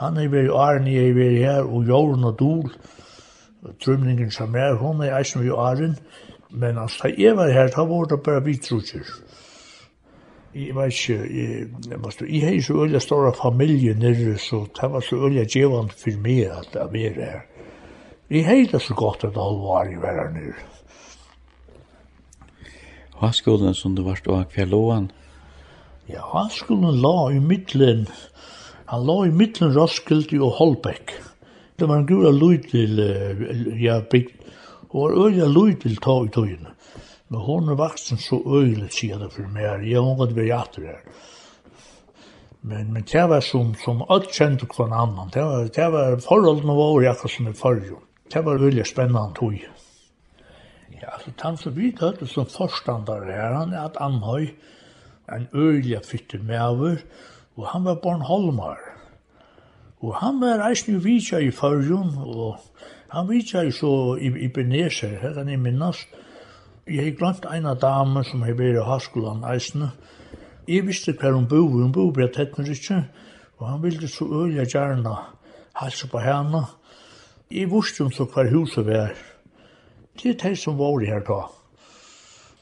han 0.00 0.20
hei 0.20 0.28
veri 0.28 0.52
Arne 0.52 0.92
hei 0.92 1.14
veri 1.16 1.40
her, 1.40 1.64
og 1.64 1.88
Jorn 1.88 2.24
og 2.24 2.38
Dol, 2.38 2.68
Trymningen 3.80 4.30
som 4.30 4.56
er, 4.56 4.76
hun 4.76 5.00
er 5.00 5.16
eisen 5.16 5.40
vi 5.40 5.48
Arne, 5.48 5.94
men 6.50 6.78
altså, 6.78 7.08
da 7.08 7.14
Eva 7.30 7.48
her, 7.48 7.72
da 7.72 7.88
var 7.88 8.04
det 8.12 8.20
bare 8.22 8.44
vi 8.44 8.58
trutjer 8.60 9.08
jeg 10.54 10.74
vet 10.76 10.92
ikke, 10.92 11.14
jeg, 11.34 11.66
jeg, 11.90 12.30
jeg 12.30 12.42
har 12.46 12.60
så 12.62 12.74
øyla 12.84 12.98
store 13.02 13.32
familie 13.34 13.94
nere, 13.98 14.38
så 14.38 14.66
det 14.80 14.90
var 14.92 15.00
så 15.02 15.16
øyla 15.16 15.44
djevand 15.50 15.90
for 15.90 16.20
meg 16.22 16.44
at 16.46 16.76
jeg 16.78 16.92
var 16.92 17.18
her. 17.18 17.40
Jeg 18.30 18.46
har 18.46 18.62
det 18.72 18.82
så 18.82 18.94
godt 18.94 19.24
at 19.24 19.34
alle 19.36 19.60
var 19.66 19.90
i 19.90 19.98
verden 19.98 20.38
nere. 20.38 20.62
Hva 23.14 23.28
Hanskolen 23.30 23.74
som 23.74 23.94
du 23.96 24.02
var 24.02 24.18
stå 24.18 24.36
av 24.42 24.56
låan? 24.70 25.10
Ja, 26.08 26.22
hva 26.30 26.44
hanskolen 26.44 27.00
la 27.02 27.30
i 27.32 27.40
middelen, 27.40 28.06
han 28.86 29.06
la 29.06 29.24
i 29.26 29.30
middelen 29.34 29.74
Roskilde 29.74 30.38
og 30.42 30.58
Holbæk. 30.58 31.14
Det 31.78 31.88
var 31.88 31.98
en 31.98 32.06
gura 32.06 32.30
lyd 32.30 32.70
til, 32.70 33.00
ja, 33.80 34.00
bygd, 34.10 34.34
og 34.90 35.00
var 35.02 35.18
øyla 35.26 35.48
lyd 35.50 35.80
til 35.82 35.96
ta 35.96 36.20
i 36.22 36.30
tøyene. 36.30 36.73
Men 37.34 37.42
hon 37.42 37.68
er 37.68 37.74
vaksen 37.74 38.18
så 38.22 38.36
øylig, 38.46 38.92
sier 38.94 39.18
det 39.18 39.32
for 39.34 39.48
meg, 39.50 39.88
jeg 39.88 39.98
har 39.98 40.18
gått 40.20 40.34
vid 40.36 40.46
hjertet 40.46 40.84
her. 40.86 41.00
Men, 42.62 42.92
men 42.94 43.02
det 43.10 43.24
var 43.28 43.42
som, 43.42 43.72
som 43.74 44.04
allt 44.08 44.30
kände 44.30 44.68
hver 44.70 44.92
annan. 44.94 45.32
Det 45.34 45.42
var, 45.42 45.64
det 45.66 45.88
var 45.90 46.20
forholdene 46.22 46.76
våre, 46.78 47.04
jag 47.04 47.30
som 47.30 47.46
är 47.46 47.52
forrige. 47.52 47.98
Det 48.30 48.42
var 48.46 48.58
veldig 48.58 48.86
spennende 48.86 49.34
tog. 49.34 49.58
Ja, 51.02 51.08
alltså 51.08 51.30
han 51.38 51.58
som 51.58 51.74
vi 51.74 51.90
hade 52.00 52.26
som 52.26 52.46
forstander 52.46 53.26
her, 53.26 53.52
han 53.52 53.72
är 53.72 53.84
att 53.84 53.96
anhöj 53.96 54.54
en 55.26 55.48
øyelig 55.54 56.04
fytte 56.06 56.38
med 56.38 56.62
över. 56.62 57.02
Och 57.54 57.66
han 57.66 57.84
var 57.84 57.94
Bornholmar. 57.94 58.78
Og 59.98 60.14
han 60.14 60.40
var 60.40 60.58
reisende 60.58 60.98
jo 60.98 61.02
vidtja 61.02 61.40
i 61.40 61.50
förrjum, 61.50 62.18
og 62.18 62.56
han 63.08 63.28
vidtja 63.28 63.64
i 63.64 63.72
så 63.72 64.16
i, 64.16 64.26
i 64.26 64.48
Beneser, 64.48 65.18
her 65.20 65.34
kan 65.34 65.48
jeg 65.48 65.58
minnast, 65.58 66.08
Jeg 66.86 67.04
har 67.04 67.14
glemt 67.16 67.46
en 67.48 67.66
av 67.66 67.78
damen 67.80 68.24
som 68.28 68.42
har 68.44 68.56
vært 68.58 68.76
i 68.76 68.82
Haskolan 68.84 69.44
eisene. 69.48 69.86
Jeg 70.68 70.84
visste 70.84 71.14
hver 71.16 71.32
hun 71.32 71.46
bor, 71.48 71.70
hun 71.72 71.92
bor 71.92 72.10
bare 72.12 72.28
tett 72.28 72.58
med 72.58 72.68
ikke, 72.68 72.98
og 73.56 73.68
han 73.70 73.80
ville 73.82 74.08
så 74.08 74.26
øye 74.28 74.66
gjerne 74.68 75.14
halse 75.80 76.08
på 76.12 76.20
henne. 76.20 76.60
Jeg 77.50 77.70
visste 77.72 78.04
hun 78.04 78.12
så 78.12 78.26
hver 78.28 78.52
huset 78.52 78.84
var. 78.86 79.16
Det 80.20 80.34
er 80.34 80.36
det 80.42 80.58
som 80.60 80.76
var 80.78 81.00
i 81.00 81.08
her 81.08 81.24
da. 81.24 81.40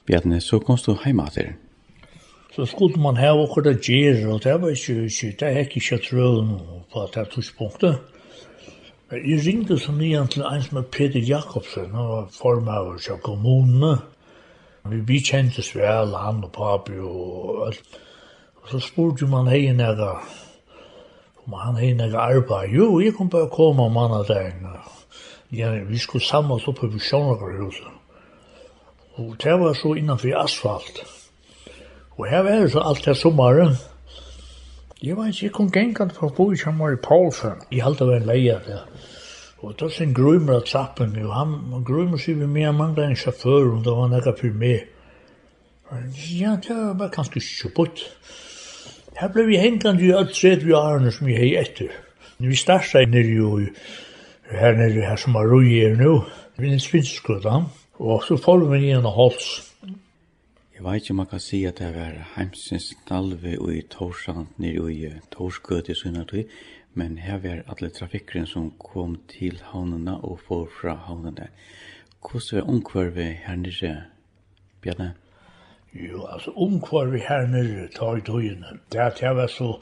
Bjarne, 0.07 0.41
så 0.41 0.59
kom 0.59 0.79
du 0.79 0.95
hjemme 1.05 1.27
til 1.35 1.55
Så 2.55 2.67
skulle 2.67 3.03
man 3.03 3.17
ha 3.17 3.35
akkurat 3.43 3.65
det 3.65 3.83
gjør, 3.83 4.35
og 4.35 4.45
det 4.45 4.55
var 4.63 4.69
ikke, 4.69 5.05
ikke 5.05 5.37
det 5.41 5.49
er 5.49 5.59
ikke 5.59 5.99
trøen 5.99 6.59
på 6.93 7.09
det 7.15 7.29
tidspunktet. 7.35 7.99
Jeg 9.13 9.43
ringde 9.47 9.79
så 9.79 9.93
nyan 9.93 10.29
til 10.29 10.43
en 10.43 10.63
som 10.63 10.79
er 10.79 10.83
Peter 10.83 11.21
Jakobsen, 11.21 11.91
han 11.95 12.09
var 12.09 12.29
formøver 12.33 12.99
til 12.99 13.19
kommunene. 13.23 13.99
Vi, 14.85 15.01
vi 15.07 15.19
kjentes 15.23 15.75
vel, 15.77 16.15
han 16.19 16.43
og 16.45 16.53
papi 16.53 16.99
og 16.99 17.67
alt. 17.67 18.01
Og 18.63 18.71
så 18.71 18.81
spurte 18.83 19.27
man 19.27 19.51
hei 19.51 19.73
nega, 19.75 20.13
om 21.45 21.57
han 21.59 21.79
hei 21.79 21.93
nega 21.99 22.27
arbeid. 22.31 22.75
Jo, 22.75 23.01
jeg 23.03 23.15
kom 23.15 23.31
bare 23.31 23.51
komme 23.51 23.87
om 23.87 23.95
manna 23.95 24.23
dagen. 24.27 24.67
Ja, 25.53 25.73
vi 25.89 25.99
skulle 25.99 26.25
samles 26.25 26.69
oppe 26.69 26.89
på 26.91 26.99
Sjønakarhuset. 26.99 27.91
Og 29.21 29.37
det 29.43 29.59
var 29.61 29.75
så 29.77 29.95
innanfor 29.95 30.39
asfalt. 30.45 31.03
Og 32.17 32.27
her 32.31 32.43
var 32.43 32.63
det 32.63 32.71
så 32.73 32.81
alt 32.81 33.05
det 33.05 33.17
sommaren. 33.17 33.75
Jeg 35.03 35.17
vet 35.17 35.35
ikke, 35.35 35.45
jeg 35.45 35.53
kom 35.53 35.73
gengant 35.73 36.15
for 36.17 36.31
å 36.31 36.35
bo 36.37 36.53
i 36.53 36.97
Paulsen. 37.03 37.59
Jeg 37.71 37.83
halte 37.83 38.07
var 38.07 38.17
en 38.17 38.27
leia 38.31 38.61
der. 38.67 38.87
Ja. 38.87 39.12
Og 39.63 39.77
da 39.79 39.89
sin 39.89 40.09
en 40.11 40.15
grymmer 40.15 40.59
av 40.59 40.65
trappen, 40.67 41.15
og 41.23 41.35
han 41.37 41.85
grymmer 41.87 42.19
seg 42.19 42.41
vi 42.41 42.49
med, 42.51 42.67
han 42.67 42.79
manglet 42.81 43.13
en 43.13 43.19
sjåfør, 43.19 43.77
og 43.77 43.85
da 43.87 43.95
var 43.95 44.09
han 44.09 44.19
ekka 44.19 44.35
for 44.41 44.59
meg. 44.59 44.89
Ja, 46.33 46.57
det 46.57 46.75
var 46.75 46.97
bare 46.99 47.15
kanskje 47.15 47.43
kjøpått. 47.47 48.03
Her 49.21 49.31
ble 49.31 49.45
vi 49.47 49.61
hengende 49.61 50.03
i 50.03 50.11
alt 50.17 50.33
tredje 50.35 50.67
vi 50.67 50.75
årene 50.75 51.13
som 51.15 51.29
vi 51.29 51.37
hei 51.37 51.53
etter. 51.61 51.93
Vi 52.43 52.57
starta 52.59 53.05
nere 53.07 53.37
jo 53.37 53.53
her 54.51 54.75
nere 54.75 55.05
her 55.07 55.21
som 55.21 55.37
er 55.39 55.47
roi 55.47 55.79
er 55.85 55.95
nu, 55.97 56.25
vi 56.59 56.73
er 56.73 56.81
svinskudda, 56.83 57.61
og 58.03 58.25
så 58.27 58.37
får 58.41 58.67
vi 58.71 58.81
igjen 58.87 59.07
av 59.07 59.15
hals. 59.15 59.51
Jeg 60.73 60.83
vet 60.83 61.05
ikke 61.05 61.15
om 61.15 61.21
man 61.23 61.31
kan 61.31 61.41
si 61.45 61.63
at 61.69 61.79
det 61.79 61.93
var 61.95 62.17
heimsins 62.35 62.89
nalve 63.07 63.55
og 63.61 63.71
i 63.77 63.85
Torsand 63.87 64.57
nere 64.59 64.91
i 64.91 65.13
Torskudda 65.31 65.93
i 65.93 65.99
Sunnatøy, 66.01 66.43
men 66.95 67.19
her 67.19 67.39
var 67.39 67.63
alle 67.73 67.91
trafikkeren 67.91 68.47
som 68.47 68.71
kom 68.79 69.17
til 69.29 69.61
havnene 69.73 70.19
og 70.21 70.41
får 70.49 70.69
fra 70.81 70.95
havnene. 71.07 71.49
Hvordan 72.21 72.59
er 72.59 72.69
omkvarvet 72.69 73.37
her 73.47 73.57
nere, 73.57 74.03
Bjarne? 74.81 75.13
Jo, 75.95 76.27
altså 76.27 76.53
omkvarvet 76.57 77.25
her 77.29 77.47
nere 77.47 77.89
tar 77.97 78.17
i 78.17 78.21
døgnet. 78.27 78.81
Det 78.93 79.01
at 79.01 79.23
jeg 79.23 79.37
var 79.37 79.47
så, 79.47 79.73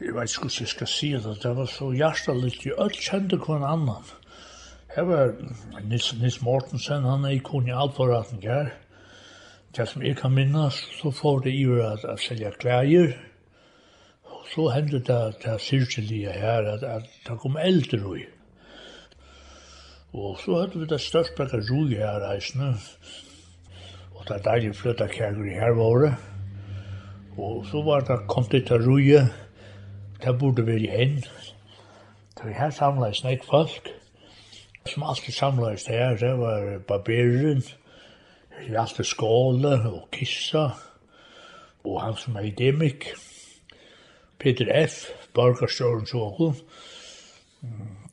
jeg 0.00 0.14
vet 0.14 0.30
ikke 0.30 0.46
hvordan 0.46 0.60
jeg 0.60 0.68
skal 0.68 0.86
si 0.86 1.10
det, 1.12 1.36
det 1.42 1.56
var 1.56 1.66
så 1.66 1.90
hjertelig, 1.92 2.64
jeg 2.64 2.78
alt 2.78 2.98
kjente 2.98 3.36
hver 3.36 3.66
annan. 3.66 4.14
Her 4.94 5.02
var 5.02 5.34
Nils, 5.84 6.14
Nils 6.18 6.42
Mortensen, 6.42 7.04
han 7.06 7.24
er 7.24 7.36
ikon 7.38 7.68
i 7.68 7.74
alforaten 7.74 8.42
her. 8.42 8.72
Det 9.76 9.86
som 9.88 10.02
jeg 10.02 10.16
kan 10.16 10.34
minnes, 10.34 10.74
så 10.98 11.10
får 11.10 11.38
det 11.44 11.52
i 11.54 11.64
at 11.64 12.02
jeg 12.02 12.18
selger 12.18 12.50
klæger, 12.58 13.12
så 14.54 14.68
hendte 14.74 14.98
det, 14.98 15.36
til 15.42 15.58
sirkelige 15.58 16.32
her, 16.32 16.66
at, 16.72 16.82
at 16.82 17.02
det 17.28 17.38
kom 17.38 17.56
eldre 17.56 17.98
ui. 18.06 18.24
Og 20.12 20.38
så 20.42 20.60
hadde 20.60 20.80
vi 20.80 20.86
det 20.90 21.00
største 21.00 21.46
rui 21.70 21.94
her 21.94 22.18
reisende, 22.24 22.74
og 24.14 24.26
det 24.28 24.36
er 24.36 24.42
deilig 24.48 24.74
flytta 24.76 25.06
kjærger 25.06 25.46
i 25.46 25.54
her 25.54 25.76
våre. 25.78 26.16
Og 27.38 27.66
så 27.70 27.82
var 27.82 28.00
det 28.00 28.26
kom 28.28 28.44
til 28.44 28.66
til 28.66 28.82
rui, 28.88 29.14
det 30.24 30.38
burde 30.38 30.66
vi 30.66 30.88
inn. 30.88 31.22
Så 32.40 32.50
her 32.56 32.70
samlet 32.70 33.16
snakk 33.16 33.44
folk, 33.44 33.88
som 34.86 35.02
alltid 35.02 35.32
samlet 35.32 35.86
her, 35.88 36.16
det 36.16 36.38
var 36.38 36.78
barberen, 36.88 37.62
i 38.68 38.74
alltid 38.74 39.04
skåle 39.04 39.76
og 39.92 40.08
kissa, 40.12 40.70
og 41.84 42.02
han 42.02 42.16
som 42.16 42.36
er 42.36 42.50
idemikk. 42.50 43.12
Peter 44.40 44.70
F., 44.72 45.10
borgarstjåren 45.36 46.06
Sjåkon, 46.08 46.54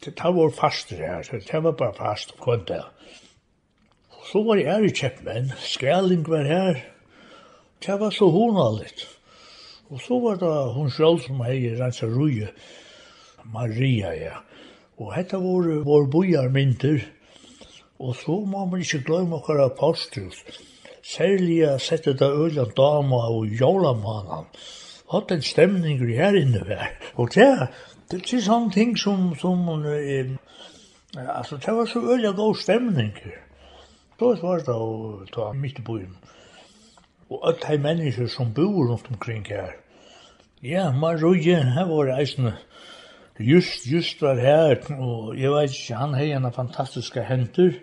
det 0.04 0.14
var 0.20 0.50
fast 0.52 0.92
her, 0.92 1.24
så 1.24 1.40
det 1.40 1.64
var 1.64 1.72
bare 1.72 1.94
fast 1.96 2.36
på 2.38 2.54
en 2.54 2.66
dag. 2.68 2.90
Så 4.28 4.44
var 4.44 4.60
jeg 4.60 4.86
i 4.86 4.92
kjeppmenn, 4.92 5.54
Skræling 5.64 6.26
var 6.28 6.44
her, 6.44 6.82
det 7.86 7.96
var 8.00 8.12
så 8.12 8.28
hona 8.34 8.68
litt. 8.76 9.06
Og 9.88 10.02
så 10.04 10.20
var 10.20 10.36
det 10.42 10.54
hun 10.76 10.92
selv 10.92 11.22
som 11.24 11.40
hei 11.48 11.62
rensa 11.80 12.10
ruje, 12.12 12.50
Maria, 13.48 14.12
ja. 14.12 14.42
Og 15.00 15.14
hette 15.16 15.40
var 15.40 15.70
vår 15.88 16.10
bojarmynter, 16.12 17.06
og 18.04 18.18
så 18.20 18.42
må 18.44 18.66
man 18.66 18.84
ikke 18.84 19.06
glemme 19.08 19.40
hver 19.46 19.64
apostel. 19.70 20.28
Særlig 21.08 21.62
jeg 21.62 21.82
sette 21.82 22.18
det 22.20 22.28
øyne 22.28 22.68
dama 22.76 23.22
og 23.32 23.48
jólamanan, 23.48 24.52
og 24.52 24.87
hatt 25.12 25.32
en 25.32 25.42
stemning 25.42 26.02
i 26.04 26.18
her 26.18 26.36
inne 26.36 26.64
her. 26.68 26.96
Og 27.16 27.34
det, 27.36 27.48
det 28.12 28.22
er 28.26 28.44
sånne 28.44 28.74
ting 28.74 28.96
som, 29.00 29.32
som 29.40 29.68
eh, 29.88 30.34
altså 31.18 31.58
det 31.58 31.76
var 31.76 31.86
så 31.86 32.02
øyelig 32.04 32.36
god 32.36 32.56
stemning. 32.62 33.14
Så 34.20 34.34
var 34.42 34.64
det 34.66 34.74
å 34.74 35.26
ta 35.34 35.52
midt 35.54 35.80
i 35.80 35.86
byen. 35.86 36.16
Og 37.30 37.44
alle 37.44 37.60
de 37.64 37.84
mennesker 37.84 38.30
som 38.32 38.54
bor 38.56 38.88
rundt 38.88 39.12
omkring 39.12 39.46
her. 39.48 39.76
Ja, 40.64 40.92
Maruje, 40.92 41.60
her 41.74 41.86
var 41.86 42.16
eisende. 42.18 42.56
Just, 43.40 43.86
just 43.86 44.22
var 44.22 44.40
her, 44.42 44.80
og 44.98 45.36
jeg 45.38 45.52
vet 45.52 45.76
ikke, 45.76 45.96
han 46.00 46.16
har 46.18 46.32
en 46.38 46.54
fantastiske 46.54 47.22
henter. 47.22 47.76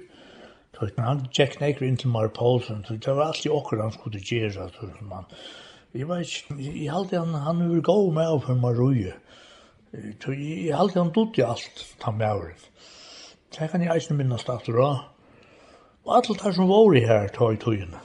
Så 0.74 0.88
Han 0.98 1.28
tjekk 1.30 1.60
nekker 1.60 1.86
inn 1.86 1.96
til 1.96 2.10
Mar 2.10 2.32
Paulsen, 2.34 2.82
så 2.82 2.96
det 2.98 3.14
var 3.14 3.28
alltid 3.28 3.52
akkurat 3.54 3.84
han 3.84 3.92
skulle 3.94 4.18
gjøre, 4.18 4.50
så 4.74 4.88
man 5.06 5.28
Jeg 5.94 6.08
vet 6.08 6.26
ikke, 6.26 6.54
jeg 6.58 6.90
halte 6.90 7.20
han, 7.20 7.34
han 7.38 7.60
er 7.62 7.82
gav 7.86 8.08
med 8.12 8.26
for 8.26 8.46
for 8.46 8.54
Marie. 8.54 9.12
Jeg 9.94 10.74
halte 10.74 10.98
han 10.98 11.12
dutt 11.14 11.38
i 11.38 11.44
alt, 11.46 11.84
ta 12.02 12.10
med 12.10 12.26
av. 12.26 12.48
Det 13.54 13.68
kan 13.70 13.82
jeg 13.82 13.94
eisne 13.94 14.16
minnast 14.18 14.50
aftur 14.50 14.80
da. 14.80 14.88
Og 16.04 16.16
alt 16.16 16.32
det 16.42 16.54
som 16.56 16.68
var 16.68 16.96
i 16.98 17.04
her, 17.06 17.28
ta 17.28 17.52
i 17.52 17.60
tøyene. 17.62 18.00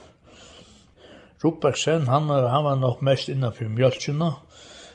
Ruppersen, 1.42 2.06
han, 2.06 2.30
han 2.30 2.64
var 2.64 2.78
nok 2.78 3.02
mest 3.02 3.28
innanfor 3.28 3.66
mjölkina. 3.66 4.30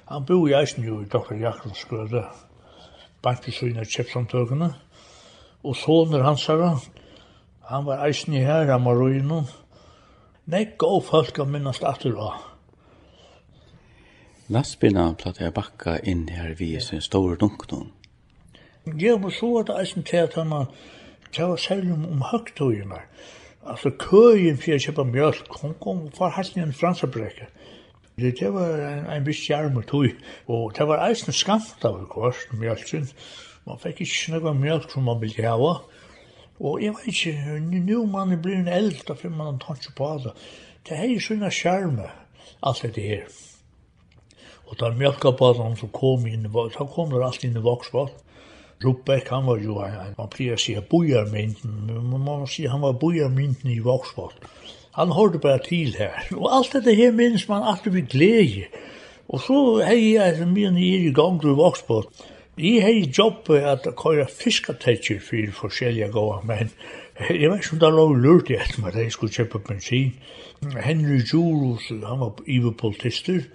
Han 0.07 0.25
bo 0.25 0.47
i 0.47 0.55
eisne 0.55 0.87
jo 0.87 1.01
i 1.01 1.11
Dr. 1.11 1.35
Jakobs 1.35 1.83
grøde, 1.91 2.23
bankbesøyne 3.21 3.83
og 3.83 3.91
kjepsamtøkene. 3.91 4.71
Og 5.67 5.75
soner 5.75 6.23
hans 6.23 6.47
her, 6.47 6.79
han 7.67 7.85
var 7.85 8.07
eisne 8.07 8.39
her, 8.39 8.71
han 8.71 8.87
var 8.87 9.03
røyne. 9.03 9.43
Nei, 10.47 10.67
gå 10.79 10.99
folk, 11.03 11.43
av 11.43 11.51
minnast 11.51 11.83
aftur 11.83 12.15
da. 12.23 12.54
Lastbina 14.45 15.07
platt 15.17 15.39
jeg 15.41 15.55
bakka 15.57 15.95
inn 16.05 16.27
her 16.29 16.51
vi 16.59 16.75
i 16.77 16.81
sin 16.83 17.01
store 17.01 17.33
dunknum. 17.41 17.87
Ja, 19.01 19.15
men 19.17 19.31
så 19.33 19.47
var 19.49 19.63
det 19.65 19.77
eisen 19.79 20.03
til 20.05 20.21
at 20.21 20.35
man 20.45 20.67
var 21.33 21.55
særlig 21.57 21.93
om 21.93 22.21
høgtøyene. 22.21 22.99
Altså 23.65 23.89
køyen 23.89 24.59
for 24.61 24.75
å 24.75 24.83
kjøpe 24.83 25.05
mjölk, 25.09 25.49
hun 25.63 25.73
kom 25.81 26.03
for 26.13 26.29
halsen 26.29 26.61
i 26.61 26.65
en 26.67 26.75
fransabrekke. 26.77 27.47
Det 28.21 28.35
det 28.39 28.51
var 28.53 28.75
en, 28.91 29.07
en 29.15 29.25
viss 29.25 29.41
jarm 29.49 29.81
og 29.81 29.87
tøy, 29.89 30.13
og 30.45 30.77
det 30.77 30.87
var 30.87 31.07
eisen 31.07 31.33
skamt 31.33 31.81
av 31.89 32.05
kvart 32.13 32.53
mjölksin. 32.53 33.09
Man 33.65 33.81
fikk 33.81 34.05
ikke 34.05 34.35
noe 34.35 34.53
mjölk 34.53 34.93
som 34.93 35.09
man 35.09 35.25
ville 35.25 35.41
hava. 35.41 35.73
Og 36.61 36.85
jeg 36.85 36.93
vet 36.99 37.09
ikke, 37.09 37.57
nu 37.81 38.05
man 38.05 38.37
er 38.37 38.77
eld, 38.77 39.01
da 39.09 39.17
finner 39.17 39.41
man 39.41 39.55
en 39.55 39.59
tatt 39.65 39.89
på 39.97 40.13
det. 40.21 40.37
Det 40.85 41.01
er 41.01 41.09
jo 41.15 41.27
sånne 41.31 41.49
skjerme, 41.49 42.13
alt 42.61 42.85
det 42.93 43.09
her. 43.09 43.27
Og 44.67 44.75
där 44.79 44.91
mjölkabatan 44.91 45.75
som 45.75 45.89
kom 45.89 46.27
in, 46.27 46.49
så 46.77 46.85
kom 46.85 47.09
det 47.09 47.25
alltid 47.25 47.49
inn 47.49 47.57
i 47.57 47.61
Voxbott. 47.61 48.13
Rubbeck, 48.83 49.29
han 49.29 49.45
var 49.45 49.57
jo, 49.57 49.79
en, 49.79 50.15
man 50.17 50.27
å 50.27 50.57
si, 50.59 50.75
bojarmynden, 50.89 51.85
men 51.87 52.09
man 52.11 52.41
må 52.41 52.47
si, 52.49 52.65
han 52.67 52.81
var 52.81 52.97
bojarmynden 52.99 53.71
i 53.71 53.79
Voxbott. 53.79 54.35
Han 54.97 55.11
hørte 55.11 55.39
bare 55.39 55.61
til 55.63 55.95
her. 55.97 56.27
Og 56.35 56.49
alt 56.51 56.75
det 56.83 56.95
her 56.95 57.11
minns 57.11 57.47
man 57.47 57.63
alltid 57.63 57.91
vi 57.91 58.01
glede. 58.01 58.67
Og 59.29 59.41
så 59.41 59.59
hei 59.85 60.15
jeg 60.15 60.37
som 60.37 60.53
min 60.53 60.75
nere 60.75 61.09
i 61.09 61.13
gang 61.13 61.39
til 61.41 61.55
Voxbott. 61.59 62.25
Jeg 62.57 62.83
hei 62.83 63.09
jobb 63.17 63.49
at 63.51 63.87
køyre 63.99 64.27
fiskatetjer 64.31 65.19
for 65.19 65.57
forskjellige 65.61 66.11
gåa, 66.11 66.41
men 66.47 66.71
Jeg 67.19 67.49
vet 67.49 67.63
ikke 67.63 67.73
om 67.73 67.79
det 67.79 67.87
er 67.87 68.17
lurt 68.19 68.49
i 68.51 68.57
etter 68.59 68.81
meg 68.83 68.91
at 68.91 69.05
jeg 69.05 69.11
skulle 69.15 69.31
kjøpe 69.31 69.61
bensin. 69.63 70.17
Henry 70.83 71.21
Jules, 71.23 71.87
han 71.87 72.19
var 72.19 72.41
iverpolitister, 72.43 73.45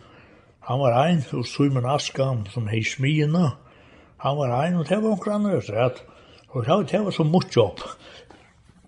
Han 0.71 0.79
var 0.79 0.95
ein, 0.95 1.25
hos 1.33 1.51
Simon 1.51 1.87
Askan, 1.91 2.45
som 2.55 2.69
hei 2.71 2.85
smijina. 2.87 3.57
Han 4.23 4.37
var 4.39 4.53
ein, 4.55 4.77
og 4.79 4.85
det 4.87 5.01
var 5.03 5.17
onker 5.17 5.33
andre 5.35 5.57
rett. 5.67 5.97
Og 6.55 6.63
det 6.87 7.01
var 7.03 7.11
så 7.11 7.25
mot 7.27 7.57
jobb. 7.57 7.83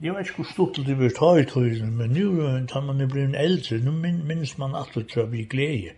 Jeg 0.03 0.14
vet 0.14 0.28
ikke 0.28 0.45
hvor 0.45 0.53
stort 0.53 0.78
det 0.87 0.95
vil 0.99 1.11
ta 1.14 1.33
i 1.41 1.45
tøyden, 1.45 1.97
men 1.99 2.14
nu 2.14 2.66
tar 2.70 2.87
man 2.87 3.01
er 3.01 3.16
en 3.24 3.35
eldre, 3.35 3.80
nu 3.83 3.91
minnes 3.99 4.55
man 4.59 4.76
at 4.78 4.95
det 4.95 5.09
tror 5.11 5.26
vi 5.35 5.43
glede. 5.43 5.97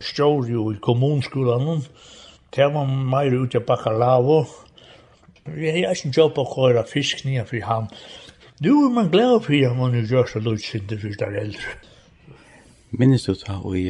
Stjør 0.00 0.52
jo 0.52 0.66
i 0.72 0.76
kommunskolan, 0.82 1.82
det 2.52 2.68
var 2.76 2.84
meir 2.84 3.40
ut 3.40 3.56
av 3.56 3.64
Bakalavo. 3.64 4.44
Jeg 5.48 5.86
har 5.86 5.96
ikke 5.96 6.12
jobb 6.12 6.44
å 6.44 6.48
kåre 6.52 6.84
fisk 6.92 7.24
nye 7.24 7.48
for 7.48 7.64
han. 7.64 7.88
Nu 8.60 8.84
er 8.84 8.92
man 8.92 9.08
glad 9.08 9.40
for 9.48 9.56
at 9.56 9.76
man 9.80 9.96
gjør 9.96 10.28
så 10.28 10.44
lutsinter 10.44 11.00
for 11.00 11.16
det 11.24 11.34
eldre. 11.40 11.76
Minnes 12.92 13.24
du 13.24 13.32
ta 13.34 13.62
og 13.64 13.80
i 13.80 13.88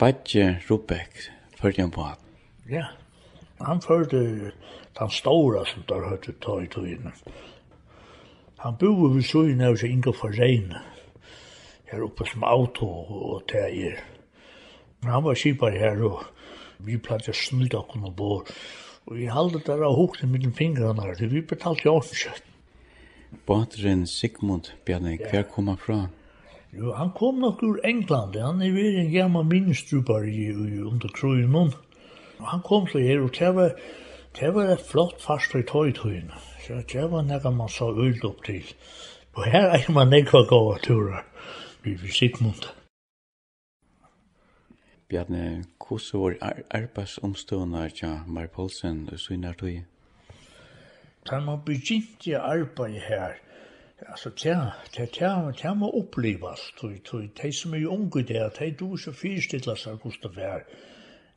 Badje 0.00 0.62
Rubek, 0.64 1.26
førte 1.60 1.82
han 1.82 1.90
på 1.92 2.00
han? 2.00 2.20
Ja, 2.72 2.86
han 3.60 3.82
førte 3.84 4.20
den 4.96 5.10
store 5.12 5.66
som 5.68 5.82
der 5.90 6.06
hørte 6.08 6.32
ta 6.40 6.54
i 6.64 6.68
togene. 6.72 7.12
Han 8.62 8.78
bor 8.80 9.10
ved 9.12 9.26
søgene 9.28 9.68
av 9.68 9.76
seg 9.76 9.92
Inga 9.92 10.14
Forreine, 10.16 10.80
her 11.90 12.04
oppe 12.06 12.24
som 12.30 12.46
auto 12.48 12.88
og 12.88 13.42
teier. 13.52 13.98
Men 15.02 15.12
han 15.18 15.26
var 15.26 15.36
kipar 15.36 15.76
her, 15.76 16.00
og 16.00 16.24
vi 16.86 16.96
platt 16.96 17.28
jeg 17.28 17.36
snudd 17.36 17.76
av 17.76 17.84
kunne 17.92 18.08
bo. 18.16 18.38
Og 19.04 19.18
vi 19.18 19.28
halde 19.28 19.60
der 19.66 19.84
av 19.84 19.98
hukne 20.00 20.30
mellom 20.32 20.56
fingrene 20.56 21.10
her, 21.10 21.20
vi 21.28 21.44
betalte 21.44 21.84
jo 21.90 21.98
ordentlig. 21.98 22.40
Båteren 23.44 24.06
Sigmund, 24.08 24.72
Bjarne, 24.88 25.18
hver 25.28 25.44
kom 25.52 25.68
han 25.68 25.84
fra? 25.84 26.00
Jo, 26.72 26.92
han 26.94 27.10
kom 27.16 27.40
nok 27.42 27.62
ur 27.62 27.80
England. 27.84 28.36
Han 28.36 28.62
er 28.62 28.74
veri 28.74 29.00
en 29.00 29.12
gammal 29.12 29.44
minnestrupar 29.44 30.26
i, 30.28 30.50
i 30.50 30.82
under 30.82 31.08
krøynen. 31.08 31.72
Han 32.40 32.62
kom 32.64 32.86
til 32.86 33.02
her, 33.02 33.20
og 33.20 33.34
det 33.38 33.54
var, 33.54 33.74
det 34.40 34.54
var 34.54 34.70
et 34.74 34.86
flott 34.90 35.18
fast 35.22 35.54
i 35.54 35.62
tøytøyene. 35.66 36.44
Så 36.66 36.82
det 36.92 37.10
var 37.10 37.26
nekka 37.26 37.50
man 37.50 37.68
sa 37.68 37.90
øyld 37.90 38.24
opp 38.24 38.44
til. 38.46 38.64
Og 39.34 39.44
her 39.50 39.74
er 39.74 39.90
man 39.92 40.10
nekva 40.14 40.46
gåa 40.46 40.78
turar 40.78 41.26
vi 41.82 41.94
vi 41.94 42.08
Sigmund. 42.08 42.68
Bjarne, 45.08 45.64
hvordan 45.88 46.20
var 46.20 46.34
ar 46.40 46.62
arbeidsomstående 46.70 47.88
til 47.88 48.20
Mar 48.26 48.46
Poulsen 48.46 49.08
og 49.12 49.18
Svinnartøy? 49.18 49.80
Da 51.30 51.40
man 51.40 51.64
begynte 51.66 52.36
å 52.38 52.44
arbeide 52.52 53.00
her, 53.08 53.34
Altså, 54.08 54.30
tja, 54.30 54.54
tja, 54.94 55.04
tja, 55.12 55.30
tja 55.52 55.74
må 55.76 55.90
upplevas. 55.98 56.62
Tui, 56.78 57.00
tui, 57.04 57.26
tei 57.36 57.50
som 57.52 57.74
er 57.76 57.84
unge 57.92 58.22
der, 58.24 58.48
tei 58.56 58.70
du 58.72 58.94
så 58.96 59.12
fyrstidla 59.12 59.74
seg 59.76 60.00
hos 60.06 60.16
det 60.22 60.30
vær. 60.36 60.64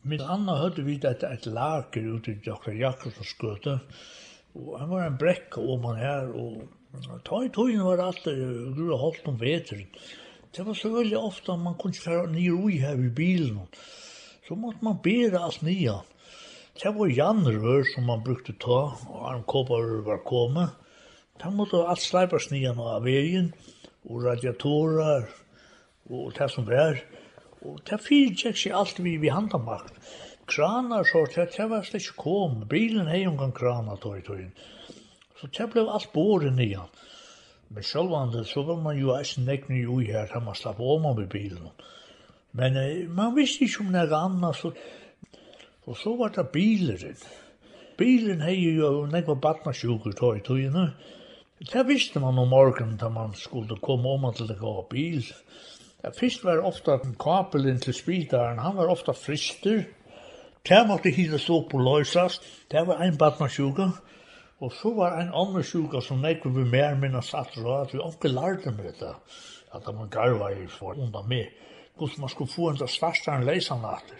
Min 0.08 0.24
anna 0.24 0.56
høyde 0.62 0.86
vi 0.88 0.96
det 1.04 1.18
et 1.28 1.48
lager 1.48 2.08
ute 2.16 2.32
i 2.32 2.40
Dr. 2.46 2.72
Jakobsens 2.80 3.34
skøte, 3.36 3.78
og 4.56 4.78
han 4.80 4.90
var 4.92 5.08
en 5.08 5.20
brekk 5.20 5.58
om 5.60 5.90
han 5.90 6.00
her, 6.00 6.32
og 6.32 7.20
tøy 7.28 7.50
tøyen 7.56 7.84
var 7.84 8.06
alltid 8.06 8.40
grua 8.78 9.00
holdt 9.02 9.28
om 9.28 9.40
veteren. 9.42 9.88
Det 10.56 10.66
var 10.68 10.78
så 10.78 10.92
veldig 10.94 11.20
ofte 11.20 11.58
man 11.60 11.76
kunne 11.80 12.00
fære 12.00 12.32
nye 12.32 12.54
ui 12.54 12.78
her 12.80 13.00
i 13.00 13.12
bilen, 13.16 13.60
så 14.48 14.56
måtte 14.60 14.86
man 14.86 15.02
bera 15.04 15.44
alt 15.50 15.64
nye. 15.68 15.98
Det 16.80 16.96
var 16.96 17.12
janrør 17.12 17.84
som 17.92 18.08
man 18.08 18.24
brukte 18.24 18.56
ta, 18.56 18.86
og 19.10 19.28
han 19.28 19.44
kåpar 19.48 19.98
var 20.08 20.24
kommet, 20.28 20.83
Da 21.42 21.50
måtte 21.50 21.82
alt 21.90 22.04
sleipast 22.04 22.52
nian 22.54 22.80
av 22.80 23.04
veien, 23.08 23.54
og 24.06 24.26
radiatorer, 24.28 25.26
og 26.10 26.34
det 26.38 26.50
som 26.52 26.68
var. 26.68 27.00
Og 27.64 27.80
det 27.88 28.00
fyrtjekk 28.04 28.60
seg 28.60 28.76
alt 28.78 29.00
vi 29.00 29.16
vi 29.22 29.32
handamakt. 29.34 29.96
Kranar 30.48 31.08
så, 31.08 31.24
det, 31.32 31.48
det 31.56 31.70
var 31.72 31.86
slik 31.88 32.12
kom. 32.20 32.66
Bilen 32.70 33.08
hei 33.08 33.24
omgang 33.28 33.54
kranar 33.56 34.02
tog 34.04 34.20
i 34.20 34.26
tøyen. 34.26 34.52
Så 35.40 35.48
det 35.58 35.70
blev 35.72 35.90
alt 35.90 36.12
båren 36.14 36.58
nian. 36.60 36.92
Men 37.74 37.84
sjølvande, 37.88 38.44
så 38.46 38.62
var 38.68 38.82
man 38.84 39.00
jo 39.00 39.16
eisen 39.16 39.48
nekni 39.50 39.82
jo 39.82 39.98
i 40.04 40.12
her, 40.12 40.28
da 40.30 40.44
man 40.44 40.56
slapp 40.56 40.82
om 40.84 41.08
med 41.16 41.30
bilen. 41.32 41.72
Men 42.54 42.78
eh, 42.78 43.08
man 43.10 43.34
visste 43.36 43.66
ikke 43.66 43.88
om 43.88 43.96
nega 43.96 44.20
anna, 44.28 44.54
så... 44.54 44.74
Og 45.84 45.98
så 46.00 46.14
var 46.16 46.30
det 46.32 46.46
bileren. 46.54 47.18
Bilen 48.00 48.40
hei 48.46 48.56
jo 48.78 49.02
nekva 49.12 49.36
batna 49.36 49.74
sjukur 49.76 50.14
tog 50.16 50.38
i 50.38 50.44
tøyen, 50.46 50.78
og 50.80 51.23
Det 51.72 51.84
visste 51.88 52.20
man 52.20 52.38
om 52.38 52.50
morgenen 52.50 52.98
da 53.00 53.10
man 53.10 53.34
skulle 53.40 53.78
komme 53.80 54.10
om 54.10 54.26
til 54.36 54.48
det 54.48 54.58
gå 54.60 54.72
bil. 54.90 55.24
Ja, 56.04 56.10
fyrst 56.12 56.44
var 56.44 56.66
ofta 56.68 56.98
kapelen 57.20 57.80
til 57.80 57.94
spritaren, 57.96 58.60
han 58.60 58.76
var 58.76 58.92
ofta 58.92 59.14
frister. 59.16 59.86
Det 60.68 60.82
måtte 60.88 61.12
hile 61.12 61.40
stå 61.40 61.62
på 61.70 61.80
løysast, 61.80 62.44
Det 62.72 62.88
var 62.88 63.02
en 63.02 63.18
badmarsjuka. 63.18 63.90
Og 64.60 64.72
så 64.72 64.94
var 64.96 65.20
en 65.20 65.34
annen 65.36 65.64
sjuka 65.64 66.02
som 66.02 66.22
nekker 66.22 66.50
vi 66.50 66.64
mer 66.64 66.96
minna 66.96 67.22
satt 67.22 67.58
og 67.58 67.82
at 67.82 67.94
vi 67.94 68.00
ikke 68.00 68.32
lærte 68.32 68.72
med 68.72 68.94
det. 69.00 69.16
At 69.74 69.88
man 69.96 70.10
garva 70.10 70.52
i 70.52 70.68
for 70.68 70.94
unna 70.94 71.22
med. 71.22 71.46
Hvordan 71.98 72.20
man 72.20 72.30
skulle 72.30 72.52
få 72.52 72.70
en 72.70 72.78
til 72.78 72.88
svarstaren 72.88 73.46
leisan 73.46 73.86
atter. 73.86 74.20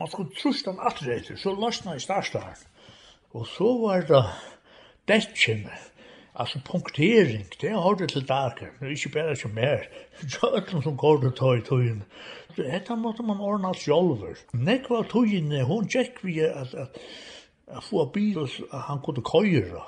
Man 0.00 0.08
skulle 0.08 0.34
trusta 0.42 0.70
han 0.70 0.80
atter 0.86 1.12
etter, 1.16 1.36
så 1.36 1.54
løsna 1.54 1.94
i 1.94 2.00
starstaren. 2.00 2.56
Og 3.32 3.46
så 3.46 3.70
var 3.82 4.00
det 4.00 4.24
detkjene. 5.08 5.95
Alltså 6.38 6.58
punktering, 6.58 7.46
det 7.60 7.70
har 7.70 7.94
du 7.94 8.06
til 8.06 8.26
dagar. 8.28 8.70
Det 8.80 8.86
är 8.86 8.90
inte 8.90 9.08
bara 9.08 9.36
som 9.36 9.54
mer. 9.54 9.88
Så 10.28 10.46
öllum 10.46 10.82
som 10.82 10.96
går 10.96 11.20
til 11.20 11.32
tar 11.32 11.56
i 11.56 11.60
tøyen. 11.60 12.02
dette 12.56 12.96
måtte 12.96 13.22
man 13.22 13.40
ordna 13.40 13.72
sjolver. 13.74 14.36
Nekva 14.52 15.02
tøyen, 15.02 15.52
hon 15.64 15.88
tjekk 15.88 16.22
vi 16.24 16.40
at, 16.40 16.74
at, 16.74 16.98
at 17.68 17.84
få 17.84 18.04
bil, 18.12 18.38
at 18.72 18.80
han 18.80 19.00
kunne 19.04 19.22
køyra. 19.22 19.84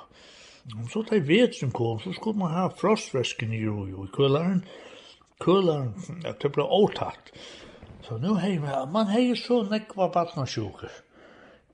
Og 0.75 0.89
så 0.93 1.03
tar 1.03 1.19
vet 1.25 1.55
som 1.55 1.71
kom, 1.71 1.99
så 1.99 2.13
skulle 2.13 2.39
man 2.39 2.51
ha 2.51 2.67
frostvæsken 2.67 3.53
i 3.53 3.61
jo 3.61 4.05
i 4.05 4.09
køllaren. 4.13 4.65
Køllaren, 5.39 5.93
at 6.25 6.41
det 6.41 6.51
ble 6.51 6.63
åtatt. 6.63 7.31
Så 8.01 8.17
nu 8.17 8.35
hei, 8.35 8.57
man 8.93 9.07
hei 9.07 9.35
så 9.35 9.63
nekva 9.69 10.09
batna 10.09 10.45
sjuker. 10.45 10.89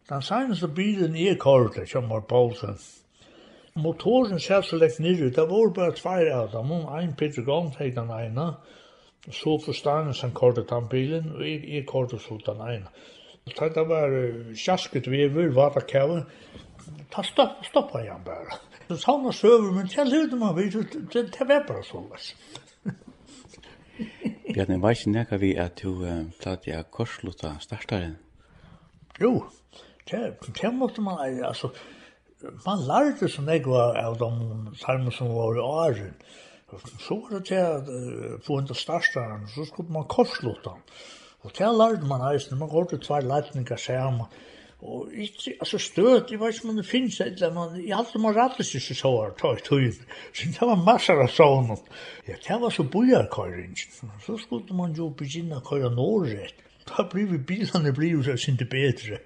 Den 0.09 0.21
seneste 0.21 0.67
bilen 0.67 1.15
i 1.15 1.33
kortet, 1.35 1.89
som 1.89 2.09
var 2.09 2.27
Paulsen, 2.29 2.77
motoren 3.75 4.39
satt 4.39 4.65
så 4.65 4.77
lätt 4.79 4.99
ner 4.99 5.21
ut. 5.21 5.35
Det 5.35 5.47
var 5.49 5.73
bare 5.75 5.95
tvær 5.95 6.31
av 6.33 6.51
dem. 6.51 6.71
Om 6.71 6.87
en 6.97 7.13
Peter 7.15 7.43
Grant 7.43 7.75
hade 7.75 7.95
den 7.95 8.11
ene, 8.11 8.55
Så 9.31 9.57
forstående 9.57 10.13
som 10.13 10.29
sen 10.29 10.33
kortet 10.37 10.69
han 10.69 10.87
bilen 10.87 11.31
og 11.33 11.41
jeg, 11.41 11.63
jeg 11.65 11.85
kortet 11.85 12.21
så 12.21 12.37
den 12.45 12.59
ene. 12.61 12.91
Så 13.57 13.69
det 13.73 13.87
var 13.89 14.13
kjasket 14.53 15.07
vever, 15.09 15.49
vatakæver. 15.49 16.21
Ta 17.11 17.23
stopp, 17.23 17.65
stoppa 17.65 18.03
igjen 18.03 18.21
bare. 18.25 18.59
Så 18.87 18.97
sa 19.01 19.17
han 19.17 19.33
søver, 19.33 19.71
men 19.71 19.87
til 19.87 20.11
høyde 20.13 20.37
man 20.37 20.55
vidt, 20.55 20.93
det 21.13 21.39
var 21.39 21.65
bare 21.67 21.83
så 21.83 22.03
løs. 22.11 22.35
Bjarne, 24.53 24.81
var 24.81 24.93
ikke 24.93 25.09
nekka 25.09 25.37
vi 25.41 25.55
at 25.57 25.81
du 25.81 26.05
platt 26.41 26.67
jeg 26.67 26.85
korsluta 26.91 27.55
startaren? 27.59 28.17
Jo, 29.21 29.45
det 30.05 30.73
måtte 30.73 31.01
man, 31.01 31.17
altså, 31.43 31.73
man 32.65 32.83
lærte 32.87 33.29
så 33.31 33.43
nek 33.45 33.67
var 33.69 33.99
av 34.01 34.17
de 34.21 34.31
salmer 34.81 35.13
som 35.15 35.31
var 35.35 35.57
i 35.57 35.63
åren. 35.65 36.17
Så 36.99 37.19
var 37.21 37.37
det 37.37 37.45
til 37.51 37.61
at 37.61 37.91
få 38.43 38.59
en 38.59 38.67
til 38.67 38.79
starstaren, 38.79 39.45
så 39.53 39.67
skulle 39.67 39.93
man 39.93 40.09
korslåta. 40.09 40.75
Og 41.45 41.53
til 41.53 41.79
lærte 41.79 42.09
man 42.09 42.25
eisen, 42.33 42.59
man 42.59 42.69
går 42.69 42.89
til 42.91 43.03
tvær 43.05 43.25
leitninger 43.25 43.77
sammen. 43.77 44.27
Og 44.85 45.07
ikke, 45.13 45.53
altså 45.59 45.77
støt, 45.77 46.31
jeg 46.31 46.39
vet 46.39 46.55
ikke 46.55 46.69
om 46.69 46.75
det 46.75 46.85
finnes 46.85 47.19
et 47.19 47.39
eller 47.39 47.59
annet, 47.61 47.87
jeg 47.87 47.95
halte 47.95 48.19
man 48.21 48.35
rattes 48.35 48.73
ikke 48.75 48.95
så 48.95 49.11
her, 49.21 49.31
ta 49.39 49.53
i 49.55 49.63
tøyen. 49.65 49.95
Så 50.33 50.49
det 50.51 50.67
var 50.69 50.83
masser 50.83 51.21
av 51.23 51.31
sånn. 51.33 51.71
Ja, 52.27 52.35
det 52.47 52.59
var 52.61 52.73
så 52.75 52.83
bojarkøyring. 52.83 53.73
Så 54.25 54.37
skulle 54.37 54.77
man 54.77 54.93
jo 54.97 55.09
begynne 55.17 55.57
å 55.61 55.65
køyre 55.65 55.89
norrett. 55.95 56.61
Da 56.85 57.07
blir 57.09 57.31
vi 57.31 57.39
bilene 57.41 57.93
blir 57.95 58.17
jo 58.17 58.25
så 58.27 58.35
sinte 58.37 58.67
bedre. 58.69 59.23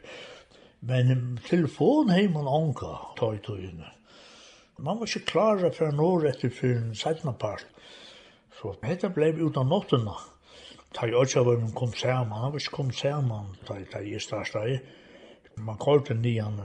Men 0.81 1.39
telefon 1.43 2.09
hei 2.13 2.27
man 2.31 2.47
anka, 2.47 2.93
ta 3.19 3.33
i 3.35 3.41
tøyene. 3.43 3.89
Man 4.79 4.99
var 4.99 5.09
ikke 5.09 5.27
klar 5.27 5.65
for 5.75 5.89
en 5.89 5.99
år 5.99 6.29
etter 6.29 6.53
for 6.55 6.71
en 6.71 6.93
sætna 6.95 7.33
part. 7.35 7.65
Så 8.55 8.71
dette 8.79 9.09
blei 9.11 9.33
ut 9.35 9.57
av 9.59 9.67
nottena. 9.67 10.15
Ta 10.95 11.07
i 11.07 11.15
øtja 11.15 11.43
var 11.43 11.59
man 11.59 11.75
kom 11.75 11.91
saman, 11.93 12.39
han 12.45 12.53
var 12.53 12.63
ikke 12.63 12.77
kom 12.77 12.93
saman, 12.95 13.51
ta 13.67 13.99
i 13.99 14.19
starsta 14.19 14.63
i. 14.71 14.79
Man 15.59 15.77
kallte 15.77 16.15
nian, 16.15 16.55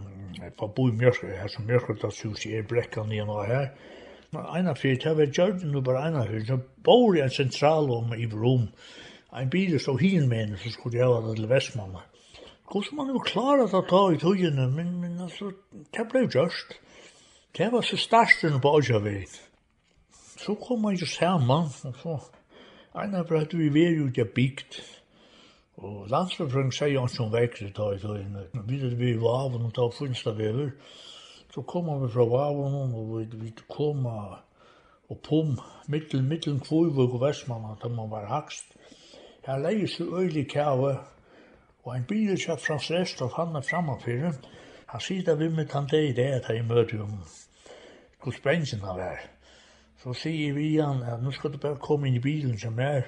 for 0.58 0.70
bo 0.70 0.86
i 0.88 0.94
mjørkri, 0.94 1.34
her 1.34 1.50
som 1.50 1.66
mjørkri, 1.66 1.98
da 1.98 2.10
sus 2.14 2.46
i 2.46 2.54
er 2.54 2.68
brekka 2.70 3.02
nian 3.08 3.28
og 3.34 3.44
her. 3.50 3.72
Eina 4.34 4.74
fyrir, 4.78 5.02
det 5.02 5.16
var 5.18 5.30
gjørd, 5.34 5.66
nu 5.66 5.82
bare 5.82 6.06
eina 6.06 6.22
fyrir, 6.26 6.46
så 6.46 6.60
bor 6.86 7.18
i 7.18 7.22
en 7.22 7.34
sentral 7.34 7.90
om 7.90 8.14
i 8.14 8.30
Brom. 8.30 8.68
Ein 9.34 9.50
bil 9.50 9.74
stod 9.82 9.98
hin 10.02 10.28
med 10.30 10.44
henne, 10.44 10.58
så 10.62 10.70
skulle 10.70 10.98
jeg 11.02 11.10
ha 11.10 11.22
det 11.26 11.36
til 11.40 11.50
Vestmanna. 11.50 12.06
Hvordan 12.70 12.96
man 12.96 13.12
jo 13.12 13.20
klarer 13.20 13.68
å 13.68 13.82
ta 13.88 14.00
i 14.12 14.20
togene, 14.20 14.66
men, 14.72 14.94
men 15.02 15.18
altså, 15.26 15.52
det 15.92 16.06
ble 16.10 16.24
jo 16.24 16.30
gjørst. 16.38 16.78
Det 17.54 17.68
var 17.72 17.84
så 17.86 17.98
starsten 18.00 18.56
på 18.60 18.72
Åsjaveit. 18.78 19.34
Så 20.40 20.56
kom 20.60 20.82
man 20.82 20.96
jo 20.98 21.06
sammen, 21.06 21.68
og 21.70 22.00
så, 22.00 22.16
ena 22.98 23.22
ble 23.28 23.44
at 23.44 23.54
vi 23.54 23.68
var 23.72 23.92
jo 23.94 24.08
ikke 24.10 24.26
bygd. 24.36 24.80
Og 25.84 26.08
landsbefrøng 26.10 26.72
sier 26.74 26.94
jo 26.94 27.04
ikke 27.06 27.22
om 27.24 27.32
vekkere 27.34 27.74
ta 27.76 27.90
i 27.94 28.00
togene. 28.02 28.46
Vi 28.66 28.80
vet 28.80 28.98
vi 28.98 29.14
var 29.20 29.46
av 29.46 29.56
og 29.58 29.70
ta 29.76 29.86
funstavever. 29.92 30.72
Så 31.54 31.62
kom 31.70 31.86
vi 32.02 32.10
fra 32.10 32.26
Vavon, 32.26 32.94
og 32.96 33.14
vi, 33.18 33.26
vi 33.44 33.52
kom 33.70 34.06
og 34.08 35.18
pum, 35.22 35.58
mittel, 35.92 36.22
mittel, 36.24 36.56
kvøyvøk 36.64 37.18
og 37.18 37.20
vestmann, 37.22 37.66
at 37.70 37.84
man 37.92 38.10
var 38.10 38.26
hakst. 38.30 38.72
Her 39.44 39.60
leier 39.60 39.86
så 39.90 40.06
øylig 40.18 40.48
kjave, 40.50 40.96
Og 41.84 41.94
ein 41.94 42.06
bil 42.08 42.36
kjøpt 42.40 42.64
fra 42.64 42.78
og 43.24 43.32
han 43.36 43.56
er 43.56 43.60
framafyrer. 43.60 44.36
Han 44.86 45.00
sier 45.00 45.24
det 45.24 45.38
vi 45.38 45.48
med 45.48 45.72
han 45.72 45.88
det 45.90 46.02
i 46.08 46.12
det 46.12 46.30
at 46.38 46.48
jeg 46.48 46.64
møter 46.64 47.02
om 47.02 47.18
hos 48.24 48.40
bensin 48.40 48.80
han 48.80 48.96
var. 48.96 49.20
Så 50.02 50.12
sier 50.12 50.54
vi 50.54 50.76
han 50.76 51.02
at 51.02 51.22
nå 51.22 51.30
skal 51.30 51.52
du 51.52 51.58
bare 51.58 51.76
komme 51.76 52.08
inn 52.08 52.16
i 52.16 52.24
bilen 52.24 52.58
som 52.58 52.78
er. 52.78 53.02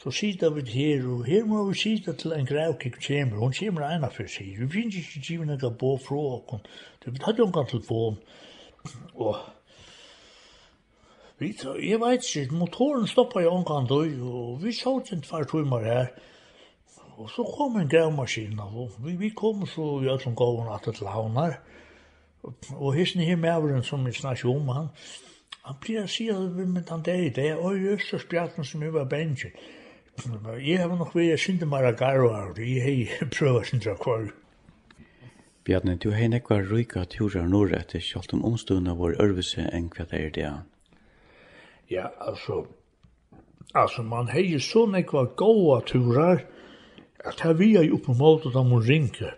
Så 0.00 0.10
sier 0.10 0.50
vi 0.52 0.64
her, 0.70 1.04
og 1.08 1.24
her 1.24 1.44
må 1.44 1.64
vi 1.68 1.76
sitte 1.80 2.12
til 2.12 2.32
en 2.32 2.46
grævkik 2.46 2.96
kommer. 3.06 3.36
Hun 3.36 3.52
kommer 3.58 3.88
ena 3.88 4.08
for 4.08 4.28
seg. 4.28 4.56
Vi 4.60 4.68
finner 4.72 4.96
ikke 5.00 5.22
givet 5.28 5.48
noe 5.48 5.72
på 5.80 5.92
fra 6.04 6.22
åkken. 6.38 6.64
Du 7.04 7.10
vet, 7.10 7.22
hadde 7.22 7.44
jo 7.44 7.46
en 7.46 7.68
telefon. 7.68 8.18
Og 9.14 9.36
Vi, 11.38 11.52
jeg 11.90 12.00
vet 12.00 12.36
ikke, 12.36 12.54
motoren 12.56 13.06
stoppet 13.06 13.42
jo 13.44 13.50
omkant, 13.50 13.90
og 13.90 14.62
vi 14.62 14.72
så 14.72 14.94
ikke 15.02 15.16
en 15.16 15.22
tvær 15.22 15.44
timer 15.50 15.84
her. 15.84 16.06
Og 17.16 17.30
så 17.32 17.44
kom 17.56 17.76
en 17.80 17.88
gravmaskin 17.88 18.58
og 18.60 18.92
vi, 19.04 19.16
vi 19.16 19.30
kom 19.30 19.66
så 19.66 20.02
i 20.04 20.08
alt 20.12 20.22
som 20.22 20.36
gav 20.36 20.58
henne 20.60 20.78
til 20.84 21.04
launar. 21.04 21.58
Og 22.76 22.94
hissen 22.94 23.24
her 23.24 23.36
maveren 23.36 23.82
som 23.82 24.04
vi 24.06 24.12
snakker 24.12 24.48
om 24.48 24.68
han, 24.68 24.88
han 25.66 25.78
blir 25.82 26.04
å 26.04 26.10
si 26.10 26.28
at 26.30 26.52
vi 26.54 26.66
med 26.70 26.90
han 26.92 27.02
der 27.02 27.24
det 27.34 27.48
er 27.50 27.62
oi 27.62 27.74
i 27.80 27.88
Østersbjaten 27.96 28.64
som 28.64 28.84
vi 28.84 28.92
var 28.94 29.08
bensjen. 29.10 29.54
Jeg 30.62 30.78
har 30.80 30.88
nok 30.88 31.14
vært 31.14 31.40
sinde 31.42 31.66
mara 31.68 31.90
garvar, 31.92 32.52
og 32.52 32.60
jeg 32.60 33.08
har 33.10 33.28
prøvd 33.36 33.64
sinde 33.70 33.96
kvar. 34.00 34.30
Bjarne, 35.66 35.96
du 35.96 36.12
har 36.14 36.28
nekvar 36.30 36.62
røyka 36.70 37.02
turar 37.10 37.48
norr 37.50 37.74
etter 37.74 38.00
kjalt 38.00 38.32
om 38.36 38.44
omstående 38.46 38.94
vår 38.94 39.16
ørvise 39.22 39.64
enn 39.74 39.88
hva 39.90 40.06
det 40.12 40.20
er 40.22 40.30
det. 40.36 40.50
Ja, 41.90 42.06
altså, 42.22 42.60
altså 43.74 44.04
man 44.06 44.30
har 44.30 44.46
jo 44.46 44.60
så 44.62 44.84
nekvar 44.86 45.32
gåa 45.34 45.80
turar, 45.90 46.44
det 47.34 47.58
vi 47.58 47.74
er 47.76 47.86
jo 47.88 47.98
på 48.02 48.14
måte 48.14 48.52
da 48.54 48.62
må 48.62 48.80
ringe, 48.84 49.32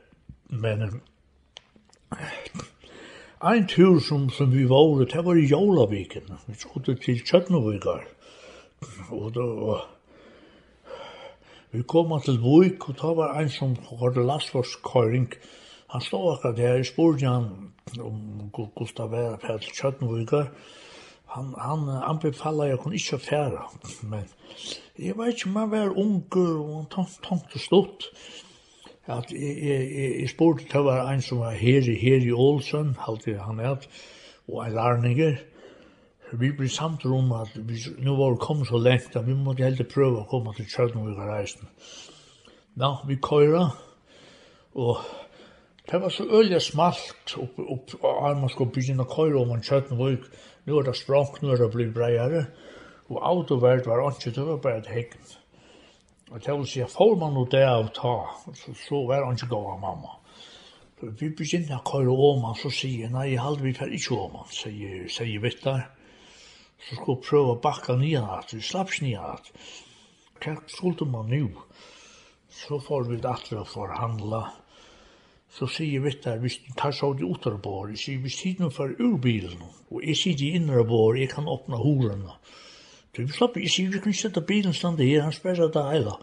men 0.49 1.01
en 3.39 3.67
tur 3.69 4.01
som, 4.01 4.31
som 4.31 4.51
vi 4.53 4.65
var, 4.69 5.05
det 5.05 5.25
var 5.25 5.37
i 5.39 5.47
Jolaviken, 5.47 6.33
vi 6.47 6.55
skulle 6.59 6.97
til 6.97 7.23
Kjøtnovigar, 7.25 8.05
og 9.11 9.33
da 9.35 9.47
var 9.61 9.87
Vi 11.71 11.83
kom 11.83 12.15
til 12.25 12.39
Vuk, 12.41 12.89
og 12.89 12.95
da 12.97 13.09
var 13.13 13.41
en 13.41 13.51
som 13.53 13.75
hadde 14.01 14.25
lastforskøring. 14.25 15.27
Han 15.93 16.01
stod 16.01 16.33
akkurat 16.33 16.57
der, 16.57 16.77
jeg 16.77 16.87
spurte 16.87 17.27
han 17.27 17.73
om 18.01 18.51
Gustav 18.77 19.11
Vera 19.13 19.37
Petl 19.37 19.69
Kjøtnovigar, 19.77 20.49
og 20.49 20.88
han 21.29 21.55
han 21.59 21.89
anbefaler 22.11 22.65
jeg 22.65 22.79
kunne 22.79 22.95
ikke 22.95 23.19
fære, 23.19 23.63
men 24.11 24.25
jeg 24.99 25.19
vet 25.19 25.29
ikke, 25.29 25.49
man 25.49 25.71
var 25.71 25.99
unger 25.99 26.55
og 26.59 26.87
tenkte 27.23 27.59
stort. 27.59 28.05
At 29.07 29.33
jeg, 29.33 29.57
jeg, 29.63 29.91
jeg, 29.97 30.21
jeg 30.21 30.29
spurte 30.29 30.65
til 30.69 30.81
var 30.81 31.11
en 31.11 31.23
som 31.23 31.39
var 31.39 31.51
her 31.51 31.81
i, 31.81 31.95
her 31.95 32.27
i 32.27 32.33
Ålesund, 32.33 32.95
alltid 33.09 33.39
han 33.39 33.61
er, 33.61 33.77
og 34.49 34.67
en 34.67 34.73
lærninger. 34.73 35.37
Vi 36.33 36.51
ble 36.53 36.69
samt 36.69 37.07
om 37.07 37.33
at 37.33 37.55
vi, 37.55 37.79
nå 38.05 38.17
var 38.17 38.35
vi 38.35 38.43
kommet 38.43 38.69
så 38.69 38.79
lengt 38.79 39.17
at 39.17 39.27
vi 39.27 39.37
måtte 39.37 39.65
helt 39.65 39.81
prøve 39.95 40.21
å 40.21 40.29
komme 40.29 40.53
til 40.57 40.69
Kjødnevig 40.69 41.17
reisen. 41.17 41.71
Ja, 42.77 42.91
vi 43.09 43.17
køyra, 43.17 43.71
og 44.75 44.99
Det 45.91 46.01
var 46.01 46.09
så 46.09 46.25
øyelig 46.31 46.63
smalt 46.63 47.37
opp, 47.37 47.59
opp, 47.59 47.95
og 48.05 48.37
man 48.37 48.51
skulle 48.53 48.73
begynne 48.73 49.07
å 49.07 49.09
køyra 49.09 49.41
om 49.41 49.55
en 49.55 49.63
kjøtten 49.65 49.97
vøk, 49.97 50.27
Nu 50.69 50.77
er 50.77 50.85
det 50.85 50.99
språk, 50.99 51.39
nu 51.41 51.55
er 51.55 51.63
det 51.63 51.71
blitt 51.73 51.95
breiare. 51.97 52.47
og 53.09 53.23
autoverd 53.25 53.87
var 53.87 54.03
ikke, 54.11 54.31
det 54.37 54.47
var 54.47 54.57
bare 54.61 54.79
et 54.83 54.91
hegn. 54.93 55.29
Og 56.31 56.43
det 56.45 56.55
vil 56.59 56.67
si, 56.69 56.83
får 56.93 57.15
man 57.17 57.33
noe 57.33 57.49
det 57.49 57.63
av 57.65 57.87
ta, 57.97 58.17
så, 58.53 58.75
så 58.77 59.01
var 59.09 59.25
han 59.25 59.39
ikke 59.39 59.49
gav 59.49 59.71
av 59.73 59.79
mamma. 59.81 60.19
Så 61.01 61.09
vi 61.17 61.31
begynner 61.33 61.79
å 61.79 61.87
køre 61.89 62.13
om 62.13 62.45
han, 62.45 62.59
så 62.61 62.69
sier 62.69 63.07
jeg, 63.07 63.13
nei, 63.15 63.31
jeg 63.31 63.41
halde 63.41 63.65
vi 63.65 63.73
fer 63.79 63.95
ikke 63.97 64.19
om 64.19 64.37
han, 64.43 64.51
sier, 64.53 65.09
sier 65.15 65.41
Vittar. 65.41 65.87
Så 66.85 66.99
skulle 66.99 67.17
vi 67.17 67.29
prøve 67.31 67.55
å 67.55 67.61
bakka 67.65 67.97
nye 67.97 68.21
natt, 68.27 68.53
vi 68.53 68.61
slapp 68.61 68.93
ikke 68.93 69.07
nye 69.07 69.25
natt. 69.25 69.53
Hva 70.45 70.59
skulle 70.69 71.09
man 71.09 71.33
nu? 71.33 71.49
Så 72.53 72.77
får 72.85 73.09
vi 73.09 73.23
det 73.23 73.33
atre 73.33 73.65
for 73.73 73.89
å 73.89 74.03
handla 74.03 74.43
så 75.51 75.67
sier 75.67 76.03
vi 76.05 76.13
der, 76.25 76.39
hvis 76.43 76.59
du 76.65 76.73
tar 76.77 76.93
så 76.93 77.13
ut 77.17 77.47
av 77.47 77.59
på 77.65 77.75
jeg 77.91 77.99
sier, 78.03 78.23
hvis 78.23 78.37
tiden 78.43 78.71
for 78.75 78.93
urbilen, 79.01 79.63
og 79.91 80.05
jeg 80.05 80.17
sier 80.21 80.37
de 80.37 80.51
innere 80.59 80.85
på 80.87 81.01
jeg 81.17 81.31
kan 81.33 81.49
åpne 81.49 81.81
horene. 81.81 82.37
Du 83.17 83.25
slapp, 83.33 83.57
jeg 83.57 83.73
sier, 83.73 83.93
vi 83.93 84.03
kan 84.05 84.15
sette 84.15 84.45
bilen 84.45 84.77
stande 84.77 85.09
her, 85.09 85.25
han 85.25 85.35
sperrer 85.35 85.73
det 85.73 85.85
hele. 85.89 86.15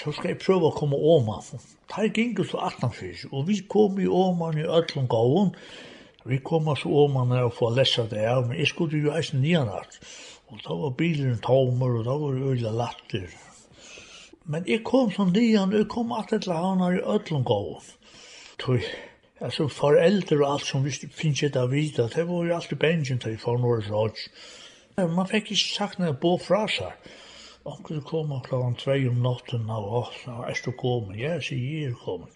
Så 0.00 0.12
skal 0.12 0.32
jeg 0.32 0.40
prøve 0.42 0.68
å 0.68 0.76
komme 0.76 0.96
om 0.96 1.28
han. 1.32 1.60
Det 1.88 2.00
er 2.02 2.08
gikk 2.12 2.42
så 2.48 2.64
18 2.64 2.96
fyrt, 2.96 3.28
og 3.32 3.46
vi 3.48 3.60
kom 3.68 4.00
i 4.00 4.08
om 4.08 4.40
han 4.44 4.58
i 4.60 4.66
Øtlund 4.66 5.08
gaven, 5.12 5.52
vi 6.28 6.40
kom 6.44 6.66
så 6.76 7.04
han 7.14 7.30
her 7.32 7.46
og 7.48 7.54
få 7.56 7.70
lesa 7.72 8.04
det 8.08 8.24
her, 8.24 8.42
men 8.44 8.58
jeg 8.58 8.72
skulle 8.72 9.00
jo 9.00 9.14
eisen 9.16 9.40
nian 9.40 9.70
alt. 9.72 10.00
Og 10.48 10.60
da 10.64 10.74
var 10.76 10.96
bilen 10.96 11.38
tommer, 11.44 12.00
og 12.00 12.04
da 12.04 12.16
var 12.16 12.34
det 12.34 12.50
øyla 12.50 12.72
latter. 12.72 13.28
Men 14.48 14.64
jeg 14.68 14.82
kom 14.84 15.12
sånn 15.12 15.32
nian, 15.36 15.72
og 15.72 15.82
jeg 15.82 15.88
kom 15.92 16.12
at 16.16 16.32
et 16.32 16.48
eller 16.48 16.68
annet 16.72 16.98
i 16.98 17.06
Øtlund 17.14 17.46
gaven 17.48 17.88
tog, 18.58 18.84
altså 19.40 19.68
foreldre 19.72 20.40
og 20.42 20.52
alt 20.52 20.66
som 20.66 20.84
visste, 20.84 21.08
finnes 21.14 21.42
jeg 21.42 21.54
da 21.54 21.66
videre, 21.70 22.10
det 22.14 22.26
var 22.28 22.46
jo 22.46 22.56
alltid 22.56 22.80
bensin 22.82 23.22
til 23.22 23.38
for 23.38 23.60
noen 23.60 23.84
råd. 23.90 24.24
Man 24.98 25.30
fikk 25.30 25.52
ikke 25.52 25.74
sagt 25.76 25.98
når 25.98 26.12
jeg 26.12 26.20
bo 26.22 26.34
fra 26.42 26.64
seg. 26.70 27.10
Onkel 27.68 28.00
kom 28.06 28.32
og 28.32 28.46
klokken 28.46 28.74
tvei 28.80 29.02
om 29.10 29.20
natten, 29.22 29.68
og 29.70 30.10
så 30.22 30.40
er 30.48 30.58
du 30.64 30.72
kommet? 30.72 31.18
Ja, 31.20 31.36
så 31.40 31.54
jeg 31.54 31.90
er 31.90 31.96
kommet. 32.02 32.34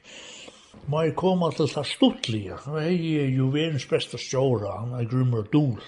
Må 0.90 1.02
jeg 1.06 1.14
komme 1.16 1.50
til 1.56 1.70
det 1.70 1.86
stuttlige, 1.86 2.58
og 2.66 2.78
jeg 2.82 3.24
er 3.24 3.30
jo 3.36 3.50
verdens 3.54 3.86
beste 3.86 4.18
stjåra, 4.18 4.80
han 4.80 4.94
er 4.98 5.08
grummer 5.10 5.46
dol. 5.52 5.80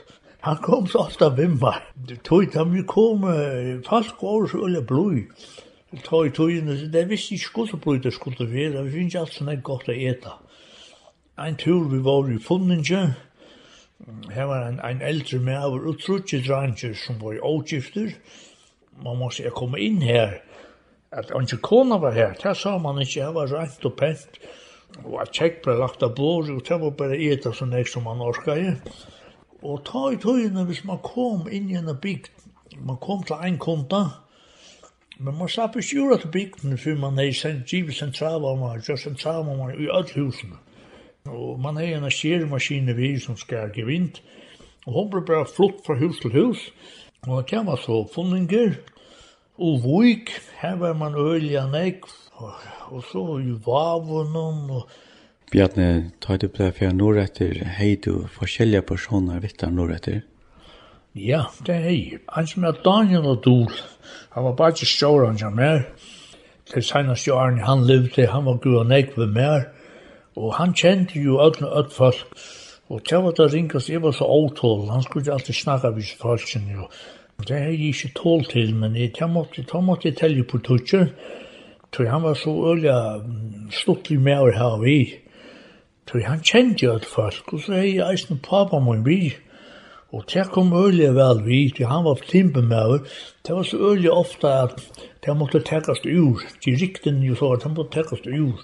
Han 0.45 0.59
kom 0.63 0.87
så 0.87 1.07
ofte 1.07 1.31
tog 2.25 2.43
ikke 2.43 2.59
han 2.59 2.75
vi 2.75 2.83
kom, 2.85 3.23
folk 3.87 4.23
var 4.23 4.49
så 4.51 4.59
ulle 4.67 4.83
blod 4.85 5.23
ta 6.03 6.25
i 6.25 6.33
tøyene, 6.35 6.77
så 6.79 6.89
det 6.93 7.05
visste 7.11 7.37
ikke 7.37 7.65
hvordan 7.65 7.83
brøyder 7.85 8.15
skulle 8.15 8.49
være, 8.51 8.85
vi 8.87 8.97
finnes 8.97 9.15
ikke 9.15 9.23
alt 9.23 9.37
sånn 9.37 9.53
er 9.53 9.63
godt 9.67 9.91
å 9.93 9.95
ete. 9.95 10.33
En 11.45 11.57
tur 11.59 11.89
vi 11.91 12.01
var 12.05 12.31
i 12.31 12.39
Funninge, 12.43 13.05
her 14.35 14.49
var 14.51 14.67
en, 14.69 14.81
en 14.85 15.03
eldre 15.03 15.39
med 15.43 15.65
over 15.67 15.87
utrutje 15.93 16.43
dranger 16.47 16.95
som 16.99 17.21
var 17.23 17.37
i 17.37 17.43
avgifter, 17.45 18.13
man 19.03 19.19
må 19.19 19.27
måtte 19.27 19.43
jeg 19.43 19.55
kom 19.57 19.75
inn 19.79 20.03
her, 20.05 20.39
at 21.15 21.31
han 21.35 21.47
ikke 21.47 21.63
kona 21.69 21.99
var 22.03 22.15
her, 22.15 22.37
det 22.43 22.57
sa 22.59 22.77
man 22.79 23.01
ikke, 23.03 23.21
jeg 23.21 23.35
var 23.35 23.51
rent 23.51 23.87
og 23.87 23.97
pent, 23.99 24.39
og 25.03 25.19
at 25.23 25.35
tjekk 25.35 25.63
ble 25.65 25.79
lagt 25.81 26.03
av 26.07 26.15
bord, 26.15 26.51
og 26.51 26.63
det 26.67 26.79
var 26.81 26.95
bare 26.99 27.19
ete 27.19 27.55
sånn 27.55 27.75
jeg 27.75 27.91
som 27.91 28.07
man 28.07 28.23
orket. 28.23 28.83
Og 29.65 29.81
ta 29.87 30.11
i 30.13 30.19
tøyene 30.21 30.67
hvis 30.69 30.85
man 30.87 31.01
kom 31.03 31.49
inn 31.51 31.71
i 31.73 31.79
en 31.81 31.91
bygd, 32.01 32.31
man 32.85 32.99
kom 33.03 33.23
til 33.27 33.41
en 33.43 33.59
konta, 33.59 34.05
Men 35.19 35.39
man 35.39 35.49
slapp 35.49 35.77
ikke 35.79 35.97
gjøre 35.97 36.19
til 36.23 36.33
bygden 36.35 36.79
før 36.79 36.97
man 36.99 37.19
er 37.23 37.33
sendt 37.33 37.71
givet 37.71 37.95
sentralvarmer, 37.95 38.81
gjør 38.83 38.99
sentralvarmer 38.99 39.77
i 39.79 39.91
alle 39.91 40.15
husene. 40.15 40.59
Og 41.31 41.61
man 41.61 41.77
har 41.77 41.97
en 41.97 42.11
skjermaskine 42.11 42.97
vi 42.99 43.15
som 43.21 43.37
skal 43.37 43.71
ge 43.75 43.87
vind. 43.87 44.21
og 44.87 44.93
hun 44.93 45.11
ble 45.11 45.23
bare 45.25 45.47
flott 45.49 45.81
fra 45.87 45.95
hus 45.97 46.19
til 46.21 46.35
hus. 46.35 46.73
Og 47.27 47.47
det 47.51 47.63
var 47.67 47.77
så 47.81 48.03
funninger, 48.15 48.75
og 49.57 49.81
vik, 49.85 50.31
her 50.61 50.77
var 50.77 50.93
man 50.93 51.15
ølja 51.15 51.67
nek, 51.71 52.05
og, 52.35 52.53
og 52.91 53.05
så 53.13 53.25
i 53.39 53.55
vavunnen, 53.67 54.71
og 54.71 54.89
Bjarne, 55.53 56.11
tar 56.21 56.37
du 56.37 56.49
på 56.49 56.65
det 56.65 56.75
for 56.75 56.85
jeg 56.85 56.97
når 56.99 57.19
etter, 57.23 57.59
hei 57.77 57.95
du 57.95 58.27
forskjellige 58.35 58.83
personer 58.89 59.39
vittar 59.45 59.71
når 59.71 59.93
etter? 59.95 60.23
Ja, 61.15 61.43
det 61.67 61.75
er 61.75 61.79
jeg. 61.79 62.19
Han 62.29 62.47
som 62.47 62.65
er 62.65 62.73
Daniel 62.85 63.27
og 63.27 63.45
Dol, 63.45 63.71
han 64.35 64.45
var 64.45 64.53
bare 64.53 64.69
ikke 64.69 64.79
til 64.79 64.87
stjåren 64.87 65.39
som 65.39 65.59
er. 65.59 65.85
Det 66.75 66.85
seneste 66.85 67.35
årene 67.35 67.63
han 67.63 67.85
levde, 67.87 68.27
han 68.27 68.45
var 68.45 68.57
gud 68.57 68.77
og 68.77 68.87
nek 68.87 69.13
ved 69.17 69.27
mer. 69.27 69.69
Og 70.37 70.55
han 70.55 70.75
kjente 70.75 71.21
jo 71.21 71.39
ødne 71.39 71.71
ødt 71.79 71.93
folk. 71.93 72.27
Og 72.89 73.05
til 73.05 73.19
var 73.19 73.31
det 73.31 73.53
ringast, 73.53 73.91
jeg 73.91 74.03
var 74.03 74.11
så 74.11 74.25
åtål, 74.25 74.91
han 74.91 75.03
skulle 75.03 75.33
alltid 75.33 75.55
snakke 75.55 75.81
snakka 75.81 75.97
disse 75.97 76.17
folkene. 76.19 76.73
jo. 76.73 76.89
Det 77.41 77.57
er 77.57 77.65
jeg 77.65 77.81
ikke 77.81 78.13
tål 78.15 78.45
til, 78.45 78.75
men 78.75 78.97
jeg, 78.97 79.15
tar 79.15 79.27
måtte, 79.27 79.63
tar 79.63 79.81
måtte 79.81 80.11
telle 80.11 80.45
på 80.45 80.59
tutsjer. 80.59 81.07
Tror 81.93 82.07
han 82.07 82.23
var 82.23 82.35
så 82.35 82.51
ølja 82.73 83.21
stuttlig 83.71 84.21
med 84.21 84.39
å 84.39 84.51
ha 84.59 84.77
vi. 84.83 85.15
Tror 86.07 86.27
han 86.27 86.43
kjente 86.43 86.85
jo 86.85 86.95
ødt 86.95 87.07
folk, 87.07 87.53
og 87.53 87.61
så 87.61 87.73
er 87.73 87.83
jeg 87.83 88.13
eisen 88.13 88.43
pappa 88.43 88.81
min 88.81 89.05
bil. 89.05 89.33
Og 90.15 90.23
det 90.31 90.45
kom 90.55 90.73
øyelig 90.73 91.11
vel 91.17 91.41
vi, 91.47 91.61
til 91.77 91.89
han 91.91 92.05
var 92.05 92.21
timpemøver, 92.29 92.99
det 93.47 93.57
var 93.57 93.63
så 93.67 93.77
øyelig 93.91 94.11
ofte 94.11 94.49
at 94.49 94.77
det 95.27 95.37
måtte 95.37 95.61
tekkast 95.67 96.07
ur, 96.07 96.43
de 96.65 96.75
rikten 96.83 97.23
jo 97.27 97.35
så, 97.35 97.57
det 97.57 97.73
måtte 97.75 97.97
tekkast 97.97 98.27
ur. 98.27 98.63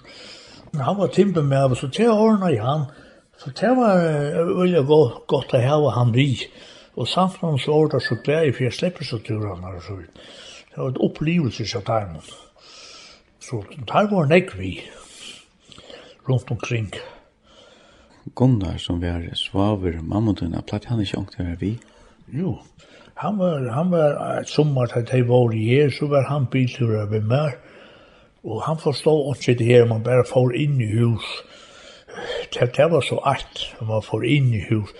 Men 0.71 0.81
Han 0.81 0.97
var 0.97 1.07
timpemøver, 1.07 1.75
så 1.75 1.87
det 1.87 2.09
ordna 2.09 2.47
i 2.47 2.55
han, 2.55 2.85
så 3.37 3.51
det 3.61 3.69
var 3.77 3.99
øyelig 4.61 4.85
godt, 4.85 5.27
godt 5.27 5.53
å 5.53 5.59
hava 5.59 5.91
han 5.97 6.13
vi. 6.15 6.39
Og 6.95 7.07
samfunn 7.07 7.59
så 7.59 7.75
var 7.75 7.87
det 7.91 8.03
så 8.05 8.15
glede, 8.23 8.53
for 8.53 8.63
jeg 8.63 8.73
slipper 8.73 9.03
så 9.07 9.17
turene 9.17 9.75
og 9.75 9.83
så 9.83 9.95
vidt. 9.99 10.25
Det 10.71 10.77
var 10.77 10.89
et 10.89 11.03
opplevelse 11.03 11.77
av 11.77 11.87
dem. 11.89 12.19
Så 13.41 13.63
der 13.91 14.07
var 14.11 14.29
nekk 14.29 14.55
vi 14.59 14.77
rundt 16.29 16.51
omkring. 16.51 16.93
Gunnar 18.35 18.77
som 18.77 19.01
var 19.01 19.23
svaver 19.35 20.01
mammutuna, 20.01 20.61
platt 20.61 20.85
han 20.85 21.01
ikke 21.01 21.17
ångte 21.17 21.55
vi. 21.59 21.77
Jo, 22.31 22.59
han 23.15 23.37
var, 23.37 23.69
han 23.73 23.91
var 23.91 24.17
et 24.39 24.49
sommer 24.49 24.85
til 24.85 25.05
de 25.09 25.21
var 25.27 25.53
i 25.53 25.65
her, 25.65 25.89
så 25.89 26.07
var 26.07 26.29
han 26.29 26.45
bilturer 26.51 27.09
ved 27.09 27.21
meg. 27.21 27.57
Og 28.43 28.61
han 28.65 28.77
forstod 28.77 29.35
ikke 29.35 29.57
det 29.57 29.67
her, 29.67 29.85
man 29.85 30.03
bare 30.03 30.25
får 30.25 30.53
inn 30.57 30.79
i 30.81 30.91
hus. 30.93 31.25
Det, 32.53 32.71
det 32.77 32.87
var 32.91 33.01
så 33.01 33.19
art, 33.23 33.75
man 33.81 34.01
får 34.05 34.25
inn 34.25 34.53
i 34.53 34.63
hus. 34.69 34.93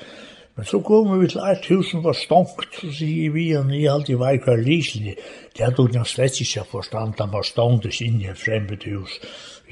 Men 0.56 0.66
så 0.66 0.82
kom 0.86 1.14
vi 1.22 1.28
til 1.32 1.42
et 1.48 1.66
hus 1.72 1.90
som 1.90 2.04
var 2.04 2.14
stonkt, 2.14 2.76
så 2.78 2.92
sier 2.94 3.32
vi 3.34 3.48
han 3.56 3.72
i 3.74 3.86
alt 3.90 4.10
i 4.12 4.18
vei 4.20 4.36
hver 4.44 4.60
riselig. 4.66 5.16
Det 5.58 5.66
hadde 5.66 5.88
hun 5.88 6.06
slett 6.06 6.42
ikke 6.44 6.68
forstand, 6.76 7.16
han 7.20 7.34
var 7.34 7.48
stonkt 7.48 8.02
inn 8.02 8.20
i 8.22 8.30
et 8.30 8.38
fremmed 8.38 8.86
hus. 8.86 9.18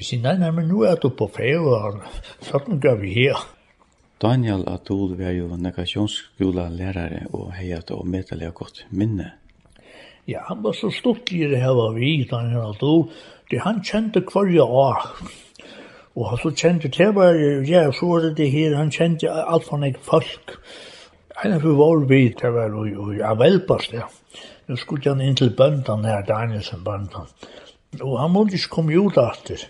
Vi 0.00 0.06
sier, 0.08 0.22
nei, 0.24 0.38
nei, 0.40 0.48
men 0.56 0.64
nå 0.72 0.78
er 0.88 0.96
du 0.96 1.10
på 1.12 1.26
feil, 1.28 1.60
og 1.60 1.98
sånn 2.46 2.78
gør 2.80 2.94
vi 3.02 3.10
her. 3.18 3.42
Daniel 4.20 4.62
Atul 4.72 5.12
var 5.18 5.34
jo 5.36 5.58
negasjonsskola 5.60 6.70
lærare 6.72 7.26
og 7.36 7.50
heiat 7.58 7.92
og 7.92 8.08
medelig 8.08 8.48
godt 8.56 8.80
minne. 8.96 9.34
Ja, 10.24 10.46
han 10.48 10.64
var 10.64 10.72
så 10.78 10.88
stortligere 10.88 11.60
her 11.60 11.76
var 11.76 11.92
vi, 11.98 12.14
Daniel 12.32 12.70
Atul. 12.70 13.10
Det 13.52 13.60
han 13.60 13.84
kjente 13.84 14.24
kvarje 14.24 14.64
år. 14.64 15.04
Og 16.16 16.32
så 16.40 16.56
kjente 16.56 16.88
det 16.96 17.12
var, 17.20 17.36
ja, 17.68 17.84
så 17.92 18.08
var 18.08 18.24
det 18.24 18.34
det 18.40 18.50
her, 18.56 18.80
han 18.80 18.96
kjente 18.96 19.28
alt 19.28 19.68
for 19.68 19.84
nek 19.84 20.00
folk. 20.08 20.56
Ein 21.44 21.58
av 21.60 21.68
vår 21.68 22.08
vi, 22.08 22.22
det 22.40 22.56
var 22.56 22.72
jo, 22.72 23.12
ja, 23.20 23.36
velpast, 23.36 23.92
ja. 23.92 24.08
Nu 24.64 24.80
skulle 24.80 25.12
han 25.12 25.20
inn 25.20 25.36
til 25.36 25.52
bøndan 25.52 26.08
her, 26.08 26.24
Danielsen 26.24 26.88
bøndan. 26.88 27.28
Og 27.98 28.20
han 28.20 28.30
måtte 28.30 28.54
ikke 28.54 28.70
komme 28.70 28.94
ut 28.94 29.16
etter. 29.18 29.64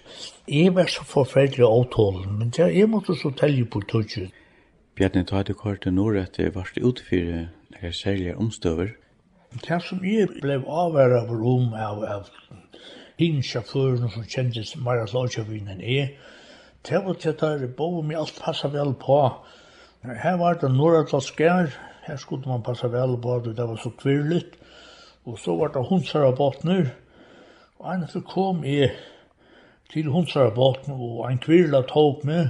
Jeg 0.49 0.75
var 0.77 0.91
så 0.93 1.05
forferdelig 1.09 1.64
avtalen, 1.64 2.35
men 2.39 2.53
jeg 2.53 2.89
måtte 2.89 3.16
så 3.16 3.31
telle 3.33 3.64
på 3.64 3.81
tøtjen. 3.89 4.29
Bjarni, 4.97 5.23
du 5.25 5.33
hadde 5.35 5.55
kort 5.57 5.81
til 5.83 5.95
nord 5.97 6.18
at 6.21 6.37
det 6.37 6.53
varst 6.55 6.77
utfyrir 6.77 7.47
noen 7.73 7.95
særlige 7.97 8.37
omstøver. 8.37 8.93
Det 9.64 9.81
som 9.83 10.05
jeg 10.05 10.29
ble 10.43 10.59
avværa 10.61 11.23
av 11.25 11.33
rom 11.33 11.73
av, 11.73 12.05
av 12.05 12.29
hinsjåføren 13.18 14.12
som 14.12 14.29
kjentes 14.29 14.77
Maja 14.77 15.09
Lodjavin 15.14 15.73
enn 15.73 15.81
jeg, 15.81 16.12
det 16.87 17.01
var 17.05 17.16
til 17.21 17.33
at 17.33 17.64
jeg 17.64 17.73
bo 17.77 18.03
med 18.05 18.21
alt 18.21 18.37
passa 18.41 18.68
vel 18.68 18.93
på. 19.01 19.18
Her 20.05 20.37
var 20.41 20.61
det 20.61 20.71
nordatlaskær, 20.77 21.73
her 22.05 22.21
skulle 22.21 22.49
man 22.49 22.62
passa 22.64 22.89
vel 22.93 23.16
på 23.21 23.41
det 23.49 23.57
var 23.57 23.81
så 23.81 23.91
kvirligt, 23.97 24.61
og 25.25 25.39
så 25.39 25.57
var 25.57 25.73
det 25.73 25.89
hundsar 25.89 26.29
av 26.29 26.37
botner, 26.37 26.93
Og 27.81 27.95
en 27.95 28.03
så 28.09 28.20
kom 28.20 28.64
jeg 28.64 28.91
til 29.93 30.11
hundsarbåten, 30.12 30.93
og 30.93 31.31
en 31.33 31.39
kvirla 31.41 31.81
tog 31.89 32.20
med, 32.28 32.49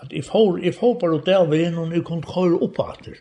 at 0.00 0.12
jeg 0.12 0.24
får, 0.24 0.58
jeg 0.64 0.74
får 0.74 0.94
bare 1.00 1.18
ut 1.18 1.26
der 1.26 1.44
veien, 1.50 1.76
og 1.78 1.92
jeg 1.92 2.04
kunne 2.08 2.24
køre 2.24 2.60
opp 2.64 2.80
etter. 2.80 3.20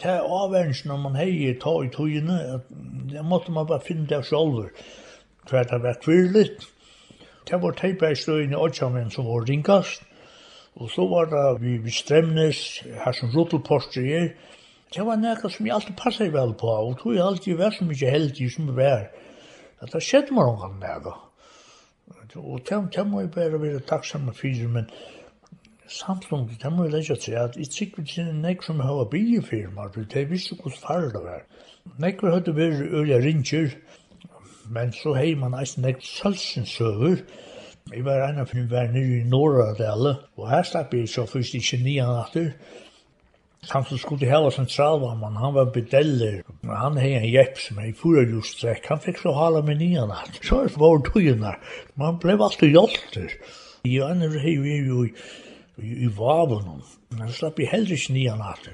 Det 0.00 0.08
er 0.08 0.24
avvendsen 0.24 0.88
når 0.88 1.02
man 1.02 1.18
hei 1.20 1.52
ta 1.60 1.74
i 1.84 1.92
togene, 1.92 2.38
at 2.56 2.72
det 3.12 3.24
måtte 3.24 3.52
man 3.52 3.68
bare 3.68 3.84
finne 3.84 4.08
det 4.08 4.24
selv, 4.26 4.72
for 5.46 5.68
det 5.72 5.82
var 5.82 6.00
kvirlet. 6.00 6.64
Det 7.50 7.60
var 7.62 7.76
teipeistøyene 7.76 8.56
i 8.56 8.62
Åtsjamen 8.64 9.12
som 9.12 9.28
var 9.28 9.44
ringast, 9.48 10.02
og 10.80 10.88
så 10.90 11.04
var 11.10 11.28
det 11.28 11.46
vi 11.60 11.78
bestremnes, 11.84 12.80
her 13.04 13.12
som 13.12 13.36
rotelposter 13.36 14.08
er, 14.22 14.30
Det 14.94 15.04
var 15.06 15.16
nekka 15.16 15.48
som 15.48 15.66
jeg 15.66 15.74
alltid 15.74 15.94
passet 15.94 16.32
vel 16.34 16.50
på, 16.58 16.66
og 16.66 16.96
tog 16.98 17.12
jeg 17.14 17.22
alltid 17.22 17.58
vært 17.60 17.76
så 17.76 17.84
mykje 17.86 18.10
heldig 18.10 18.48
som 18.50 18.66
jeg 18.66 18.74
var 18.74 19.04
at 19.80 19.92
det 19.92 20.02
skjedde 20.04 20.34
med 20.36 20.48
noen 20.48 20.78
nega. 20.82 21.16
Og 22.36 22.60
det 22.68 23.06
må 23.06 23.20
jeg 23.20 23.30
bare 23.34 23.60
være 23.62 23.80
takksamme 23.88 24.34
fyrir, 24.34 24.68
men 24.68 24.90
samtlungi, 25.90 26.58
det 26.62 26.72
må 26.72 26.84
jeg 26.84 26.92
leggja 26.92 27.16
til 27.16 27.38
at 27.40 27.56
jeg 27.56 27.66
sikker 27.66 28.02
ikke 28.02 28.22
er 28.22 28.36
nek 28.38 28.62
som 28.62 28.80
har 28.80 29.04
bygge 29.10 29.42
firma, 29.42 29.88
for 29.94 30.06
det 30.14 30.28
visste 30.30 30.56
hos 30.62 30.78
farlig 30.78 31.12
det 31.14 31.22
var. 31.24 31.42
Nek 31.98 32.22
vi 32.22 32.34
hadde 32.34 32.56
vært 32.56 32.82
øyla 32.86 33.18
ringer, 33.24 33.74
men 34.70 34.92
så 34.92 35.14
hei 35.16 35.34
man 35.34 35.56
eis 35.58 35.76
nek 35.78 36.02
sølsinsøver. 36.04 37.24
Jeg 37.90 38.04
var 38.04 38.28
en 38.28 38.38
av 38.38 38.52
dem, 38.52 38.68
var 38.70 38.92
nere 38.92 39.18
i 39.18 39.26
Norra 39.26 39.72
og 40.36 40.50
her 40.50 40.62
slapp 40.62 40.94
jeg 40.94 41.08
så 41.08 41.26
først 41.26 41.54
ikke 41.54 41.82
nian 41.82 42.12
natter, 42.14 42.52
Han 43.68 43.84
som 43.84 43.98
skulle 43.98 44.26
hela 44.26 44.50
centralvarman, 44.50 45.36
han 45.36 45.54
var 45.54 45.64
bedeller. 45.64 46.42
Han 46.64 46.96
hei 46.96 47.12
en 47.14 47.28
jepp 47.28 47.58
som 47.60 47.78
hei 47.78 47.90
i 47.92 48.22
just 48.30 48.56
strekk, 48.56 48.86
Han 48.88 49.00
fikk 49.00 49.18
så 49.20 49.32
hala 49.32 49.62
med 49.62 49.76
nian 49.78 50.10
at, 50.10 50.40
Så 50.42 50.60
er 50.60 50.68
det 50.68 51.12
tujorna. 51.12 51.54
Man 51.94 52.18
blev 52.18 52.42
alltid 52.42 52.72
hjälter. 52.72 53.28
hei 53.84 54.56
vi 54.56 54.76
jo 54.86 55.04
i, 55.04 55.12
i, 55.76 56.04
i 56.04 56.06
vaven. 56.06 56.82
Han 57.18 57.32
slapp 57.32 57.60
i 57.60 57.64
heller 57.64 57.92
ikke 57.92 58.12
nian 58.12 58.40
at, 58.40 58.68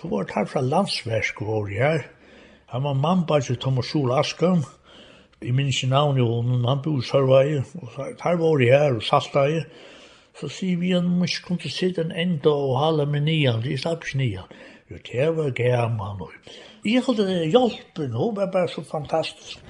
Så 0.00 0.08
var 0.08 0.24
det 0.24 0.34
her 0.34 0.44
fra 0.44 0.60
landsversk 0.60 1.42
och 1.42 1.46
var 1.46 1.66
det 1.66 1.78
här. 1.78 2.06
Han 2.66 2.82
var 2.82 2.94
mamma 2.94 3.26
bara 3.26 3.40
Thomas 3.40 3.86
Sol 3.86 4.12
Askam, 4.12 4.64
I 5.40 5.52
minns 5.52 5.84
i 5.84 5.86
navn 5.86 6.16
jo, 6.16 6.42
han 6.42 6.82
bor 6.82 6.98
i 6.98 7.02
Sørveie. 7.02 7.64
Her 8.22 8.36
var 8.36 8.58
det 8.58 8.68
her 8.70 8.94
og 8.94 9.02
salta. 9.02 9.64
Så 10.42 10.48
sier 10.50 10.78
vi 10.80 10.88
at 10.90 11.04
man 11.06 11.22
ikke 11.28 11.44
kunne 11.46 11.70
sitte 11.70 12.02
en 12.02 12.10
enda 12.18 12.50
og 12.50 12.72
hale 12.80 13.04
med 13.06 13.28
nian, 13.28 13.60
de 13.62 13.76
slapp 13.78 14.02
ikke 14.02 14.18
nian. 14.18 14.56
Jo, 14.90 14.96
det 15.06 15.28
var 15.36 15.52
gammel. 15.54 16.32
Jeg 16.82 17.04
holdt 17.06 17.28
hjelpen, 17.52 18.16
hun 18.18 18.34
var 18.36 18.50
bare 18.50 18.68
så 18.68 18.82
fantastisk. 18.82 19.62